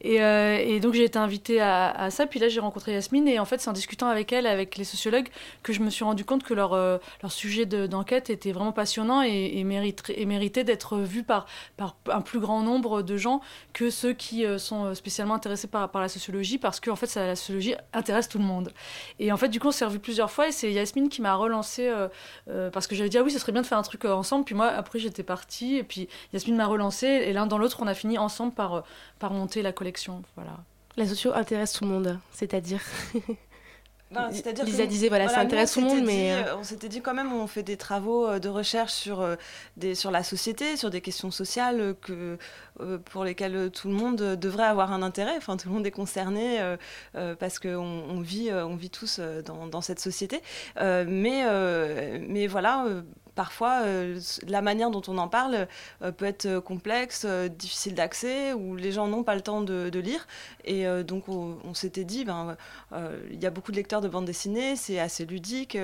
Et, 0.00 0.22
euh, 0.22 0.78
donc, 0.80 0.94
j'ai 0.94 1.04
été 1.04 1.18
invitée 1.18 1.60
à, 1.60 2.10
ça, 2.10 2.26
puis 2.26 2.40
là, 2.40 2.48
j'ai 2.48 2.60
rencontré 2.60 2.92
Yasmine, 2.92 3.28
et 3.28 3.38
en 3.38 3.44
fait, 3.44 3.60
c'est 3.60 3.70
en 3.70 3.72
discutant 3.72 4.08
avec 4.08 4.32
elle, 4.32 4.46
avec 4.46 4.76
les 4.76 4.84
sociologues, 4.84 5.28
que 5.62 5.72
je 5.72 5.80
me 5.80 5.90
suis 5.90 6.04
rendu 6.04 6.24
compte 6.24 6.42
que 6.42 6.54
leur, 6.54 6.72
euh, 6.72 6.98
leur 7.22 7.32
sujet 7.32 7.66
de- 7.66 7.86
d'enquête 7.86 8.30
était 8.30 8.52
vraiment 8.52 8.72
passionnant 8.72 9.22
et, 9.22 9.30
et, 9.30 9.60
et 9.60 10.26
méritait 10.26 10.64
d'être 10.64 10.98
vu 10.98 11.22
par, 11.22 11.46
par 11.76 11.96
un 12.10 12.20
plus 12.20 12.40
grand 12.40 12.62
nombre 12.62 13.02
de 13.02 13.16
gens 13.16 13.40
que 13.72 13.90
ceux 13.90 14.12
qui 14.12 14.44
euh, 14.44 14.58
sont 14.58 14.94
spécialement 14.94 15.34
intéressés 15.34 15.68
par, 15.68 15.90
par 15.90 16.02
la 16.02 16.08
sociologie, 16.08 16.58
parce 16.58 16.80
que 16.80 16.90
fait, 16.94 17.14
la 17.16 17.36
sociologie 17.36 17.74
intéresse 17.92 18.28
tout 18.28 18.38
le 18.38 18.44
monde. 18.44 18.72
Et 19.18 19.32
en 19.32 19.36
fait, 19.36 19.48
du 19.48 19.60
coup, 19.60 19.68
on 19.68 19.72
s'est 19.72 19.84
revu 19.84 19.98
plusieurs 19.98 20.30
fois, 20.30 20.48
et 20.48 20.52
c'est 20.52 20.72
Yasmine 20.72 21.08
qui 21.08 21.22
m'a 21.22 21.34
relancé, 21.34 21.88
euh, 22.02 22.08
euh, 22.48 22.70
parce 22.70 22.86
que 22.86 22.94
j'avais 22.94 23.08
dit, 23.08 23.18
ah 23.18 23.22
oui, 23.22 23.30
ce 23.30 23.38
serait 23.38 23.52
bien 23.52 23.62
de 23.62 23.66
faire 23.66 23.78
un 23.78 23.82
truc 23.82 24.04
euh, 24.04 24.12
ensemble, 24.12 24.44
puis 24.44 24.54
moi, 24.54 24.68
après, 24.68 24.98
j'étais 24.98 25.22
partie, 25.22 25.76
et 25.76 25.82
puis 25.82 26.08
Yasmine 26.32 26.56
m'a 26.56 26.66
relancé, 26.66 27.06
et 27.06 27.32
l'un 27.32 27.46
dans 27.46 27.58
l'autre, 27.58 27.78
on 27.80 27.86
a 27.86 27.94
fini 27.94 28.18
ensemble 28.18 28.52
par, 28.52 28.84
par 29.18 29.32
monter 29.32 29.62
la 29.62 29.72
collection. 29.72 30.22
Voilà. 30.36 30.58
La 30.96 31.06
socio 31.06 31.32
intéresse 31.32 31.72
tout 31.72 31.84
le 31.84 31.90
monde, 31.90 32.18
c'est-à-dire 32.32 32.80
Ben, 34.12 34.28
c'est-à-dire 34.32 34.64
Lisa 34.64 34.84
que- 34.84 34.88
disait, 34.88 35.08
voilà, 35.08 35.28
ça 35.28 35.40
intéresse 35.40 35.76
on 35.76 35.80
tout 35.80 35.88
le 35.88 35.94
monde, 35.94 36.04
mais... 36.04 36.12
dit, 36.12 36.30
euh, 36.30 36.52
euh, 36.52 36.56
On 36.58 36.64
s'était 36.64 36.88
dit 36.88 37.00
quand 37.00 37.14
même, 37.14 37.32
on 37.32 37.46
fait 37.46 37.62
des 37.62 37.76
travaux 37.76 38.26
euh, 38.26 38.38
de 38.38 38.48
recherche 38.48 38.92
sur, 38.92 39.26
des, 39.76 39.94
sur 39.94 40.10
la 40.10 40.22
société, 40.22 40.76
sur 40.76 40.90
des 40.90 41.00
questions 41.00 41.30
sociales 41.30 41.94
que, 42.00 42.38
pour 43.06 43.24
lesquelles 43.24 43.70
tout 43.70 43.88
le 43.88 43.94
monde 43.94 44.16
devrait 44.16 44.64
avoir 44.64 44.92
un 44.92 45.02
intérêt, 45.02 45.36
enfin 45.36 45.56
tout 45.56 45.68
le 45.68 45.74
monde 45.74 45.86
est 45.86 45.90
concerné 45.90 46.58
euh, 46.60 47.34
parce 47.38 47.58
qu'on 47.58 47.68
on 48.08 48.20
vit, 48.20 48.50
on 48.52 48.76
vit 48.76 48.90
tous 48.90 49.20
dans, 49.44 49.66
dans 49.66 49.80
cette 49.80 50.00
société. 50.00 50.42
Euh, 50.80 51.04
mais, 51.08 51.44
euh, 51.46 52.18
mais 52.28 52.46
voilà... 52.46 52.86
Parfois, 53.34 53.80
euh, 53.84 54.20
la 54.46 54.60
manière 54.60 54.90
dont 54.90 55.02
on 55.08 55.16
en 55.16 55.28
parle 55.28 55.66
euh, 56.02 56.12
peut 56.12 56.26
être 56.26 56.44
euh, 56.46 56.60
complexe, 56.60 57.24
difficile 57.24 57.94
d'accès, 57.94 58.52
ou 58.52 58.76
les 58.76 58.92
gens 58.92 59.08
n'ont 59.08 59.24
pas 59.24 59.34
le 59.34 59.40
temps 59.40 59.62
de, 59.62 59.98
lire. 59.98 60.26
Et 60.64 60.84
donc, 61.04 61.28
on, 61.28 61.74
s'était 61.74 62.04
dit, 62.04 62.24
ben, 62.24 62.56
il 63.30 63.40
y 63.40 63.46
a 63.46 63.50
beaucoup 63.50 63.70
de 63.70 63.76
lecteurs 63.76 64.00
de 64.00 64.08
bande 64.08 64.24
dessinée, 64.24 64.74
c'est 64.74 64.98
assez 64.98 65.24
ludique. 65.24 65.78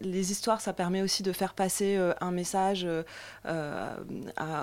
les 0.00 0.32
histoires, 0.32 0.60
ça 0.60 0.72
permet 0.72 1.02
aussi 1.02 1.22
de 1.22 1.32
faire 1.32 1.54
passer 1.54 1.98
un 2.20 2.30
message 2.32 2.86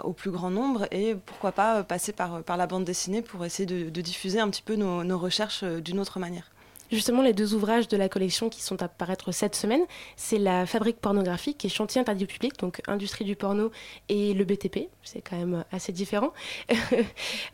au 0.04 0.14
plus 0.14 0.32
grand 0.32 0.50
nombre. 0.50 0.88
Et 0.92 1.16
pourquoi 1.16 1.54
pas 1.54 1.84
passer 1.84 2.12
par, 2.12 2.42
la 2.46 2.68
bande 2.68 2.84
dessinée 2.84 3.22
pour 3.22 3.46
essayer 3.46 3.66
de, 3.66 4.02
diffuser 4.02 4.40
un 4.40 4.50
petit 4.50 4.64
peu 4.64 4.76
nos, 4.76 5.18
recherches 5.18 5.64
d'une 5.64 6.00
autre 6.00 6.20
manière. 6.20 6.52
Justement, 6.92 7.22
les 7.22 7.34
deux 7.34 7.54
ouvrages 7.54 7.88
de 7.88 7.98
la 7.98 8.10
collection 8.10 8.50
qui 8.50 8.62
sont 8.62 8.82
à 8.84 8.88
paraître 8.88 9.32
cette 9.32 9.56
semaine, 9.56 9.82
c'est 10.16 10.38
La 10.38 10.66
Fabrique 10.66 10.98
pornographique 11.02 11.66
et 11.66 11.70
Chantier 11.70 12.00
interdit 12.02 12.26
au 12.26 12.28
public, 12.28 12.58
donc 12.60 12.82
Industrie 12.88 13.26
du 13.26 13.36
porno 13.36 13.72
et 14.10 14.34
le 14.34 14.46
BTP. 14.46 14.88
C'est 15.04 15.22
quand 15.22 15.38
même 15.38 15.64
assez 15.72 15.92
différent. 15.92 16.32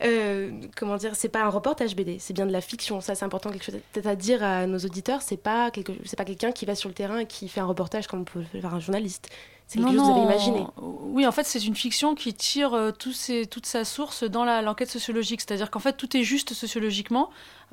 Euh, 0.04 0.50
comment 0.76 0.96
dire 0.96 1.14
C'est 1.14 1.28
pas 1.28 1.42
un 1.42 1.48
reportage 1.48 1.94
BD, 1.94 2.18
c'est 2.18 2.32
bien 2.32 2.46
de 2.46 2.52
la 2.52 2.60
fiction. 2.60 3.00
Ça, 3.00 3.14
c'est 3.14 3.24
important. 3.24 3.50
Quelque 3.50 3.64
chose 3.64 3.76
peut-être 3.92 4.06
à 4.06 4.16
dire 4.16 4.42
à 4.42 4.66
nos 4.66 4.78
auditeurs. 4.78 5.22
C'est 5.22 5.36
pas 5.36 5.70
quelque... 5.70 5.92
c'est 6.04 6.16
pas 6.16 6.24
quelqu'un 6.24 6.52
qui 6.52 6.64
va 6.66 6.74
sur 6.74 6.88
le 6.88 6.94
terrain 6.94 7.18
et 7.18 7.26
qui 7.26 7.48
fait 7.48 7.60
un 7.60 7.66
reportage 7.66 8.06
comme 8.06 8.24
peut 8.24 8.44
le 8.52 8.60
faire 8.60 8.74
un 8.74 8.80
journaliste. 8.80 9.28
C'est 9.68 9.78
quelque 9.78 9.92
chose 9.92 10.00
que 10.00 10.04
vous 10.04 10.10
avez 10.10 10.22
imaginé. 10.22 10.66
Oui, 10.78 11.26
en 11.26 11.32
fait, 11.32 11.44
c'est 11.44 11.64
une 11.64 11.74
fiction 11.76 12.14
qui 12.14 12.34
tire 12.34 12.74
euh, 12.74 12.90
ses- 13.12 13.46
toute 13.46 13.64
sa 13.64 13.84
source 13.84 14.22
dans 14.24 14.44
l'enquête 14.60 14.90
sociologique. 14.90 15.40
C'est-à-dire 15.40 15.70
qu'en 15.70 15.78
fait, 15.78 15.94
tout 15.96 16.14
est 16.16 16.24
juste 16.24 16.52
sociologiquement, 16.52 17.30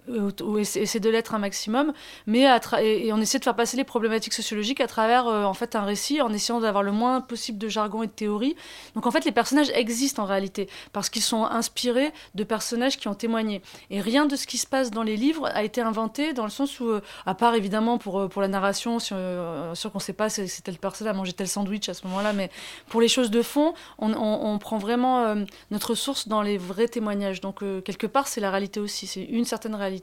euh, 0.10 0.32
ou 0.44 0.58
essa- 0.58 0.80
essaie 0.80 1.00
de 1.00 1.10
l'être 1.10 1.34
un 1.36 1.40
maximum, 1.40 1.94
mais 2.26 2.48
et, 2.82 3.08
et 3.08 3.14
on 3.14 3.18
essaie 3.18 3.40
de 3.40 3.44
faire 3.44 3.56
passer 3.56 3.78
les 3.78 3.84
problématiques 3.84 4.34
sociologiques 4.34 4.82
à 4.82 4.88
travers 4.88 5.28
euh, 5.28 5.44
en 5.44 5.54
fait 5.54 5.76
un 5.76 5.84
récit, 5.84 6.22
en 6.22 6.32
essayant 6.34 6.60
d'avoir 6.60 6.84
le 6.84 6.92
moins 6.92 7.22
possible 7.22 7.58
de 7.58 7.68
jargon 7.68 8.04
et 8.04 8.08
de 8.08 8.12
théorie. 8.12 8.56
Donc 8.96 9.06
en 9.06 9.12
fait, 9.12 9.26
les 9.26 9.32
personnages 9.32 9.70
existent 9.74 10.24
en 10.24 10.26
réalité 10.26 10.68
parce 10.94 11.10
qu'ils 11.10 11.22
sont 11.22 11.46
inspirés 11.46 12.12
de 12.36 12.44
personnages 12.44 12.98
qui 12.98 13.08
ont 13.08 13.16
témoigné. 13.16 13.62
Et 13.90 14.02
rien 14.02 14.26
de 14.26 14.36
ce 14.36 14.48
qui 14.48 14.58
se 14.58 14.68
passe 14.68 14.92
dans 14.92 15.04
les 15.04 15.18
livres 15.18 15.48
a 15.54 15.64
été 15.64 15.82
inventé 15.82 16.34
dans 16.34 16.46
le 16.46 16.50
sens 16.50 16.80
où, 16.80 16.90
euh, 16.90 17.02
à 17.26 17.36
part 17.36 17.56
évidemment 17.56 17.98
pour, 17.98 18.20
euh, 18.20 18.28
la 18.40 18.48
narration, 18.48 19.00
sur, 19.00 19.18
euh, 19.18 19.74
qu'on 19.92 19.98
ne 19.98 20.04
sait 20.04 20.14
pas 20.14 20.30
si, 20.30 20.48
si 20.48 20.62
telle 20.62 20.78
personne 20.78 21.08
a 21.08 21.14
mangé 21.14 21.34
tel 21.34 21.48
sandwich 21.48 21.90
à 21.90 21.94
ce 21.94 22.08
moment-là, 22.08 22.32
mais 22.34 22.50
pour 22.88 23.02
les 23.02 23.08
choses 23.08 23.32
de 23.32 23.42
fond, 23.42 23.74
on, 23.98 24.58
prend 24.60 24.78
vraiment 24.78 25.26
euh, 25.26 25.36
notre 25.72 25.96
source 25.96 26.28
dans 26.28 26.42
les 26.42 26.58
vrais 26.58 26.88
témoignages. 26.88 27.42
Donc 27.42 27.64
euh, 27.64 27.82
quelque 27.82 28.08
part, 28.08 28.28
c'est 28.28 28.42
la 28.42 28.52
réalité 28.52 28.80
aussi. 28.80 29.08
C'est 29.08 29.24
une 29.24 29.46
certaine 29.46 29.76
réalité 29.76 29.99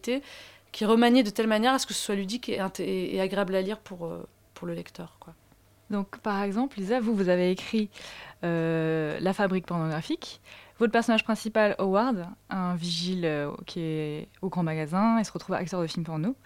qui 0.72 0.84
est 0.84 1.22
de 1.22 1.30
telle 1.30 1.46
manière 1.46 1.74
à 1.74 1.78
ce 1.78 1.86
que 1.86 1.94
ce 1.94 2.00
soit 2.00 2.14
ludique 2.14 2.48
et, 2.48 3.20
agréable 3.20 3.54
à 3.54 3.62
lire 3.62 3.78
pour, 3.78 4.06
euh, 4.06 4.26
pour 4.54 4.66
le 4.66 4.74
lecteur. 4.74 5.18
Donc, 5.90 6.18
par 6.18 6.42
exemple, 6.42 6.78
Lisa, 6.78 7.00
vous, 7.00 7.14
vous 7.14 7.28
avez 7.28 7.50
écrit 7.50 7.88
euh, 8.44 9.18
La 9.20 9.32
fabrique 9.32 9.66
pornographique. 9.66 10.40
Votre 10.78 10.92
personnage 10.92 11.24
principal, 11.24 11.74
Howard, 11.78 12.26
un 12.50 12.74
vigile 12.74 13.24
euh, 13.24 13.50
qui 13.64 13.80
est 13.80 14.28
au 14.42 14.50
grand 14.50 14.62
magasin 14.62 15.18
et 15.18 15.24
se 15.24 15.32
retrouve 15.32 15.54
acteur 15.54 15.80
de 15.80 15.86
films 15.86 16.04
porno. 16.04 16.36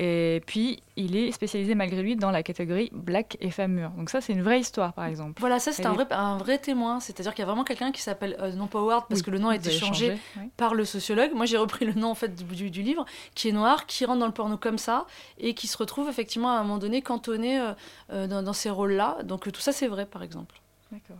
Et 0.00 0.40
puis, 0.46 0.80
il 0.94 1.16
est 1.16 1.32
spécialisé 1.32 1.74
malgré 1.74 2.02
lui 2.02 2.14
dans 2.14 2.30
la 2.30 2.44
catégorie 2.44 2.88
black 2.92 3.36
et 3.40 3.50
femme 3.50 3.72
mûre. 3.72 3.90
Donc 3.90 4.10
ça, 4.10 4.20
c'est 4.20 4.32
une 4.32 4.42
vraie 4.42 4.60
histoire, 4.60 4.92
par 4.92 5.06
exemple. 5.06 5.40
Voilà, 5.40 5.58
ça 5.58 5.72
c'est 5.72 5.84
un 5.86 5.90
est- 5.92 5.94
vrai, 5.96 6.06
un 6.12 6.36
vrai 6.36 6.58
témoin. 6.58 7.00
C'est-à-dire 7.00 7.34
qu'il 7.34 7.42
y 7.42 7.42
a 7.42 7.46
vraiment 7.46 7.64
quelqu'un 7.64 7.90
qui 7.90 8.00
s'appelle, 8.00 8.36
euh, 8.40 8.52
non 8.52 8.68
pas 8.68 8.78
Howard, 8.78 9.06
parce 9.08 9.20
Oui, 9.20 9.24
que 9.26 9.30
le 9.32 9.40
nom 9.40 9.48
a 9.48 9.56
été 9.56 9.70
changé, 9.72 10.10
changé, 10.10 10.18
oui. 10.36 10.50
par 10.56 10.74
le 10.76 10.84
sociologue. 10.84 11.32
Moi 11.34 11.46
j'ai 11.46 11.56
repris 11.56 11.84
le 11.84 11.94
nom 11.94 12.10
en 12.10 12.14
fait 12.14 12.32
du, 12.36 12.82
livre, 12.82 13.04
qui 13.34 13.48
est 13.48 13.52
noir, 13.52 13.86
qui 13.86 14.04
rentre 14.04 14.20
dans 14.20 14.26
le 14.26 14.32
porno 14.32 14.56
comme 14.56 14.78
ça, 14.78 15.06
et 15.38 15.54
qui 15.54 15.66
se 15.66 15.76
retrouve 15.76 16.08
effectivement 16.08 16.52
à 16.52 16.58
un 16.60 16.62
moment 16.62 16.78
donné 16.78 17.02
cantonné 17.02 17.58
euh, 17.60 17.72
euh, 18.12 18.26
dans, 18.28 18.44
dans 18.44 18.52
ces 18.52 18.70
rôles-là. 18.70 19.18
Donc 19.24 19.50
tout 19.50 19.60
ça 19.60 19.72
c'est 19.72 19.88
vrai 19.88 20.06
par 20.06 20.22
exemple. 20.22 20.60
D'accord. 20.92 21.16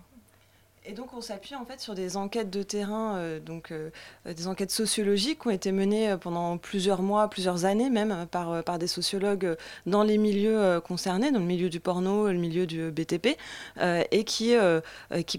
Et 0.88 0.94
donc 0.94 1.12
on 1.12 1.20
s'appuie 1.20 1.54
en 1.54 1.66
fait 1.66 1.80
sur 1.80 1.94
des 1.94 2.16
enquêtes 2.16 2.48
de 2.48 2.62
terrain, 2.62 3.18
euh, 3.18 3.40
donc 3.40 3.72
euh, 3.72 3.90
euh, 4.26 4.32
des 4.32 4.46
enquêtes 4.46 4.70
sociologiques 4.70 5.42
qui 5.42 5.48
ont 5.48 5.50
été 5.50 5.70
menées 5.70 6.16
pendant 6.18 6.56
plusieurs 6.56 7.02
mois, 7.02 7.28
plusieurs 7.28 7.66
années 7.66 7.90
même 7.90 8.26
par, 8.30 8.78
des 8.78 8.86
sociologues 8.86 9.54
dans 9.84 10.02
les 10.02 10.16
milieux 10.16 10.80
concernés, 10.80 11.30
dans 11.30 11.40
le 11.40 11.44
milieu 11.44 11.68
du 11.68 11.78
porno, 11.78 12.28
le 12.28 12.38
milieu 12.38 12.66
du 12.66 12.90
BTP, 12.90 13.36
et 13.80 14.24
qui, 14.24 14.56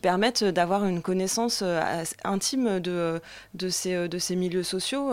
permettent 0.02 0.44
d'avoir 0.44 0.86
une 0.86 1.02
connaissance 1.02 1.64
intime 2.24 2.80
de, 2.80 3.20
ces, 3.70 4.36
milieux 4.36 4.64
sociaux 4.64 5.12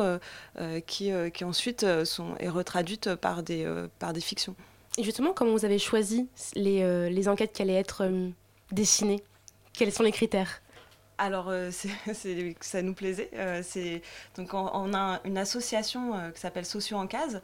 qui, 0.86 1.12
ensuite 1.44 2.04
sont, 2.04 2.36
est 2.40 2.48
retraduite 2.48 3.14
par 3.14 3.42
des, 3.42 3.66
fictions. 4.20 4.54
Et 4.98 5.02
justement, 5.02 5.32
comment 5.32 5.52
vous 5.52 5.64
avez 5.64 5.78
choisi 5.78 6.28
les, 6.54 7.28
enquêtes 7.28 7.52
qui 7.52 7.62
allaient 7.62 7.74
être 7.74 8.10
dessinées? 8.72 9.22
Quels 9.76 9.92
sont 9.92 10.02
les 10.02 10.12
critères? 10.12 10.62
Alors, 11.18 11.48
euh, 11.48 11.70
ça 12.60 12.82
nous 12.82 12.94
plaisait. 12.94 13.30
Euh, 13.34 13.62
donc, 14.36 14.54
on, 14.54 14.94
a 14.94 15.20
une 15.24 15.38
association 15.38 16.14
euh, 16.14 16.30
qui 16.30 16.40
s'appelle 16.40 16.64
Socio 16.64 16.96
en 16.96 17.06
Case, 17.06 17.42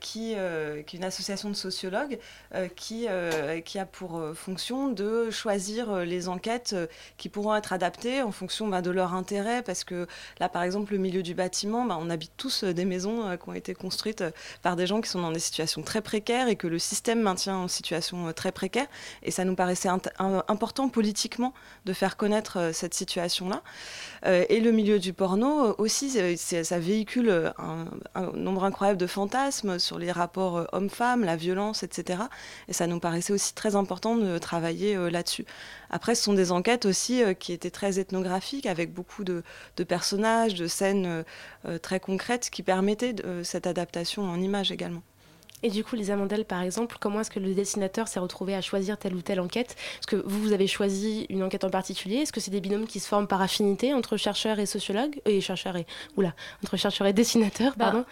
qui, 0.00 0.34
euh, 0.36 0.82
qui 0.82 0.96
est 0.96 0.98
une 0.98 1.04
association 1.04 1.50
de 1.50 1.54
sociologues 1.54 2.18
euh, 2.54 2.68
qui, 2.74 3.06
euh, 3.08 3.60
qui 3.60 3.78
a 3.78 3.86
pour 3.86 4.16
euh, 4.16 4.34
fonction 4.34 4.88
de 4.88 5.30
choisir 5.30 5.90
euh, 5.90 6.04
les 6.04 6.28
enquêtes 6.28 6.72
euh, 6.74 6.86
qui 7.18 7.28
pourront 7.28 7.54
être 7.54 7.72
adaptées 7.72 8.22
en 8.22 8.32
fonction 8.32 8.68
bah, 8.68 8.82
de 8.82 8.90
leur 8.90 9.14
intérêt. 9.14 9.62
Parce 9.62 9.84
que 9.84 10.06
là, 10.40 10.48
par 10.48 10.62
exemple, 10.62 10.92
le 10.92 10.98
milieu 10.98 11.22
du 11.22 11.34
bâtiment, 11.34 11.84
bah, 11.84 11.98
on 12.00 12.10
habite 12.10 12.32
tous 12.36 12.64
euh, 12.64 12.72
des 12.72 12.84
maisons 12.84 13.26
euh, 13.26 13.36
qui 13.36 13.48
ont 13.48 13.54
été 13.54 13.74
construites 13.74 14.22
euh, 14.22 14.30
par 14.62 14.76
des 14.76 14.86
gens 14.86 15.00
qui 15.00 15.10
sont 15.10 15.20
dans 15.20 15.32
des 15.32 15.40
situations 15.40 15.82
très 15.82 16.00
précaires 16.00 16.48
et 16.48 16.56
que 16.56 16.66
le 16.66 16.78
système 16.78 17.20
maintient 17.20 17.56
en 17.56 17.68
situation 17.68 18.28
euh, 18.28 18.32
très 18.32 18.52
précaire. 18.52 18.86
Et 19.22 19.30
ça 19.30 19.44
nous 19.44 19.56
paraissait 19.56 19.90
important 20.18 20.88
politiquement 20.88 21.52
de 21.84 21.92
faire 21.92 22.16
connaître 22.16 22.58
euh, 22.58 22.72
cette 22.72 22.94
situation-là. 22.94 23.62
Euh, 24.24 24.44
et 24.48 24.60
le 24.60 24.72
milieu 24.72 24.98
du 24.98 25.12
porno 25.12 25.66
euh, 25.66 25.74
aussi, 25.78 26.36
ça 26.36 26.78
véhicule 26.78 27.28
euh, 27.28 27.50
un 28.14 28.32
nombre 28.34 28.64
incroyable 28.64 28.98
de 28.98 29.06
fantasmes 29.06 29.55
sur 29.78 29.98
les 29.98 30.12
rapports 30.12 30.58
euh, 30.58 30.64
hommes-femmes, 30.72 31.24
la 31.24 31.36
violence, 31.36 31.82
etc. 31.82 32.22
Et 32.68 32.72
ça 32.72 32.86
nous 32.86 33.00
paraissait 33.00 33.32
aussi 33.32 33.54
très 33.54 33.76
important 33.76 34.16
de 34.16 34.38
travailler 34.38 34.96
euh, 34.96 35.10
là-dessus. 35.10 35.44
Après, 35.90 36.14
ce 36.14 36.22
sont 36.24 36.34
des 36.34 36.52
enquêtes 36.52 36.84
aussi 36.86 37.22
euh, 37.22 37.34
qui 37.34 37.52
étaient 37.52 37.70
très 37.70 37.98
ethnographiques, 37.98 38.66
avec 38.66 38.92
beaucoup 38.92 39.24
de, 39.24 39.42
de 39.76 39.84
personnages, 39.84 40.54
de 40.54 40.66
scènes 40.66 41.24
très 41.82 42.00
concrètes 42.00 42.50
qui 42.50 42.62
permettaient 42.62 43.12
de- 43.12 43.42
cette 43.42 43.66
adaptation 43.66 44.22
en 44.24 44.40
images 44.40 44.72
également. 44.72 45.02
Et 45.62 45.70
du 45.70 45.82
coup, 45.82 45.96
les 45.96 46.10
Amandelles, 46.10 46.44
par 46.44 46.60
exemple, 46.62 46.98
comment 47.00 47.20
est-ce 47.20 47.30
que 47.30 47.40
le 47.40 47.54
dessinateur 47.54 48.08
s'est 48.08 48.20
retrouvé 48.20 48.54
à 48.54 48.60
choisir 48.60 48.98
telle 48.98 49.14
ou 49.14 49.22
telle 49.22 49.40
enquête? 49.40 49.74
Est-ce 49.98 50.06
que 50.06 50.16
vous, 50.16 50.40
vous 50.40 50.52
avez 50.52 50.66
choisi 50.66 51.26
une 51.30 51.42
enquête 51.42 51.64
en 51.64 51.70
particulier 51.70 52.16
Est-ce 52.18 52.32
que 52.32 52.40
c'est 52.40 52.50
des 52.50 52.60
binômes 52.60 52.86
qui 52.86 53.00
se 53.00 53.08
forment 53.08 53.26
par 53.26 53.40
affinité 53.40 53.94
entre 53.94 54.16
chercheurs 54.18 54.58
et 54.58 54.66
sociologues? 54.66 55.18
Et 55.24 55.40
chercheurs 55.40 55.76
et... 55.76 55.86
Oula, 56.16 56.34
entre 56.62 56.76
chercheurs 56.76 57.06
et 57.06 57.14
dessinateurs, 57.14 57.72
Bah, 57.76 57.86
pardon 57.86 58.04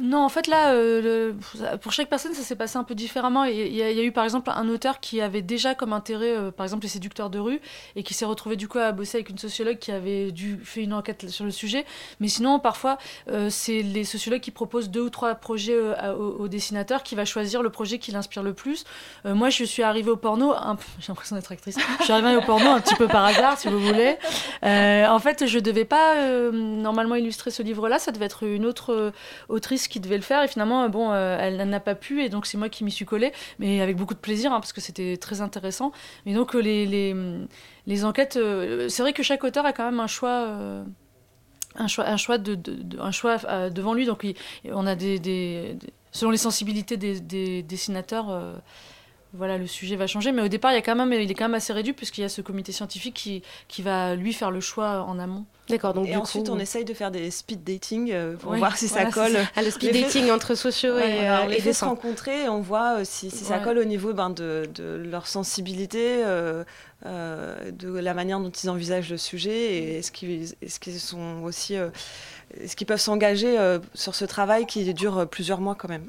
Non, 0.00 0.24
en 0.24 0.28
fait, 0.28 0.46
là, 0.46 0.72
euh, 0.72 1.34
pour 1.82 1.92
chaque 1.92 2.08
personne, 2.08 2.32
ça 2.32 2.42
s'est 2.42 2.56
passé 2.56 2.78
un 2.78 2.84
peu 2.84 2.94
différemment. 2.94 3.44
Il 3.44 3.74
y, 3.74 3.82
a, 3.82 3.92
eu, 4.02 4.12
par 4.12 4.24
exemple, 4.24 4.50
un 4.54 4.68
auteur 4.68 5.00
qui 5.00 5.20
avait 5.20 5.42
déjà 5.42 5.74
comme 5.74 5.92
intérêt, 5.92 6.34
euh, 6.34 6.50
par 6.50 6.64
exemple, 6.64 6.84
les 6.84 6.88
séducteurs 6.88 7.28
de 7.28 7.38
rue, 7.38 7.60
et 7.94 8.02
qui 8.02 8.14
s'est 8.14 8.24
retrouvé, 8.24 8.56
du 8.56 8.68
coup, 8.68 8.78
à 8.78 8.92
bosser 8.92 9.18
avec 9.18 9.28
une 9.28 9.38
sociologue 9.38 9.78
qui 9.78 9.92
avait 9.92 10.32
dû 10.32 10.58
fait 10.64 10.82
une 10.82 10.94
enquête 10.94 11.28
sur 11.28 11.44
le 11.44 11.50
sujet. 11.50 11.84
Mais 12.20 12.28
sinon, 12.28 12.58
parfois, 12.58 12.96
euh, 13.28 13.50
c'est 13.50 13.82
les 13.82 14.04
sociologues 14.04 14.40
qui 14.40 14.50
proposent 14.50 14.88
deux 14.88 15.02
ou 15.02 15.10
trois 15.10 15.34
projets 15.34 15.78
au, 16.18 16.48
dessinateur 16.48 17.02
qui 17.02 17.14
va 17.14 17.24
choisir 17.24 17.62
le 17.62 17.70
projet 17.70 17.98
qui 17.98 18.12
l'inspire 18.12 18.42
le 18.42 18.54
plus. 18.54 18.84
Moi, 19.24 19.50
je 19.50 19.64
suis 19.64 19.82
arrivée 19.82 20.10
au 20.10 20.16
porno, 20.16 20.52
un 20.52 20.76
j'ai 21.00 21.08
l'impression 21.08 21.36
d'être 21.36 21.52
actrice, 21.52 21.76
je 21.98 22.04
suis 22.04 22.12
arrivée 22.12 22.36
au 22.36 22.42
porno 22.42 22.70
un 22.70 22.80
petit 22.80 22.94
peu 22.94 23.08
par 23.08 23.24
hasard, 23.24 23.58
si 23.58 23.68
vous 23.68 23.78
voulez. 23.78 24.16
En 24.62 25.18
fait, 25.18 25.46
je 25.46 25.58
devais 25.58 25.84
pas 25.84 26.50
normalement 26.52 27.14
illustrer 27.14 27.50
ce 27.50 27.62
livre-là, 27.62 27.98
ça 27.98 28.12
devait 28.12 28.26
être 28.26 28.44
une 28.44 28.66
autre 28.66 29.12
euh, 29.50 29.60
qui 29.88 30.00
devait 30.00 30.16
le 30.16 30.22
faire, 30.22 30.42
et 30.42 30.48
finalement, 30.48 30.84
euh, 30.84 30.88
bon, 30.88 31.12
euh, 31.12 31.36
elle 31.40 31.56
n'a 31.68 31.80
pas 31.80 31.94
pu, 31.94 32.22
et 32.22 32.28
donc 32.28 32.46
c'est 32.46 32.58
moi 32.58 32.68
qui 32.68 32.84
m'y 32.84 32.90
suis 32.90 33.04
collée, 33.04 33.32
mais 33.58 33.80
avec 33.80 33.96
beaucoup 33.96 34.14
de 34.14 34.18
plaisir, 34.18 34.52
hein, 34.52 34.60
parce 34.60 34.72
que 34.72 34.80
c'était 34.80 35.16
très 35.16 35.40
intéressant. 35.40 35.92
Mais 36.26 36.34
donc, 36.34 36.54
euh, 36.54 36.60
les, 36.60 37.14
les, 37.86 38.04
enquêtes, 38.04 38.38
c'est 38.88 39.02
vrai 39.02 39.12
que 39.12 39.22
chaque 39.22 39.44
auteur 39.44 39.66
a 39.66 39.72
quand 39.72 39.84
même 39.84 40.00
un 40.00 40.06
choix. 40.06 40.48
un 41.76 41.86
choix, 41.88 42.06
un 42.06 42.16
choix, 42.16 42.38
devant 42.38 43.94
lui. 43.94 44.06
Donc, 44.06 44.26
on 44.70 44.86
a 44.86 44.94
des, 44.94 45.76
selon 46.10 46.30
les 46.30 46.38
sensibilités 46.38 46.96
des, 46.96 47.20
des 47.20 47.62
dessinateurs, 47.62 48.60
voilà, 49.34 49.56
le 49.58 49.66
sujet 49.66 49.96
va 49.96 50.06
changer. 50.06 50.30
Mais 50.32 50.42
au 50.42 50.48
départ, 50.48 50.72
il, 50.72 50.74
y 50.74 50.78
a 50.78 50.82
quand 50.82 50.94
même, 50.94 51.12
il 51.12 51.30
est 51.30 51.34
quand 51.34 51.44
même 51.44 51.54
assez 51.54 51.72
réduit 51.72 51.92
puisqu'il 51.92 52.20
y 52.20 52.24
a 52.24 52.28
ce 52.28 52.40
comité 52.42 52.72
scientifique 52.72 53.14
qui, 53.14 53.42
qui 53.68 53.82
va 53.82 54.14
lui 54.14 54.32
faire 54.32 54.50
le 54.50 54.60
choix 54.60 55.02
en 55.02 55.18
amont. 55.18 55.44
D'accord, 55.68 55.94
donc 55.94 56.06
Et 56.08 56.10
du 56.10 56.16
ensuite, 56.16 56.46
coup... 56.48 56.52
on 56.52 56.58
essaye 56.58 56.84
de 56.84 56.92
faire 56.92 57.10
des 57.10 57.30
speed 57.30 57.62
dating 57.64 58.10
euh, 58.12 58.36
pour 58.36 58.50
Ouais, 58.50 58.58
voir 58.58 58.76
si 58.76 58.86
voilà, 58.88 59.10
ça 59.10 59.12
colle. 59.12 59.38
Ah, 59.56 59.62
le 59.62 59.70
speed 59.70 59.92
Les 59.94 60.02
dating 60.02 60.30
entre 60.30 60.54
sociaux 60.54 60.98
et, 60.98 61.00
voilà, 61.14 61.40
euh, 61.40 61.44
on 61.44 61.48
les 61.48 61.56
et 61.56 61.60
fait 61.60 61.72
se 61.72 61.84
rencontrer 61.84 62.42
et 62.44 62.48
on 62.48 62.60
voit 62.60 62.98
euh, 62.98 63.04
si, 63.04 63.30
ça 63.30 63.58
colle 63.58 63.78
au 63.78 63.84
niveau 63.84 64.12
ben, 64.12 64.28
de, 64.30 64.68
de 64.74 65.02
leur 65.10 65.26
sensibilité, 65.28 66.22
euh, 66.24 66.64
euh, 67.06 67.70
de 67.70 67.88
la 67.88 68.12
manière 68.14 68.38
dont 68.40 68.50
ils 68.50 68.68
envisagent 68.68 69.10
le 69.10 69.16
sujet 69.16 69.74
et 69.76 69.98
est-ce 69.98 70.12
qu'ils 70.12 70.52
est-ce 70.60 70.78
qu'ils 70.80 71.00
sont 71.00 71.42
aussi. 71.44 71.76
euh, 71.76 71.88
est-ce 72.60 72.76
qu'ils 72.76 72.86
peuvent 72.86 73.00
s'engager 73.00 73.58
euh, 73.58 73.78
sur 73.94 74.14
ce 74.14 74.26
travail 74.26 74.66
qui 74.66 74.92
dure 74.92 75.18
euh, 75.18 75.24
plusieurs 75.26 75.60
mois 75.60 75.74
quand 75.74 75.88
même 75.88 76.06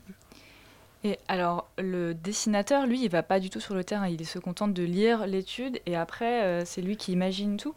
Et 1.03 1.17
alors, 1.27 1.67
le 1.77 2.13
dessinateur, 2.13 2.85
lui, 2.87 3.03
il 3.03 3.09
va 3.09 3.23
pas 3.23 3.39
du 3.39 3.49
tout 3.49 3.59
sur 3.59 3.73
le 3.75 3.83
terrain. 3.83 4.07
Il 4.07 4.25
se 4.25 4.39
contente 4.39 4.73
de 4.73 4.83
lire 4.83 5.27
l'étude 5.27 5.81
et 5.85 5.95
après, 5.95 6.43
euh, 6.43 6.63
c'est 6.65 6.81
lui 6.81 6.95
qui 6.95 7.11
imagine 7.11 7.57
tout. 7.57 7.73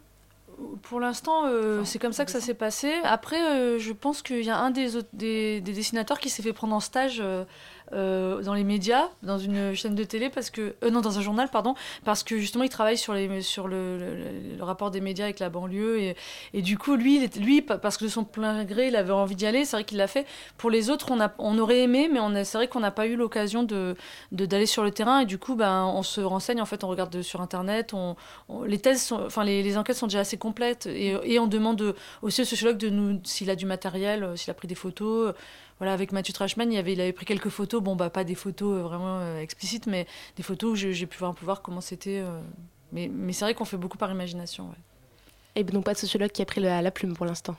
Pour 0.81 0.99
l'instant, 0.99 1.45
euh, 1.45 1.83
c'est 1.83 1.99
comme 1.99 2.13
ça 2.13 2.25
que 2.25 2.31
ça 2.31 2.39
s'est 2.41 2.53
passé. 2.55 2.91
Après, 3.03 3.39
euh, 3.51 3.77
je 3.77 3.91
pense 3.93 4.21
qu'il 4.23 4.43
y 4.43 4.49
a 4.49 4.57
un 4.57 4.71
des, 4.71 4.95
autres- 4.95 5.09
des, 5.13 5.61
des 5.61 5.73
dessinateurs 5.73 6.19
qui 6.19 6.29
s'est 6.29 6.41
fait 6.41 6.53
prendre 6.53 6.73
en 6.73 6.79
stage 6.79 7.21
euh, 7.93 8.41
dans 8.41 8.53
les 8.53 8.63
médias, 8.63 9.07
dans 9.23 9.37
une 9.37 9.73
chaîne 9.73 9.95
de 9.95 10.03
télé, 10.03 10.29
parce 10.29 10.49
que 10.49 10.75
euh, 10.83 10.89
non, 10.89 11.01
dans 11.01 11.17
un 11.17 11.21
journal, 11.21 11.49
pardon, 11.49 11.75
parce 12.03 12.23
que 12.23 12.37
justement, 12.37 12.63
il 12.63 12.69
travaille 12.69 12.97
sur, 12.97 13.13
le, 13.13 13.37
rapport 14.59 14.91
des 14.91 15.01
médias 15.01 15.25
avec 15.25 15.39
la 15.39 15.49
banlieue. 15.49 16.15
Et, 16.53 16.61
du 16.61 16.77
coup, 16.77 16.95
lui, 16.95 17.61
parce 17.61 17.97
que 17.97 18.05
de 18.05 18.09
son 18.09 18.23
plein 18.23 18.63
gré, 18.65 18.87
il 18.87 18.95
avait 18.95 19.11
envie 19.11 19.35
d'y 19.35 19.45
aller. 19.45 19.65
C'est 19.65 19.77
vrai 19.77 19.83
qu'il 19.83 19.97
l'a 19.97 20.07
fait. 20.07 20.25
Pour 20.57 20.69
les 20.69 20.89
autres, 20.89 21.11
on, 21.39 21.59
aurait 21.59 21.79
aimé, 21.79 22.09
mais 22.11 22.43
c'est 22.43 22.57
vrai 22.57 22.67
qu'on 22.67 22.79
n'a 22.79 22.91
pas 22.91 23.07
eu 23.07 23.15
l'occasion 23.15 23.63
d'aller 24.31 24.65
sur 24.65 24.83
le 24.83 24.91
terrain. 24.91 25.19
Et 25.19 25.25
du 25.25 25.37
coup, 25.37 25.55
ben, 25.55 25.85
on 25.85 26.03
se 26.03 26.21
renseigne. 26.21 26.61
En 26.61 26.65
fait, 26.65 26.83
on 26.83 26.87
regarde 26.87 27.11
de- 27.11 27.21
sur 27.21 27.41
Internet. 27.41 27.93
Les 28.59 29.77
enquêtes 29.77 29.95
sont 29.95 30.07
déjà 30.07 30.19
assez 30.19 30.37
complètes. 30.37 30.87
Et, 30.87 31.39
on 31.39 31.47
demande 31.47 31.77
de- 31.77 31.95
aussi 32.21 32.41
au 32.41 32.45
sociologue 32.45 32.77
s'il 33.23 33.49
a 33.49 33.55
du 33.55 33.65
matériel, 33.65 34.23
euh, 34.23 34.35
s'il 34.35 34.51
a 34.51 34.53
pris 34.53 34.67
des 34.67 34.75
photos. 34.75 35.33
Voilà, 35.79 35.93
avec 35.93 36.11
Mathieu 36.11 36.33
Trashman, 36.33 36.71
il, 36.71 36.77
avait, 36.77 36.93
il 36.93 37.01
avait 37.01 37.13
pris 37.13 37.25
quelques 37.25 37.49
photos. 37.49 37.81
Bon, 37.81 37.95
bah, 37.95 38.09
pas 38.09 38.23
des 38.23 38.35
photos 38.35 38.79
euh, 38.79 38.81
vraiment 38.81 39.19
euh, 39.19 39.39
explicites, 39.39 39.85
mais 39.85 40.07
des 40.35 40.43
photos 40.43 40.71
où 40.71 40.75
j'ai 40.75 41.05
pu 41.05 41.17
voir, 41.17 41.33
voir 41.41 41.61
comment 41.61 41.81
c'était. 41.81 42.19
euh. 42.19 42.41
Mais, 42.91 43.11
c'est 43.33 43.45
vrai 43.45 43.53
qu'on 43.53 43.65
fait 43.65 43.77
beaucoup 43.77 43.97
par 43.97 44.11
imagination. 44.11 44.69
Et 45.55 45.63
donc 45.63 45.83
pas 45.83 45.93
de 45.93 45.97
sociologue 45.97 46.31
qui 46.31 46.41
a 46.41 46.45
pris 46.45 46.61
la 46.61 46.91
plume 46.91 47.15
pour 47.15 47.25
l'instant. 47.25 47.55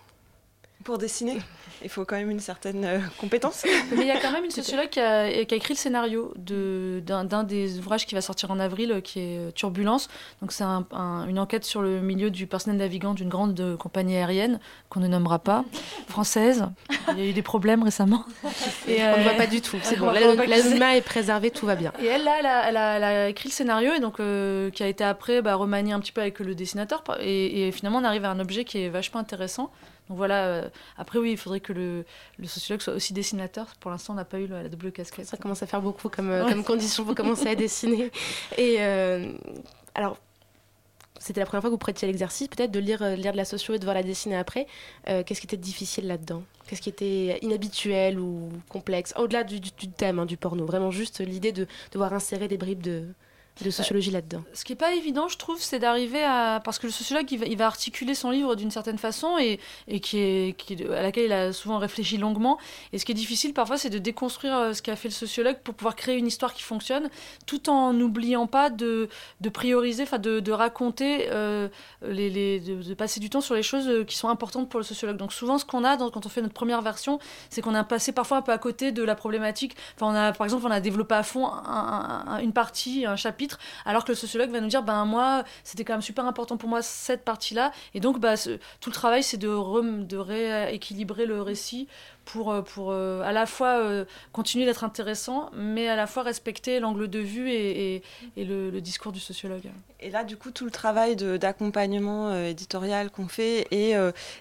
Pour 0.84 0.96
dessiner, 0.96 1.36
il 1.82 1.88
faut 1.90 2.04
quand 2.04 2.16
même 2.16 2.30
une 2.30 2.40
certaine 2.40 2.84
euh, 2.84 2.98
compétence. 3.18 3.64
Mais 3.92 4.02
il 4.02 4.06
y 4.06 4.10
a 4.12 4.20
quand 4.20 4.30
même 4.30 4.44
une 4.44 4.50
sociologue 4.50 4.88
qui 4.88 5.00
a, 5.00 5.28
qui 5.44 5.52
a 5.52 5.56
écrit 5.56 5.74
le 5.74 5.78
scénario 5.78 6.32
de- 6.36 7.02
d'un 7.04 7.42
des 7.42 7.78
ouvrages 7.78 8.06
qui 8.06 8.14
va 8.14 8.20
sortir 8.22 8.50
en 8.52 8.58
avril, 8.60 8.92
euh, 8.92 9.00
qui 9.00 9.18
est 9.18 9.38
euh, 9.38 9.50
Turbulence. 9.50 10.08
Donc 10.40 10.52
c'est 10.52 10.64
un- 10.64 10.86
un- 10.92 11.26
une 11.28 11.38
enquête 11.40 11.64
sur 11.64 11.82
le 11.82 12.00
milieu 12.00 12.30
du 12.30 12.46
personnel 12.46 12.78
navigant 12.78 13.12
d'une 13.12 13.28
grande 13.28 13.58
euh, 13.60 13.76
compagnie 13.76 14.16
aérienne 14.16 14.60
qu'on 14.88 15.00
ne 15.00 15.08
nommera 15.08 15.40
pas, 15.40 15.64
française. 16.08 16.64
Il 17.12 17.18
y 17.18 17.22
a 17.22 17.24
eu 17.26 17.32
des 17.32 17.42
problèmes 17.42 17.82
récemment. 17.82 18.24
Et, 18.88 19.02
On 19.02 19.08
ne 19.16 19.18
euh, 19.18 19.22
voit 19.24 19.32
pas 19.34 19.46
du 19.48 19.60
tout. 19.60 19.76
C'est 19.82 19.98
on 20.00 20.06
bon, 20.06 20.10
l'anonymat 20.12 20.96
est 20.96 21.02
préservé, 21.02 21.50
tout 21.50 21.66
va 21.66 21.74
bien. 21.74 21.92
Et 22.00 22.06
elle, 22.06 22.24
là, 22.24 22.36
elle 22.38 22.46
a, 22.46 22.68
elle 22.68 22.76
a- 22.76 22.96
elle 22.96 23.04
a 23.04 23.28
écrit 23.28 23.48
le 23.48 23.54
scénario 23.54 23.92
et 23.94 24.00
donc 24.00 24.20
euh, 24.20 24.70
qui 24.70 24.82
a 24.84 24.86
été 24.86 25.02
après 25.04 25.42
bah, 25.42 25.56
remanié 25.56 25.92
un 25.92 26.00
petit 26.00 26.12
peu 26.12 26.20
avec 26.20 26.38
le 26.38 26.54
dessinateur. 26.54 27.02
Et, 27.20 27.66
et 27.68 27.72
finalement, 27.72 27.98
on 27.98 28.04
arrive 28.04 28.24
à 28.24 28.30
un 28.30 28.38
objet 28.40 28.64
qui 28.64 28.78
est 28.80 28.88
vachement 28.88 29.20
intéressant. 29.20 29.70
Donc 30.08 30.16
voilà, 30.16 30.46
euh, 30.46 30.68
après 30.96 31.18
oui, 31.18 31.32
il 31.32 31.36
faudrait 31.36 31.60
que 31.60 31.72
le, 31.72 32.04
le 32.38 32.46
sociologue 32.46 32.80
soit 32.80 32.94
aussi 32.94 33.12
dessinateur. 33.12 33.66
Pour 33.80 33.90
l'instant, 33.90 34.14
on 34.14 34.16
n'a 34.16 34.24
pas 34.24 34.38
eu 34.40 34.46
la, 34.46 34.62
la 34.62 34.68
double 34.68 34.90
casquette. 34.92 35.26
Ça 35.26 35.36
commence 35.36 35.62
à 35.62 35.66
faire 35.66 35.82
beaucoup 35.82 36.08
comme, 36.08 36.30
euh, 36.30 36.44
Ouais. 36.44 36.50
comme 36.52 36.64
condition 36.64 37.04
pour 37.04 37.14
commencer 37.14 37.46
à 37.48 37.54
dessiner. 37.54 38.10
Et 38.58 38.76
euh, 38.80 39.32
alors, 39.94 40.16
c'était 41.20 41.40
la 41.40 41.46
première 41.46 41.62
fois 41.62 41.70
que 41.70 41.74
vous 41.74 41.78
prêtiez 41.78 42.06
l'exercice, 42.06 42.46
peut-être 42.48 42.70
de 42.70 42.78
lire, 42.78 43.02
lire 43.16 43.32
de 43.32 43.36
la 43.36 43.44
socio 43.44 43.74
et 43.74 43.78
de 43.78 43.84
voir 43.84 43.94
la 43.94 44.02
dessiner 44.04 44.36
après. 44.36 44.66
Euh, 45.08 45.22
Qu'est-ce 45.24 45.40
qui 45.40 45.46
était 45.46 45.56
difficile 45.56 46.06
là-dedans? 46.06 46.42
Qu'est-ce 46.68 46.80
qui 46.80 46.88
était 46.90 47.38
inhabituel 47.42 48.20
ou 48.20 48.50
complexe? 48.68 49.12
Au-delà 49.16 49.42
du, 49.42 49.58
du- 49.58 49.70
du 49.76 49.88
thème, 49.88 50.20
hein, 50.20 50.26
du 50.26 50.36
porno, 50.36 50.64
vraiment 50.64 50.90
juste 50.92 51.20
l'idée 51.20 51.50
de 51.52 51.66
devoir 51.92 52.12
insérer 52.14 52.46
des 52.46 52.56
bribes 52.56 52.82
de, 52.82 53.04
de 53.62 53.70
sociologie 53.70 54.10
là-dedans. 54.10 54.42
Ce 54.54 54.64
qui 54.64 54.72
est 54.72 54.76
pas 54.76 54.94
évident, 54.94 55.28
je 55.28 55.36
trouve, 55.36 55.60
c'est 55.60 55.78
d'arriver 55.78 56.22
à 56.22 56.60
parce 56.64 56.78
que 56.78 56.86
le 56.86 56.92
sociologue 56.92 57.30
il 57.32 57.38
va, 57.38 57.46
il 57.46 57.56
va 57.56 57.66
articuler 57.66 58.14
son 58.14 58.30
livre 58.30 58.54
d'une 58.54 58.70
certaine 58.70 58.98
façon 58.98 59.36
et, 59.38 59.58
et 59.88 60.00
qui 60.00 60.18
est, 60.18 60.56
qui 60.56 60.74
est- 60.74 60.88
à 60.90 61.02
laquelle 61.02 61.24
il 61.26 61.32
a 61.32 61.52
souvent 61.52 61.78
réfléchi 61.78 62.16
longuement. 62.18 62.58
Et 62.92 62.98
ce 62.98 63.04
qui 63.04 63.12
est 63.12 63.14
difficile 63.16 63.54
parfois, 63.54 63.78
c'est 63.78 63.90
de 63.90 63.98
déconstruire 63.98 64.56
euh, 64.56 64.72
ce 64.72 64.82
qu'a 64.82 64.96
fait 64.96 65.08
le 65.08 65.14
sociologue 65.14 65.58
pour 65.64 65.74
pouvoir 65.74 65.96
créer 65.96 66.16
une 66.16 66.26
histoire 66.26 66.54
qui 66.54 66.62
fonctionne, 66.62 67.08
tout 67.46 67.68
en 67.68 67.92
n'oubliant 67.92 68.46
pas 68.46 68.70
de, 68.70 69.08
de 69.40 69.48
prioriser, 69.48 70.04
enfin 70.04 70.18
de, 70.18 70.40
de 70.40 70.52
raconter, 70.52 71.26
euh, 71.30 71.68
les, 72.06 72.30
les- 72.30 72.60
de, 72.60 72.82
de 72.82 72.94
passer 72.94 73.18
du 73.20 73.30
temps 73.30 73.40
sur 73.40 73.54
les 73.54 73.62
choses 73.62 74.06
qui 74.06 74.16
sont 74.16 74.28
importantes 74.28 74.68
pour 74.68 74.78
le 74.78 74.84
sociologue. 74.84 75.16
Donc 75.16 75.32
souvent, 75.32 75.58
ce 75.58 75.64
qu'on 75.64 75.84
a 75.84 75.96
dans- 75.96 76.10
quand 76.10 76.26
on 76.26 76.28
fait 76.28 76.42
notre 76.42 76.54
première 76.54 76.82
version, 76.82 77.18
c'est 77.50 77.60
qu'on 77.62 77.74
a 77.74 77.84
passé 77.84 78.12
parfois 78.12 78.38
un 78.38 78.42
peu 78.42 78.52
à 78.52 78.58
côté 78.58 78.92
de 78.92 79.02
la 79.02 79.14
problématique. 79.14 79.74
Enfin, 79.96 80.12
on 80.12 80.14
a, 80.14 80.32
par 80.32 80.44
exemple, 80.44 80.64
on 80.66 80.70
a 80.70 80.80
développé 80.80 81.14
à 81.14 81.22
fond 81.22 81.46
un- 81.46 82.24
un- 82.28 82.38
une 82.40 82.52
partie, 82.52 83.04
un 83.06 83.16
chapitre 83.16 83.47
alors 83.84 84.04
que 84.04 84.12
le 84.12 84.16
sociologue 84.16 84.50
va 84.50 84.60
nous 84.60 84.68
dire 84.68 84.82
ben 84.82 85.04
moi 85.04 85.44
c'était 85.64 85.84
quand 85.84 85.94
même 85.94 86.02
super 86.02 86.26
important 86.26 86.56
pour 86.56 86.68
moi 86.68 86.82
cette 86.82 87.24
partie 87.24 87.54
là 87.54 87.72
et 87.94 88.00
donc 88.00 88.20
bah, 88.20 88.34
tout 88.36 88.90
le 88.90 88.94
travail 88.94 89.22
c'est 89.22 89.36
de, 89.36 90.02
de 90.04 90.16
rééquilibrer 90.16 91.26
le 91.26 91.42
récit 91.42 91.88
pour, 92.32 92.52
euh, 92.52 92.62
pour 92.62 92.90
euh, 92.90 93.22
à 93.22 93.32
la 93.32 93.46
fois 93.46 93.78
euh, 93.78 94.04
continuer 94.32 94.66
d'être 94.66 94.84
intéressant 94.84 95.50
mais 95.56 95.88
à 95.88 95.96
la 95.96 96.06
fois 96.06 96.22
respecter 96.22 96.78
l'angle 96.78 97.08
de 97.08 97.20
vue 97.20 97.50
et, 97.50 98.02
et- 98.36 98.44
le, 98.44 98.78
discours 98.80 99.12
du 99.12 99.18
sociologue. 99.18 99.70
Et 100.00 100.10
là, 100.10 100.22
du 100.22 100.36
coup, 100.36 100.52
tout 100.52 100.64
le 100.64 100.70
travail 100.70 101.16
d'accompagnement 101.16 102.32
éditorial 102.44 103.10
qu'on 103.10 103.26
fait 103.26 103.66
et, 103.72 103.94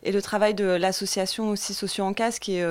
et 0.03 0.11
le 0.11 0.21
travail 0.21 0.53
de 0.53 0.63
l'association 0.63 1.49
aussi 1.49 1.73
Socio 1.73 2.03
en 2.03 2.13
Casse, 2.13 2.37
qui 2.37 2.57
est 2.57 2.65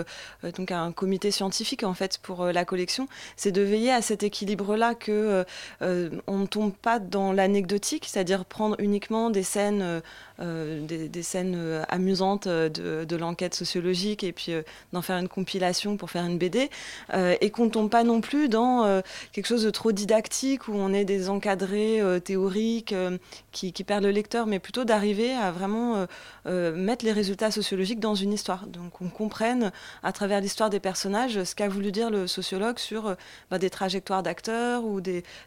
donc 0.57 0.71
un 0.71 0.93
comité 0.93 1.33
scientifique 1.33 1.83
en 1.83 1.95
fait 1.95 2.19
pour 2.19 2.45
la 2.47 2.65
collection, 2.65 3.09
c'est 3.35 3.51
de 3.51 3.63
veiller 3.63 3.91
à 3.93 4.03
cet 4.03 4.23
équilibre-là 4.23 4.95
que 4.95 5.45
on 5.81 6.39
ne 6.39 6.47
tombe 6.47 6.73
pas 6.73 7.01
dans 7.01 7.33
l'anecdotique, 7.33 8.07
c'est-à-dire 8.07 8.45
prendre 8.45 8.77
uniquement 8.79 9.31
des 9.31 9.43
scènes, 9.43 10.01
des, 10.39 11.09
des 11.09 11.23
scènes 11.23 11.55
euh, 11.57 11.83
amusantes 11.89 12.47
euh, 12.47 12.69
de, 12.69 13.17
l'enquête 13.17 13.55
sociologique 13.55 14.25
et 14.25 14.33
puis 14.33 14.53
euh, 14.53 14.63
d'en 14.93 15.03
faire 15.03 15.17
une 15.17 15.29
compilation 15.29 15.97
pour 15.97 16.11
faire 16.11 16.25
une 16.25 16.39
BD, 16.39 16.71
euh, 17.15 17.37
et 17.41 17.51
qu'on 17.51 17.69
tombe 17.69 17.91
pas 17.91 18.05
non 18.05 18.21
plus 18.21 18.49
dans 18.49 18.85
euh, 18.85 19.01
quelque 19.33 19.47
chose 19.47 19.63
de 19.65 19.71
trop 19.71 19.93
didactique 19.93 20.69
où 20.69 20.75
on 20.75 20.93
est 20.93 21.05
des 21.05 21.31
encadrés 21.31 22.01
euh, 22.01 22.21
théoriques 22.21 22.93
euh, 22.93 23.19
qui, 23.53 23.73
perdent 23.85 24.05
le 24.05 24.11
lecteur, 24.11 24.47
mais 24.47 24.59
plutôt 24.59 24.85
d'arriver 24.85 25.33
à 25.33 25.51
vraiment 25.51 25.97
euh, 25.97 26.07
euh, 26.47 26.77
mettre 26.77 27.05
les 27.05 27.13
résultats 27.13 27.51
sociologiques 27.51 28.01
dans 28.01 28.15
une 28.15 28.33
histoire. 28.33 28.67
Donc 28.67 29.01
on 29.01 29.09
comprenne 29.09 29.73
à 30.03 30.13
travers 30.13 30.41
l'histoire 30.41 30.71
des 30.71 30.81
personnages 30.81 31.43
ce 31.45 31.55
qu'a 31.55 31.69
voulu 31.69 31.93
dire 31.93 32.11
le 32.11 32.27
sociologue 32.27 32.79
sur 32.79 33.07
euh, 33.07 33.15
bah, 33.51 33.59
des 33.59 33.71
trajectoires 33.71 34.23
d'acteurs 34.23 34.85
ou 34.85 35.01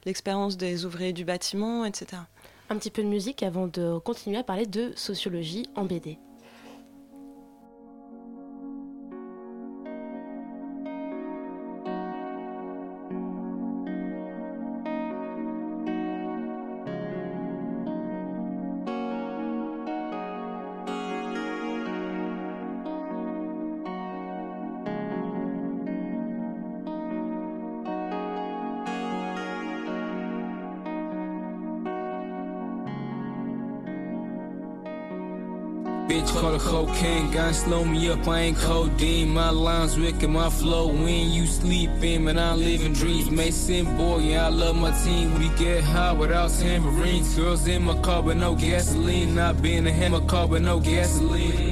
l'expérience 0.06 0.58
des 0.58 0.86
ouvriers 0.86 1.14
du 1.14 1.26
bâtiment, 1.26 1.86
etc. 1.86 2.22
Un 2.72 2.78
petit 2.78 2.91
peu 2.91 3.01
de 3.01 3.07
musique 3.07 3.41
avant 3.41 3.65
de 3.65 3.97
continuer 3.97 4.38
à 4.38 4.43
parler 4.43 4.67
de 4.67 4.91
sociologie 4.95 5.67
en 5.76 5.86
BD. 5.86 6.20
Cocaine, 37.30 37.34
gun 37.34 37.53
slow 37.53 37.84
me 37.86 38.09
up, 38.09 38.27
I 38.27 38.39
ain't 38.39 38.57
codeine. 38.57 39.30
My 39.30 39.49
lines 39.49 39.97
wicked, 39.97 40.30
my 40.30 40.49
flow 40.49 40.88
when 40.88 41.32
you 41.32 41.45
sleeping, 41.45 42.25
man, 42.25 42.38
I 42.38 42.55
live 42.55 42.86
in 42.86 42.93
dreams. 42.93 43.30
Mason 43.30 43.97
boy, 43.97 44.19
yeah, 44.19 44.47
I 44.47 44.49
love 44.49 44.75
my 44.75 44.91
team. 45.03 45.38
We 45.39 45.49
get 45.57 45.84
high 45.84 46.13
without 46.13 46.51
tambourines. 46.51 47.36
Girls 47.36 47.67
in 47.67 47.84
my 47.84 47.97
car, 48.01 48.23
but 48.23 48.38
no 48.38 48.55
gasoline. 48.55 49.36
Not 49.36 49.61
being 49.61 49.88
a 49.88 49.91
hammer 49.91 50.21
car, 50.21 50.47
but 50.47 50.61
no 50.61 50.80
gasoline. 50.80 51.68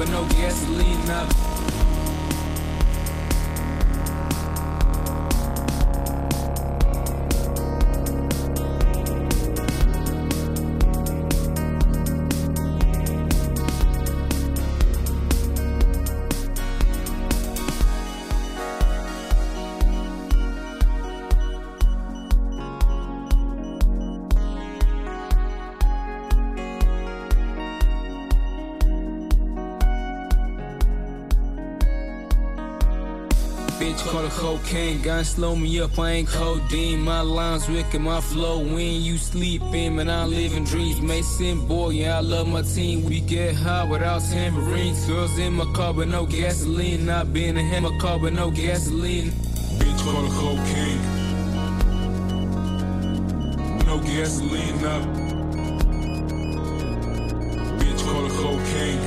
But 0.00 0.08
no 0.08 0.24
gasoline, 0.28 1.06
not. 1.06 1.79
Cocaine, 34.70 35.02
gun 35.02 35.24
slow 35.24 35.56
me 35.56 35.80
up, 35.80 35.98
I 35.98 36.10
ain't 36.10 36.28
codeine. 36.28 37.00
My 37.00 37.22
lines 37.22 37.68
wicked, 37.68 38.00
my 38.00 38.20
flow 38.20 38.60
when 38.60 39.02
you 39.02 39.18
sleeping, 39.18 39.96
man, 39.96 40.08
I 40.08 40.24
live 40.24 40.52
in 40.56 40.64
dreams. 40.64 41.00
Mason 41.00 41.66
boy, 41.66 41.90
yeah, 41.90 42.18
I 42.18 42.20
love 42.20 42.46
my 42.46 42.62
team. 42.62 43.04
We 43.04 43.20
get 43.20 43.54
high 43.54 43.84
without 43.84 44.22
tambourines. 44.22 45.04
Girls 45.06 45.36
in 45.38 45.54
my 45.54 45.64
car, 45.72 45.92
but 45.92 46.08
no 46.08 46.24
gasoline. 46.24 47.06
Not 47.06 47.32
being 47.32 47.56
a 47.56 47.62
hammer 47.62 47.98
car, 47.98 48.18
but 48.18 48.32
no 48.32 48.50
gasoline. 48.50 49.30
Bitch 49.78 50.04
call 50.04 50.24
it 50.26 50.32
cocaine. 50.38 51.02
No 53.86 53.98
gasoline, 53.98 54.82
not. 54.82 55.02
Bitch 57.80 58.02
call 58.04 58.26
it 58.26 58.32
cocaine. 58.40 59.00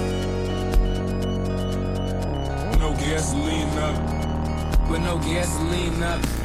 No 2.79 2.93
gasoline, 2.95 3.75
not. 3.75 4.12
But 4.93 5.01
no 5.01 5.17
gasoline, 5.17 5.99
not. 5.99 6.42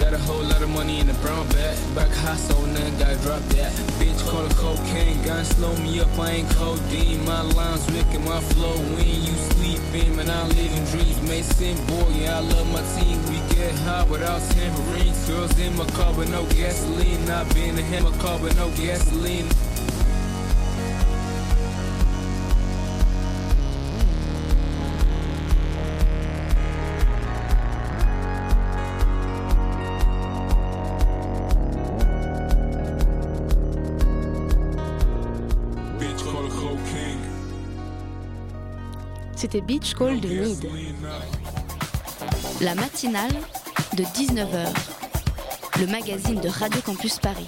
Got 0.00 0.14
a 0.14 0.18
whole 0.18 0.42
lot 0.42 0.62
of 0.62 0.70
money 0.70 0.98
in 0.98 1.06
the 1.06 1.14
brown 1.20 1.46
bag. 1.48 1.76
Back 1.94 2.08
high, 2.08 2.36
so 2.36 2.56
none 2.64 2.96
got 2.98 3.20
drop 3.20 3.42
that. 3.52 3.70
Bitch 4.00 4.20
call 4.30 4.46
it 4.46 4.56
cocaine, 4.56 5.22
gun 5.22 5.44
slow 5.44 5.76
me 5.76 6.00
up, 6.00 6.08
I 6.18 6.30
ain't 6.40 6.50
codeine. 6.56 7.22
My 7.26 7.42
lines 7.42 7.86
wicked, 7.92 8.24
my 8.24 8.40
flow 8.40 8.76
when 8.96 9.06
you 9.06 9.36
sleeping, 9.52 10.16
man, 10.16 10.30
I 10.30 10.48
live 10.48 10.72
in 10.72 10.84
dreams. 10.86 11.20
Mason 11.28 11.76
boy, 11.86 12.08
yeah, 12.16 12.38
I 12.38 12.40
love 12.40 12.72
my 12.72 12.82
team. 12.96 13.20
We 13.28 13.38
get 13.54 13.74
high 13.84 14.04
without 14.04 14.40
tambourines. 14.50 15.28
Girls 15.28 15.58
in 15.58 15.76
my 15.76 15.84
car, 15.92 16.14
but 16.16 16.28
no 16.28 16.46
gasoline. 16.46 17.24
Not 17.26 17.54
being 17.54 17.78
a 17.78 17.82
hammer 17.82 18.16
car, 18.18 18.38
but 18.40 18.56
no 18.56 18.70
gasoline. 18.70 19.46
C'était 39.40 39.62
Beach 39.62 39.94
Call 39.94 40.20
de 40.20 40.28
Need. 40.28 40.68
La 42.60 42.74
matinale 42.74 43.32
de 43.96 44.02
19h. 44.02 44.66
Le 45.80 45.86
magazine 45.86 46.38
de 46.42 46.48
Radio 46.50 46.78
Campus 46.82 47.18
Paris. 47.18 47.46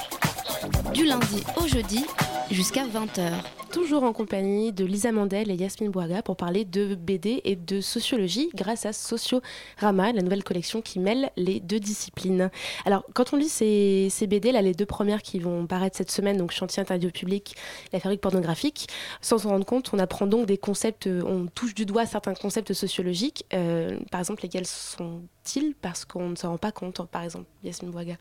Du 0.94 1.04
lundi 1.04 1.44
au 1.62 1.68
jeudi 1.68 2.06
jusqu'à 2.50 2.86
20h. 2.86 3.30
Toujours 3.72 4.02
en 4.02 4.12
compagnie 4.12 4.70
de 4.70 4.84
Lisa 4.84 5.12
Mandel 5.12 5.50
et 5.50 5.54
Yasmine 5.54 5.90
Bouaga 5.90 6.20
pour 6.20 6.36
parler 6.36 6.66
de 6.66 6.94
BD 6.94 7.40
et 7.44 7.56
de 7.56 7.80
sociologie 7.80 8.50
grâce 8.54 8.84
à 8.84 8.92
Sociorama, 8.92 10.12
la 10.12 10.20
nouvelle 10.20 10.44
collection 10.44 10.82
qui 10.82 10.98
mêle 10.98 11.30
les 11.38 11.58
deux 11.58 11.80
disciplines. 11.80 12.50
Alors, 12.84 13.02
quand 13.14 13.32
on 13.32 13.36
lit 13.38 13.48
ces, 13.48 14.10
BD, 14.28 14.52
là, 14.52 14.60
les 14.60 14.74
deux 14.74 14.84
premières 14.84 15.22
qui 15.22 15.38
vont 15.38 15.66
paraître 15.66 15.96
cette 15.96 16.10
semaine, 16.10 16.36
donc 16.36 16.50
Chantier 16.50 16.82
interdit 16.82 17.06
au 17.06 17.10
public, 17.10 17.56
La 17.94 18.00
fabrique 18.00 18.20
pornographique, 18.20 18.88
sans 19.22 19.38
s'en 19.38 19.48
rendre 19.48 19.64
compte, 19.64 19.88
on 19.94 19.98
apprend 19.98 20.26
donc 20.26 20.44
des 20.44 20.58
concepts, 20.58 21.06
on 21.06 21.46
touche 21.46 21.74
du 21.74 21.86
doigt 21.86 22.04
certains 22.04 22.34
concepts 22.34 22.74
sociologiques. 22.74 23.46
Euh, 23.54 23.98
par 24.10 24.20
exemple, 24.20 24.42
lesquels 24.42 24.66
sont-ils? 24.66 25.74
Parce 25.80 26.04
qu'on 26.04 26.28
ne 26.28 26.36
s'en 26.36 26.50
rend 26.50 26.58
pas 26.58 26.72
compte, 26.72 27.06
par 27.06 27.22
exemple, 27.22 27.46
Yasmine 27.64 27.90
Bouaga. 27.90 28.18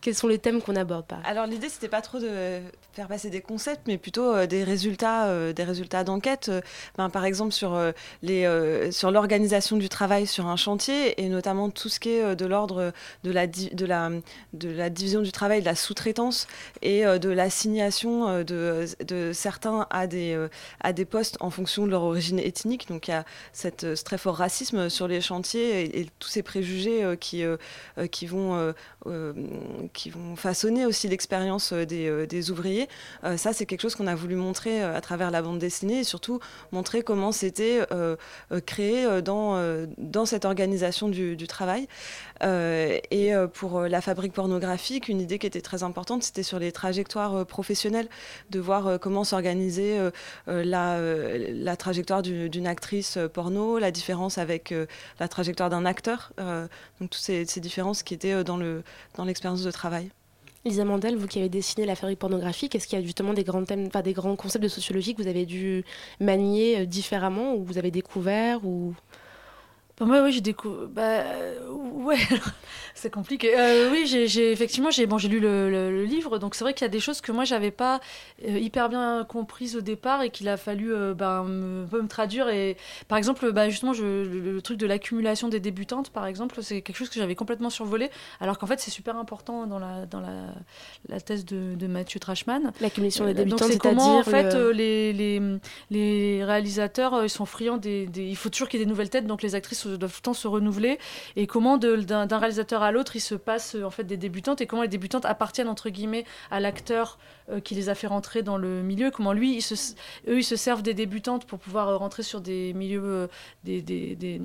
Quels 0.00 0.14
sont 0.14 0.28
les 0.28 0.38
thèmes 0.38 0.60
qu'on 0.62 0.76
aborde 0.76 1.06
par 1.06 1.20
Alors 1.24 1.46
l'idée 1.46 1.68
c'était 1.68 1.88
pas 1.88 2.02
trop 2.02 2.18
de 2.18 2.60
faire 2.92 3.08
passer 3.08 3.30
des 3.30 3.40
concepts, 3.40 3.82
mais 3.86 3.98
plutôt 3.98 4.34
euh, 4.34 4.46
des 4.46 4.64
résultats, 4.64 5.26
euh, 5.26 5.52
des 5.52 5.64
résultats 5.64 6.04
d'enquête. 6.04 6.48
euh, 6.48 6.60
ben, 6.98 7.08
par 7.08 7.24
exemple 7.24 7.52
sur 7.52 7.80
l'organisation 9.10 9.76
du 9.76 9.88
travail 9.88 10.26
sur 10.26 10.46
un 10.46 10.56
chantier 10.56 11.22
et 11.22 11.28
notamment 11.28 11.70
tout 11.70 11.88
ce 11.88 12.00
qui 12.00 12.10
est 12.10 12.36
de 12.36 12.46
l'ordre 12.46 12.92
de 13.24 13.30
la, 13.30 13.46
division 14.90 15.22
du 15.22 15.32
travail, 15.32 15.60
de 15.60 15.66
la 15.66 15.74
sous-traitance 15.74 16.46
et 16.82 17.04
de 17.04 17.28
l'assignation 17.28 18.42
de, 18.42 18.86
certains 19.32 19.86
à 19.90 20.06
des 20.06 21.04
postes 21.08 21.36
en 21.40 21.50
fonction 21.50 21.86
de 21.86 21.90
leur 21.90 22.02
origine 22.02 22.38
ethnique. 22.38 22.88
Donc 22.88 23.08
il 23.08 23.12
y 23.12 23.14
a 23.14 23.24
ce 23.52 24.02
très 24.02 24.18
fort 24.18 24.36
racisme 24.36 24.88
sur 24.88 25.08
les 25.08 25.20
chantiers 25.20 26.00
et, 26.00 26.06
tous 26.18 26.28
ces 26.28 26.42
préjugés 26.42 27.16
qui 27.18 28.26
vont 28.26 28.74
qui 29.92 30.10
vont 30.10 30.36
façonner 30.36 30.86
aussi 30.86 31.08
l'expérience 31.08 31.72
des, 31.72 32.26
des, 32.26 32.50
ouvriers. 32.50 32.88
ça, 33.36 33.52
c'est 33.52 33.66
quelque 33.66 33.80
chose 33.80 33.94
qu'on 33.94 34.06
a 34.06 34.14
voulu 34.14 34.34
montrer 34.34 34.82
à 34.82 35.00
travers 35.00 35.30
la 35.30 35.42
bande 35.42 35.58
dessinée 35.58 36.00
et 36.00 36.04
surtout 36.04 36.40
montrer 36.72 37.02
comment 37.02 37.32
c'était 37.32 37.80
créé 38.66 39.22
dans, 39.22 39.86
dans 39.98 40.26
cette 40.26 40.44
organisation 40.44 41.08
du, 41.08 41.36
travail. 41.46 41.86
et 42.42 43.32
pour 43.54 43.82
la 43.82 44.00
fabrique 44.00 44.32
pornographique, 44.32 45.08
une 45.08 45.20
idée 45.20 45.38
qui 45.38 45.46
était 45.46 45.60
très 45.60 45.82
importante, 45.82 46.22
c'était 46.22 46.42
sur 46.42 46.58
les 46.58 46.72
trajectoires 46.72 47.46
professionnelles, 47.46 48.08
de 48.50 48.60
voir 48.60 48.98
comment 49.00 49.24
s'organiser 49.24 49.98
la 50.46 51.76
trajectoire 51.76 52.22
d'une 52.22 52.66
actrice 52.66 53.18
porno, 53.32 53.78
la 53.78 53.90
différence 53.90 54.38
avec 54.38 54.74
la 55.18 55.28
trajectoire 55.28 55.70
d'un 55.70 55.84
acteur. 55.84 56.32
Donc 57.00 57.10
toutes 57.10 57.22
ces, 57.22 57.44
ces, 57.46 57.60
différences 57.60 58.02
qui 58.02 58.14
étaient 58.14 58.44
dans 58.44 58.58
l'expérience 59.24 59.62
de 59.62 59.70
travail. 59.70 60.10
Lisa 60.64 60.84
Mandel, 60.84 61.16
vous 61.16 61.26
qui 61.26 61.38
avez 61.38 61.48
dessiné 61.48 61.86
la 61.86 61.96
fabrique 61.96 62.18
pornographique, 62.18 62.74
est-ce 62.74 62.86
qu'il 62.86 62.98
y 62.98 63.02
a 63.02 63.04
justement 63.04 63.32
des 63.32 63.44
grands 63.44 63.64
thèmes, 63.64 63.86
enfin 63.86 64.02
des 64.02 64.12
grands 64.12 64.36
concepts 64.36 64.62
de 64.62 64.68
sociologie 64.68 65.14
que 65.14 65.22
vous 65.22 65.28
avez 65.28 65.46
dû 65.46 65.84
manier 66.20 66.86
différemment 66.86 67.54
ou 67.54 67.64
vous 67.64 67.78
avez 67.78 67.90
découvert 67.90 68.62
ou 68.66 68.94
bah, 70.00 70.06
moi, 70.06 70.22
oui, 70.22 70.32
j'ai 70.32 70.40
découvert. 70.40 70.88
Bah, 70.88 71.24
ouais, 71.68 72.16
c'est 72.94 73.10
compliqué. 73.10 73.52
Euh, 73.58 73.90
oui, 73.92 74.06
j'ai 74.06 74.50
effectivement, 74.50 74.90
j'ai 74.90 75.04
bon, 75.04 75.18
lu 75.18 75.40
le, 75.40 75.70
le, 75.70 76.04
livre, 76.04 76.38
donc 76.38 76.54
c'est 76.54 76.64
vrai 76.64 76.72
qu'il 76.72 76.86
y 76.86 76.88
a 76.88 76.90
des 76.90 77.00
choses 77.00 77.20
que 77.20 77.32
moi, 77.32 77.44
j'avais 77.44 77.70
pas 77.70 78.00
euh, 78.48 78.58
hyper 78.58 78.88
bien 78.88 79.26
comprises 79.28 79.76
au 79.76 79.82
départ 79.82 80.22
et 80.22 80.30
qu'il 80.30 80.48
a 80.48 80.56
fallu 80.56 80.94
euh, 80.94 81.12
bah, 81.12 81.44
me, 81.46 81.84
me, 81.84 82.08
traduire. 82.08 82.48
Et, 82.48 82.78
par 83.08 83.18
exemple, 83.18 83.52
bah, 83.52 83.68
justement, 83.68 83.92
je, 83.92 84.04
le, 84.04 84.62
truc 84.62 84.78
de 84.78 84.86
l'accumulation 84.86 85.48
des 85.48 85.60
débutantes, 85.60 86.08
par 86.08 86.24
exemple, 86.24 86.62
c'est 86.62 86.80
quelque 86.80 86.96
chose 86.96 87.10
que 87.10 87.20
j'avais 87.20 87.34
complètement 87.34 87.70
survolé, 87.70 88.08
alors 88.40 88.58
qu'en 88.58 88.66
fait, 88.66 88.80
c'est 88.80 88.90
super 88.90 89.16
important 89.16 89.66
dans 89.66 89.78
la, 89.78 90.06
dans 90.06 90.20
la, 90.20 90.54
la 91.10 91.20
thèse 91.20 91.44
de, 91.44 91.74
de 91.74 91.86
Mathieu 91.86 92.20
Trashman. 92.20 92.72
L'accumulation 92.80 93.26
des 93.26 93.34
débutantes, 93.34 93.70
c'est 93.70 93.78
comment, 93.78 94.18
en 94.18 94.22
fait, 94.22 94.54
les, 94.54 95.12
les, 95.12 95.42
les, 95.90 96.42
réalisateurs, 96.42 97.22
ils 97.22 97.28
sont 97.28 97.44
friands 97.44 97.76
des, 97.76 98.06
des... 98.06 98.24
Il 98.24 98.36
faut 98.36 98.48
toujours 98.48 98.68
qu'il 98.68 98.80
y 98.80 98.82
ait 98.82 98.86
des 98.86 98.90
nouvelles 98.90 99.10
têtes, 99.10 99.26
donc 99.26 99.42
les 99.42 99.54
actrices 99.54 99.89
doivent 99.96 100.22
temps 100.22 100.34
se 100.34 100.48
renouveler 100.48 100.98
et 101.36 101.46
comment 101.46 101.78
d'un 101.78 102.38
réalisateur 102.38 102.82
à 102.82 102.92
l'autre 102.92 103.16
il 103.16 103.20
se 103.20 103.34
passe 103.34 103.76
en 103.82 103.90
fait 103.90 104.04
des 104.04 104.16
débutantes 104.16 104.60
et 104.60 104.66
comment 104.66 104.82
les 104.82 104.88
débutantes 104.88 105.24
appartiennent 105.24 105.68
entre 105.68 105.90
guillemets 105.90 106.24
à 106.50 106.60
l'acteur 106.60 107.18
euh, 107.50 107.60
qui 107.60 107.74
les 107.74 107.88
a 107.88 107.94
fait 107.94 108.06
rentrer 108.06 108.42
dans 108.42 108.56
le 108.56 108.82
milieu. 108.82 109.10
Comment 109.10 109.32
lui 109.32 109.60
se, 109.60 109.74
eux 110.28 110.38
ils 110.38 110.44
se 110.44 110.56
servent 110.56 110.82
des 110.82 110.94
débutantes 110.94 111.46
pour 111.46 111.58
pouvoir 111.58 111.88
euh, 111.88 111.96
rentrer 111.96 112.22
sur 112.22 112.40
des 112.40 112.72
milieux 112.74 113.02
euh, 113.04 113.26
des 113.64 114.40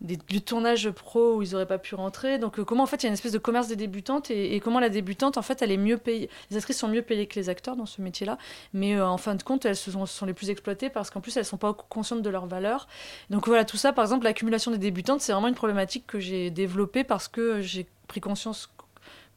des, 0.00 0.16
du 0.16 0.40
tournage 0.40 0.90
pro 0.90 1.36
où 1.36 1.42
ils 1.42 1.52
n'auraient 1.52 1.66
pas 1.66 1.78
pu 1.78 1.94
rentrer. 1.94 2.38
Donc 2.38 2.58
euh, 2.58 2.64
comment 2.64 2.84
en 2.84 2.86
fait 2.86 3.02
il 3.02 3.04
y 3.04 3.06
a 3.06 3.08
une 3.08 3.14
espèce 3.14 3.32
de 3.32 3.38
commerce 3.38 3.68
des 3.68 3.76
débutantes 3.76 4.30
et, 4.30 4.60
comment 4.60 4.80
la 4.80 4.88
débutante 4.88 5.36
en 5.36 5.42
fait 5.42 5.62
elle 5.62 5.70
est 5.70 5.76
mieux 5.76 5.98
payée. 5.98 6.30
Les 6.50 6.56
actrices 6.56 6.78
sont 6.78 6.88
mieux 6.88 7.02
payées 7.02 7.26
que 7.26 7.38
les 7.38 7.48
acteurs 7.48 7.76
dans 7.76 7.86
ce 7.86 8.00
métier-là, 8.00 8.38
mais 8.72 8.96
euh, 8.96 9.06
en 9.06 9.18
fin 9.18 9.34
de 9.34 9.42
compte 9.42 9.64
elles 9.64 9.76
sont, 9.76 10.06
les 10.26 10.34
plus 10.34 10.50
exploitées 10.50 10.90
parce 10.90 11.10
qu'en 11.10 11.20
plus 11.20 11.36
elles 11.36 11.44
sont 11.44 11.58
pas 11.58 11.74
conscientes 11.74 12.22
de 12.22 12.30
leur 12.30 12.46
valeur. 12.46 12.88
Donc 13.30 13.46
voilà 13.46 13.64
tout 13.64 13.76
ça 13.76 13.92
par 13.92 14.04
exemple 14.04 14.24
l'accumulation 14.24 14.70
des 14.70 14.78
débutantes 14.78 15.20
c'est 15.20 15.32
vraiment 15.32 15.48
une 15.48 15.54
problématique 15.54 16.06
que 16.06 16.18
j'ai 16.18 16.50
développée 16.50 17.04
parce 17.04 17.28
que 17.28 17.60
j'ai 17.60 17.86
pris 18.08 18.20
conscience 18.20 18.70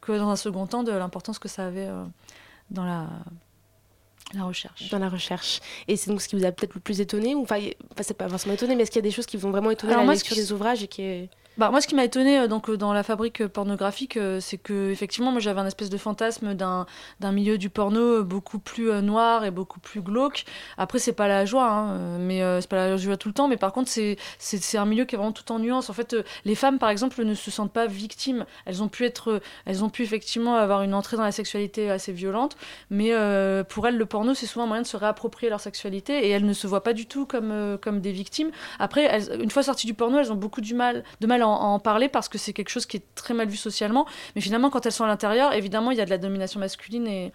que 0.00 0.12
dans 0.12 0.28
un 0.28 0.36
second 0.36 0.66
temps 0.66 0.82
de 0.82 0.92
l'importance 0.92 1.38
que 1.38 1.48
ça 1.48 1.66
avait 1.66 1.86
euh, 1.86 2.04
dans 2.70 2.84
la 2.84 3.08
la 4.38 4.44
recherche. 4.44 4.90
Dans 4.90 4.98
la 4.98 5.08
recherche. 5.08 5.60
Et 5.88 5.96
c'est 5.96 6.10
donc 6.10 6.20
ce 6.22 6.28
qui 6.28 6.36
vous 6.36 6.44
a 6.44 6.52
peut-être 6.52 6.74
le 6.74 6.80
plus 6.80 7.00
étonné, 7.00 7.34
ou 7.34 7.42
enfin, 7.42 7.58
c'est 8.00 8.16
pas 8.16 8.28
forcément 8.28 8.54
étonné, 8.54 8.76
mais 8.76 8.82
est-ce 8.82 8.90
qu'il 8.90 9.00
y 9.00 9.04
a 9.04 9.08
des 9.08 9.10
choses 9.10 9.26
qui 9.26 9.36
vous 9.36 9.46
ont 9.46 9.50
vraiment 9.50 9.70
étonné 9.70 9.94
dans 9.94 10.04
la 10.04 10.12
lecture 10.12 10.36
des 10.36 10.52
ouvrages 10.52 10.82
et 10.82 10.88
qui 10.88 11.02
est... 11.02 11.28
Bah, 11.56 11.70
moi, 11.70 11.80
ce 11.80 11.86
qui 11.86 11.94
m'a 11.94 12.04
étonné 12.04 12.40
euh, 12.40 12.48
donc, 12.48 12.68
euh, 12.68 12.76
dans 12.76 12.92
la 12.92 13.04
fabrique 13.04 13.40
euh, 13.40 13.48
pornographique, 13.48 14.18
c'est 14.40 14.58
que 14.58 14.90
effectivement, 14.90 15.30
moi, 15.30 15.40
j'avais 15.40 15.60
un 15.60 15.66
espèce 15.66 15.88
de 15.88 15.96
fantasme 15.96 16.54
d'un, 16.54 16.86
milieu 17.22 17.58
du 17.58 17.70
porno 17.70 18.24
beaucoup 18.24 18.58
plus 18.58 18.90
noir 19.02 19.44
et 19.44 19.50
beaucoup 19.50 19.78
plus 19.78 20.00
glauque. 20.00 20.44
Après, 20.78 20.98
c'est 20.98 21.12
pas 21.12 21.28
la 21.28 21.44
joie, 21.44 21.70
hein, 21.70 22.18
mais 22.18 22.40
c'est 22.60 22.68
pas 22.68 22.76
la 22.76 22.96
joie 22.96 23.16
tout 23.16 23.28
le 23.28 23.34
temps. 23.34 23.48
Mais 23.48 23.56
par 23.56 23.72
contre, 23.72 23.88
c'est, 23.88 24.16
c'est, 24.38 24.78
un 24.78 24.84
milieu 24.84 25.04
qui 25.04 25.14
est 25.14 25.18
vraiment 25.18 25.32
tout 25.32 25.50
en 25.52 25.58
nuances. 25.58 25.90
En 25.90 25.92
fait, 25.92 26.16
les 26.44 26.54
femmes, 26.54 26.78
par 26.78 26.90
exemple, 26.90 27.22
ne 27.24 27.34
se 27.34 27.50
sentent 27.50 27.72
pas 27.72 27.86
victimes. 27.86 28.46
Elles 28.66 28.82
ont 28.82 28.88
pu 28.88 29.04
être, 29.04 29.40
elles 29.66 29.84
ont 29.84 29.90
pu 29.90 30.02
effectivement 30.02 30.56
avoir 30.56 30.82
une 30.82 30.94
entrée 30.94 31.16
dans 31.16 31.22
la 31.22 31.32
sexualité 31.32 31.90
assez 31.90 32.12
violente, 32.12 32.56
mais 32.90 33.12
pour 33.68 33.86
elles, 33.86 33.96
le 33.96 34.06
porno, 34.06 34.34
c'est 34.34 34.46
souvent 34.46 34.64
un 34.64 34.68
moyen 34.68 34.82
de 34.82 34.86
se 34.86 34.96
réapproprier 34.96 35.50
leur 35.50 35.60
sexualité 35.60 36.26
et 36.26 36.30
elles 36.30 36.46
ne 36.46 36.52
se 36.52 36.66
voient 36.66 36.82
pas 36.82 36.92
du 36.92 37.06
tout 37.06 37.26
comme, 37.26 37.78
comme 37.80 38.00
des 38.00 38.12
victimes. 38.12 38.50
Après, 38.78 39.20
une 39.40 39.50
fois 39.50 39.62
sorties 39.62 39.86
du 39.86 39.94
porno, 39.94 40.18
elles 40.18 40.32
ont 40.32 40.36
beaucoup 40.36 40.60
du 40.60 40.74
mal, 40.74 41.04
de 41.20 41.26
mal 41.26 41.42
en, 41.44 41.78
parler 41.78 42.08
parce 42.08 42.28
que 42.28 42.38
c'est 42.38 42.52
quelque 42.52 42.70
chose 42.70 42.86
qui 42.86 42.96
est 42.96 43.14
très 43.14 43.34
mal 43.34 43.48
vu 43.48 43.56
socialement. 43.56 44.06
Mais 44.34 44.40
finalement, 44.40 44.70
quand 44.70 44.86
elles 44.86 44.92
sont 44.92 45.04
à 45.04 45.08
l'intérieur, 45.08 45.52
évidemment, 45.52 45.90
il 45.90 45.98
y 45.98 46.00
a 46.00 46.04
de 46.04 46.10
la 46.10 46.18
domination 46.18 46.60
masculine 46.60 47.06
et, 47.06 47.32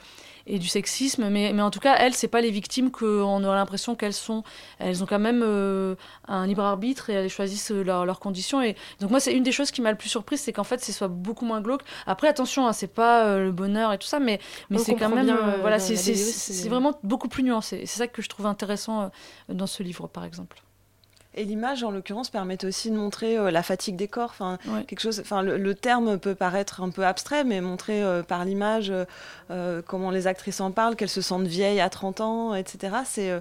et 0.48 0.60
du 0.60 0.68
sexisme. 0.68 1.30
Mais, 1.30 1.54
mais 1.54 1.62
en 1.62 1.70
tout 1.70 1.80
cas, 1.80 1.96
elles, 1.98 2.14
c'est 2.14 2.28
pas 2.28 2.42
les 2.42 2.52
victimes 2.52 2.92
qu'on 2.92 3.44
aurait 3.44 3.58
l'impression 3.58 3.96
qu'elles 3.96 4.14
sont. 4.14 4.44
Elles 4.80 5.04
ont 5.04 5.06
quand 5.06 5.20
même 5.20 5.42
euh, 5.44 5.96
un 6.28 6.48
libre 6.48 6.64
arbitre 6.64 7.10
et 7.10 7.14
elles 7.14 7.30
choisissent 7.30 7.72
leurs 7.72 8.20
conditions. 8.20 8.62
Et 8.62 8.76
donc 9.00 9.12
moi, 9.12 9.20
c'est 9.20 9.34
une 9.34 9.44
des 9.44 9.52
choses 9.52 9.72
qui 9.72 9.82
m'a 9.82 9.92
le 9.92 9.98
plus 9.98 10.10
surprise, 10.10 10.42
c'est 10.42 10.54
qu'en 10.54 10.64
fait, 10.64 10.82
c'est 10.82 10.92
soit 10.92 11.08
beaucoup 11.08 11.46
moins 11.46 11.62
glauque. 11.62 11.84
Après, 12.08 12.28
attention, 12.28 12.68
hein, 12.68 12.74
c'est 12.74 12.94
pas 12.94 13.26
euh, 13.26 13.46
le 13.46 13.52
bonheur 13.52 13.94
et 13.94 13.98
tout 13.98 14.08
ça, 14.08 14.20
mais, 14.20 14.40
mais 14.70 14.80
c'est 14.80 14.96
quand 14.96 15.10
même, 15.10 15.30
euh, 15.30 15.58
voilà, 15.62 15.80
c'est 15.80 16.70
vraiment 16.70 17.00
beaucoup 17.04 17.28
plus 17.28 17.44
nuancé. 17.44 17.84
C'est 17.86 18.00
ça 18.00 18.08
que 18.08 18.22
je 18.22 18.30
trouve 18.30 18.46
intéressant 18.46 19.12
dans 19.48 19.68
ce 19.68 19.84
livre, 19.84 20.08
par 20.08 20.26
exemple. 20.26 20.62
Et 21.36 21.46
l'image, 21.46 21.84
en 21.84 21.92
l'occurrence, 21.92 22.32
permet 22.32 22.66
aussi 22.66 22.90
de 22.90 22.98
montrer 22.98 23.38
euh, 23.38 23.52
la 23.52 23.62
fatigue 23.62 23.96
des 23.96 24.08
corps. 24.08 24.32
Enfin, 24.32 24.58
quelque 24.88 25.00
chose. 25.00 25.20
Enfin, 25.20 25.44
le, 25.44 25.76
terme 25.76 26.18
peut 26.18 26.34
paraître 26.34 26.82
un 26.82 26.90
peu 26.90 27.06
abstrait, 27.06 27.44
mais 27.44 27.62
montrer 27.62 28.02
euh, 28.02 28.24
par 28.24 28.46
l'image 28.46 28.92
euh, 29.52 29.82
comment 29.86 30.10
les 30.10 30.26
actrices 30.26 30.60
en 30.60 30.72
parlent, 30.72 30.96
qu'elles 30.96 31.08
se 31.08 31.22
sentent 31.22 31.46
vieilles 31.46 31.82
à 31.82 31.90
30 31.90 32.22
ans, 32.22 32.56
etc. 32.56 32.98
C'est 33.06 33.32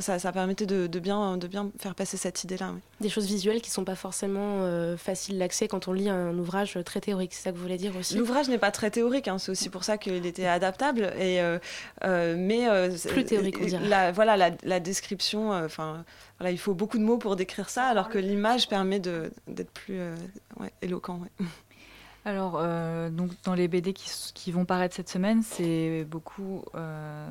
ça, 0.00 0.18
ça, 0.18 0.32
permettait 0.32 0.66
de, 0.66 0.98
bien, 0.98 1.36
de 1.36 1.46
bien 1.46 1.70
faire 1.78 1.94
passer 1.94 2.16
cette 2.16 2.42
idée-là. 2.42 2.72
Des 3.00 3.08
choses 3.08 3.26
visuelles 3.26 3.62
qui 3.62 3.70
sont 3.70 3.84
pas 3.84 3.94
forcément 3.94 4.96
faciles 4.96 5.38
d'accès 5.38 5.68
quand 5.68 5.88
on 5.88 5.92
lit 5.92 6.08
un 6.08 6.36
ouvrage 6.36 6.78
très 6.84 7.00
théorique. 7.00 7.32
C'est 7.34 7.44
ça 7.44 7.52
que 7.52 7.56
vous 7.56 7.62
voulez 7.62 7.78
dire 7.78 7.96
aussi? 7.96 8.16
L'ouvrage 8.16 8.48
n'est 8.48 8.58
pas 8.58 8.72
très 8.72 8.90
théorique. 8.90 9.28
Hein, 9.28 9.38
c'est 9.38 9.52
aussi 9.52 9.70
pour 9.70 9.84
ça 9.84 9.96
qu'il 9.96 10.26
était 10.26 10.46
adaptable. 10.46 11.12
Et 11.18 11.40
mais 12.04 12.66
plus 13.08 13.24
théorique, 13.24 13.58
on 13.62 13.64
dirait. 13.64 13.88
La, 13.88 14.12
voilà 14.12 14.36
la, 14.36 14.50
la 14.64 14.80
description. 14.80 15.52
Enfin 15.52 16.04
il 16.46 16.58
faut 16.58 16.74
beaucoup 16.74 16.98
de 16.98 17.02
mots 17.02 17.18
pour 17.18 17.36
décrire 17.36 17.68
ça, 17.68 17.86
alors 17.86 18.08
que 18.08 18.18
l'image 18.18 18.68
permet 18.68 19.00
d'être 19.00 19.70
plus 19.72 19.98
euh, 19.98 20.16
éloquent. 20.82 21.20
Alors, 22.24 22.58
euh, 22.60 23.08
donc 23.10 23.30
dans 23.44 23.54
les 23.54 23.68
BD 23.68 23.92
qui, 23.92 24.52
vont 24.52 24.64
paraître 24.64 24.94
cette 24.94 25.08
semaine, 25.08 25.42
c'est 25.42 26.04
beaucoup 26.04 26.62
euh, 26.74 27.26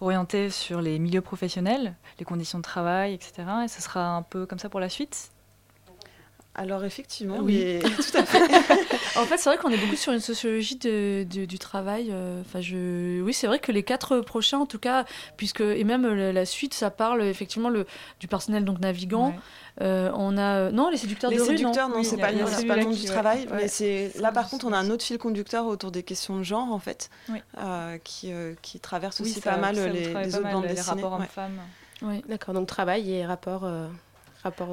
orienté 0.00 0.48
sur 0.48 0.80
les 0.80 0.98
milieux 0.98 1.20
professionnels, 1.20 1.96
les 2.18 2.24
conditions 2.24 2.58
de 2.58 2.62
travail, 2.62 3.14
etc. 3.14 3.42
Et 3.64 3.68
ce 3.68 3.82
sera 3.82 4.16
un 4.16 4.22
peu 4.22 4.46
comme 4.46 4.58
ça 4.58 4.68
pour 4.68 4.80
la 4.80 4.88
suite? 4.88 5.30
Alors 6.60 6.84
effectivement, 6.84 7.38
oui, 7.40 7.78
tout 7.96 8.18
à 8.18 8.22
fait. 8.22 8.38
en 9.18 9.24
fait, 9.24 9.38
c'est 9.38 9.48
vrai 9.48 9.56
qu'on 9.56 9.70
est 9.70 9.78
beaucoup 9.78 9.96
sur 9.96 10.12
une 10.12 10.20
sociologie 10.20 10.76
de, 10.76 11.24
du 11.24 11.58
travail. 11.58 12.08
Euh, 12.10 12.42
enfin, 12.42 12.60
je, 12.60 13.22
oui, 13.22 13.32
c'est 13.32 13.46
vrai 13.46 13.58
que 13.60 13.72
les 13.72 13.82
quatre 13.82 14.20
prochains, 14.20 14.58
en 14.58 14.66
tout 14.66 14.78
cas, 14.78 15.06
puisque 15.38 15.62
et 15.62 15.84
même 15.84 16.06
la 16.06 16.44
suite, 16.44 16.74
ça 16.74 16.90
parle 16.90 17.22
effectivement 17.22 17.70
le, 17.70 17.86
du 18.20 18.28
personnel 18.28 18.66
donc 18.66 18.78
navigant. 18.78 19.34
Euh, 19.80 20.10
on 20.14 20.36
a 20.36 20.70
non 20.70 20.90
les 20.90 20.98
séducteurs 20.98 21.30
les 21.30 21.38
de 21.38 21.44
séducteurs, 21.44 21.88
rue, 21.88 21.94
non, 21.94 22.02
c'est 22.02 22.18
pas, 22.18 22.26
pas 22.26 22.76
le 22.76 22.84
nom 22.84 22.90
du 22.90 23.04
travail, 23.04 23.48
mais 23.54 23.68
c'est 23.68 24.12
là 24.18 24.30
par 24.30 24.50
contre 24.50 24.66
on 24.66 24.72
a 24.72 24.76
un 24.76 24.90
autre 24.90 25.04
fil 25.04 25.16
conducteur 25.16 25.66
autour 25.66 25.90
des 25.90 26.02
questions 26.02 26.36
de 26.36 26.42
genre 26.42 26.70
en 26.70 26.78
fait, 26.80 27.08
euh, 27.30 27.96
qui, 28.04 28.32
qui 28.60 28.80
traverse 28.80 29.20
aussi 29.22 29.40
pas 29.40 29.56
mal 29.56 29.76
les, 29.76 30.12
les 30.12 30.36
autres 30.36 30.50
bandes 30.50 30.66
dessinées. 30.66 30.82
rapports 30.82 31.12
hommes-femmes. 31.14 31.60
Oui, 32.02 32.22
d'accord. 32.28 32.52
Donc 32.52 32.66
travail 32.66 33.10
et 33.10 33.24
rapport. 33.24 33.64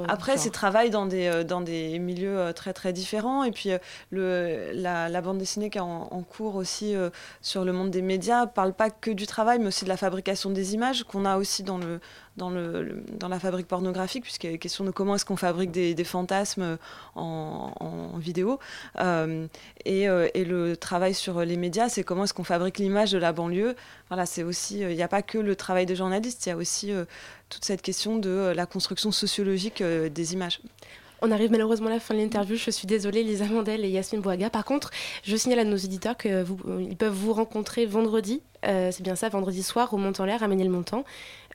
Après, 0.08 0.36
c'est 0.38 0.50
travail 0.50 0.90
dans 0.90 1.06
des, 1.06 1.26
euh, 1.26 1.44
dans 1.44 1.60
des 1.60 1.98
milieux 1.98 2.38
euh, 2.38 2.52
très 2.52 2.72
très 2.72 2.92
différents. 2.92 3.44
Et 3.44 3.50
puis, 3.50 3.70
euh, 3.70 3.78
le, 4.10 4.70
la, 4.72 5.20
bande 5.20 5.38
dessinée 5.38 5.70
qui 5.70 5.78
est 5.78 5.82
en, 5.82 6.22
cours 6.22 6.56
aussi 6.56 6.94
sur 7.40 7.64
le 7.64 7.72
monde 7.72 7.90
des 7.90 8.02
médias 8.02 8.46
parle 8.46 8.72
pas 8.72 8.90
que 8.90 9.10
du 9.10 9.26
travail, 9.26 9.58
mais 9.58 9.66
aussi 9.66 9.84
de 9.84 9.88
la 9.88 9.96
fabrication 9.96 10.50
des 10.50 10.74
images 10.74 11.04
qu'on 11.04 11.24
a 11.24 11.36
aussi 11.36 11.62
dans, 11.62 11.78
le, 11.78 12.00
dans, 12.38 13.28
la 13.28 13.38
fabrique 13.38 13.68
pornographique, 13.68 14.22
puisqu'il 14.22 14.50
est 14.50 14.58
question 14.58 14.84
de 14.84 14.90
comment 14.90 15.16
est-ce 15.16 15.24
qu'on 15.24 15.36
fabrique 15.36 15.70
des, 15.70 15.94
des, 15.94 16.04
fantasmes 16.04 16.78
en, 17.14 18.12
vidéo. 18.18 18.58
et, 19.84 20.02
et, 20.04 20.44
le 20.44 20.76
travail 20.76 21.14
sur 21.14 21.40
les 21.40 21.56
médias, 21.56 21.88
c'est 21.88 22.04
comment 22.04 22.24
est-ce 22.24 22.34
qu'on 22.34 22.44
fabrique 22.44 22.78
l'image 22.78 23.12
de 23.12 23.18
la 23.18 23.32
banlieue. 23.32 23.74
Voilà, 24.08 24.24
c'est 24.24 24.42
aussi, 24.42 24.80
il 24.80 24.96
n'y 24.96 25.02
a 25.02 25.08
pas 25.08 25.22
que 25.22 25.38
le 25.38 25.54
travail 25.54 25.84
de 25.84 25.94
journaliste, 25.94 26.46
il 26.46 26.48
y 26.48 26.52
a 26.52 26.56
aussi 26.56 26.92
toute 27.48 27.64
cette 27.64 27.82
question 27.82 28.18
de 28.18 28.28
euh, 28.28 28.54
la 28.54 28.66
construction 28.66 29.12
sociologique 29.12 29.80
euh, 29.80 30.08
des 30.08 30.32
images. 30.34 30.60
On 31.20 31.32
arrive 31.32 31.50
malheureusement 31.50 31.88
à 31.88 31.90
la 31.90 32.00
fin 32.00 32.14
de 32.14 32.20
l'interview. 32.20 32.56
Je 32.56 32.70
suis 32.70 32.86
désolée, 32.86 33.24
Lisa 33.24 33.46
Mandel 33.46 33.84
et 33.84 33.88
Yasmine 33.88 34.22
Bouaga. 34.22 34.50
Par 34.50 34.64
contre, 34.64 34.90
je 35.24 35.34
signale 35.34 35.58
à 35.58 35.64
nos 35.64 35.76
éditeurs 35.76 36.16
qu'ils 36.16 36.30
euh, 36.32 36.94
peuvent 36.96 37.12
vous 37.12 37.32
rencontrer 37.32 37.86
vendredi 37.86 38.40
Euh, 38.66 38.90
c'est 38.92 39.02
bien 39.02 39.14
ça, 39.14 39.28
vendredi 39.28 39.62
soir 39.62 39.92
au 39.94 39.96
Mont 39.96 40.12
en 40.18 40.24
l'air 40.24 40.42
à 40.42 40.48
Ménilmontant. 40.48 41.04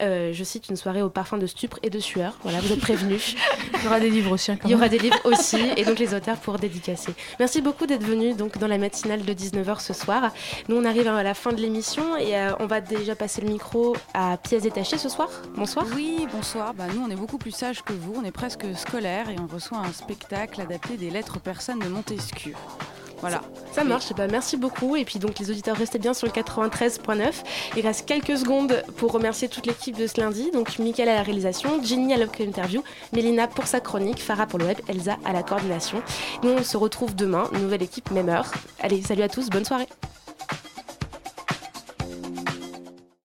Euh, 0.01 0.31
je 0.33 0.43
cite 0.43 0.69
une 0.69 0.75
soirée 0.75 1.01
au 1.01 1.09
parfum 1.09 1.37
de 1.37 1.45
stupre 1.45 1.77
et 1.83 1.89
de 1.89 1.99
sueur. 1.99 2.37
Voilà, 2.43 2.59
vous 2.59 2.71
êtes 2.71 2.79
prévenus. 2.79 3.35
Il 3.75 3.83
y 3.83 3.87
aura 3.87 3.99
des 3.99 4.09
livres 4.09 4.31
aussi. 4.31 4.51
hein, 4.51 4.57
quand 4.59 4.67
Il 4.67 4.71
y 4.71 4.75
aura 4.75 4.89
des 4.89 4.97
livres 4.97 5.19
aussi, 5.25 5.59
et 5.77 5.85
donc 5.85 5.99
les 5.99 6.13
auteurs 6.13 6.37
pour 6.37 6.57
dédicacer. 6.57 7.13
Merci 7.39 7.61
beaucoup 7.61 7.85
d'être 7.85 8.03
venus 8.03 8.35
donc, 8.37 8.57
dans 8.57 8.67
la 8.67 8.77
matinale 8.77 9.23
de 9.23 9.33
19h 9.33 9.81
ce 9.81 9.93
soir. 9.93 10.31
Nous, 10.69 10.75
on 10.75 10.85
arrive 10.85 11.07
à 11.07 11.23
la 11.23 11.33
fin 11.33 11.51
de 11.51 11.61
l'émission 11.61 12.17
et 12.17 12.35
euh, 12.37 12.53
on 12.59 12.65
va 12.65 12.81
déjà 12.81 13.15
passer 13.15 13.41
le 13.41 13.49
micro 13.49 13.95
à 14.13 14.37
pièces 14.37 14.63
détachées 14.63 14.97
ce 14.97 15.09
soir. 15.09 15.29
Bonsoir. 15.55 15.85
Oui, 15.95 16.27
bonsoir. 16.33 16.73
Bah, 16.73 16.85
nous, 16.93 17.03
on 17.05 17.09
est 17.09 17.15
beaucoup 17.15 17.37
plus 17.37 17.51
sages 17.51 17.83
que 17.83 17.93
vous. 17.93 18.15
On 18.19 18.23
est 18.23 18.31
presque 18.31 18.65
scolaire 18.75 19.29
et 19.29 19.35
on 19.39 19.47
reçoit 19.53 19.77
un 19.79 19.91
spectacle 19.91 20.61
adapté 20.61 20.97
des 20.97 21.09
lettres 21.09 21.39
persanes 21.39 21.79
de 21.79 21.87
Montesquieu. 21.87 22.53
Voilà. 23.24 23.41
Ça 23.71 23.86
marche, 23.86 24.07
eh 24.11 24.13
ben, 24.13 24.30
merci 24.30 24.57
beaucoup. 24.57 24.97
Et 24.97 25.05
puis 25.05 25.17
donc 25.17 25.39
les 25.39 25.49
auditeurs, 25.49 25.78
restez 25.78 25.97
bien 25.97 26.13
sur 26.13 26.28
le 26.28 26.34
93.9. 26.34 27.32
Il 27.78 27.88
reste 27.88 28.05
quelques 28.05 28.38
secondes 28.38 28.84
pour 28.97 29.13
remercier 29.13 29.47
toute 29.47 29.65
l'équipe 29.65 29.97
de 29.97 30.07
ce 30.07 30.19
lundi. 30.19 30.51
Donc 30.51 30.78
Mickaël 30.78 31.07
à 31.07 31.15
la 31.15 31.24
réalisation, 31.24 31.82
Jenny 31.82 32.13
à 32.13 32.17
l'interview, 32.17 32.84
Mélina 33.13 33.47
pour 33.47 33.65
sa 33.65 33.80
chronique, 33.80 34.21
Farah 34.21 34.45
pour 34.45 34.59
le 34.59 34.65
web, 34.65 34.78
Elsa 34.89 35.15
à 35.24 35.32
la 35.32 35.41
coordination. 35.41 36.03
Nous 36.43 36.49
on 36.49 36.63
se 36.63 36.76
retrouve 36.76 37.15
demain, 37.15 37.49
nouvelle 37.61 37.84
équipe, 37.84 38.11
même 38.11 38.28
heure. 38.28 38.51
Allez, 38.82 39.01
salut 39.01 39.24
à 39.24 39.30
tous, 39.30 39.49
bonne 39.49 39.63
soirée. 39.63 39.88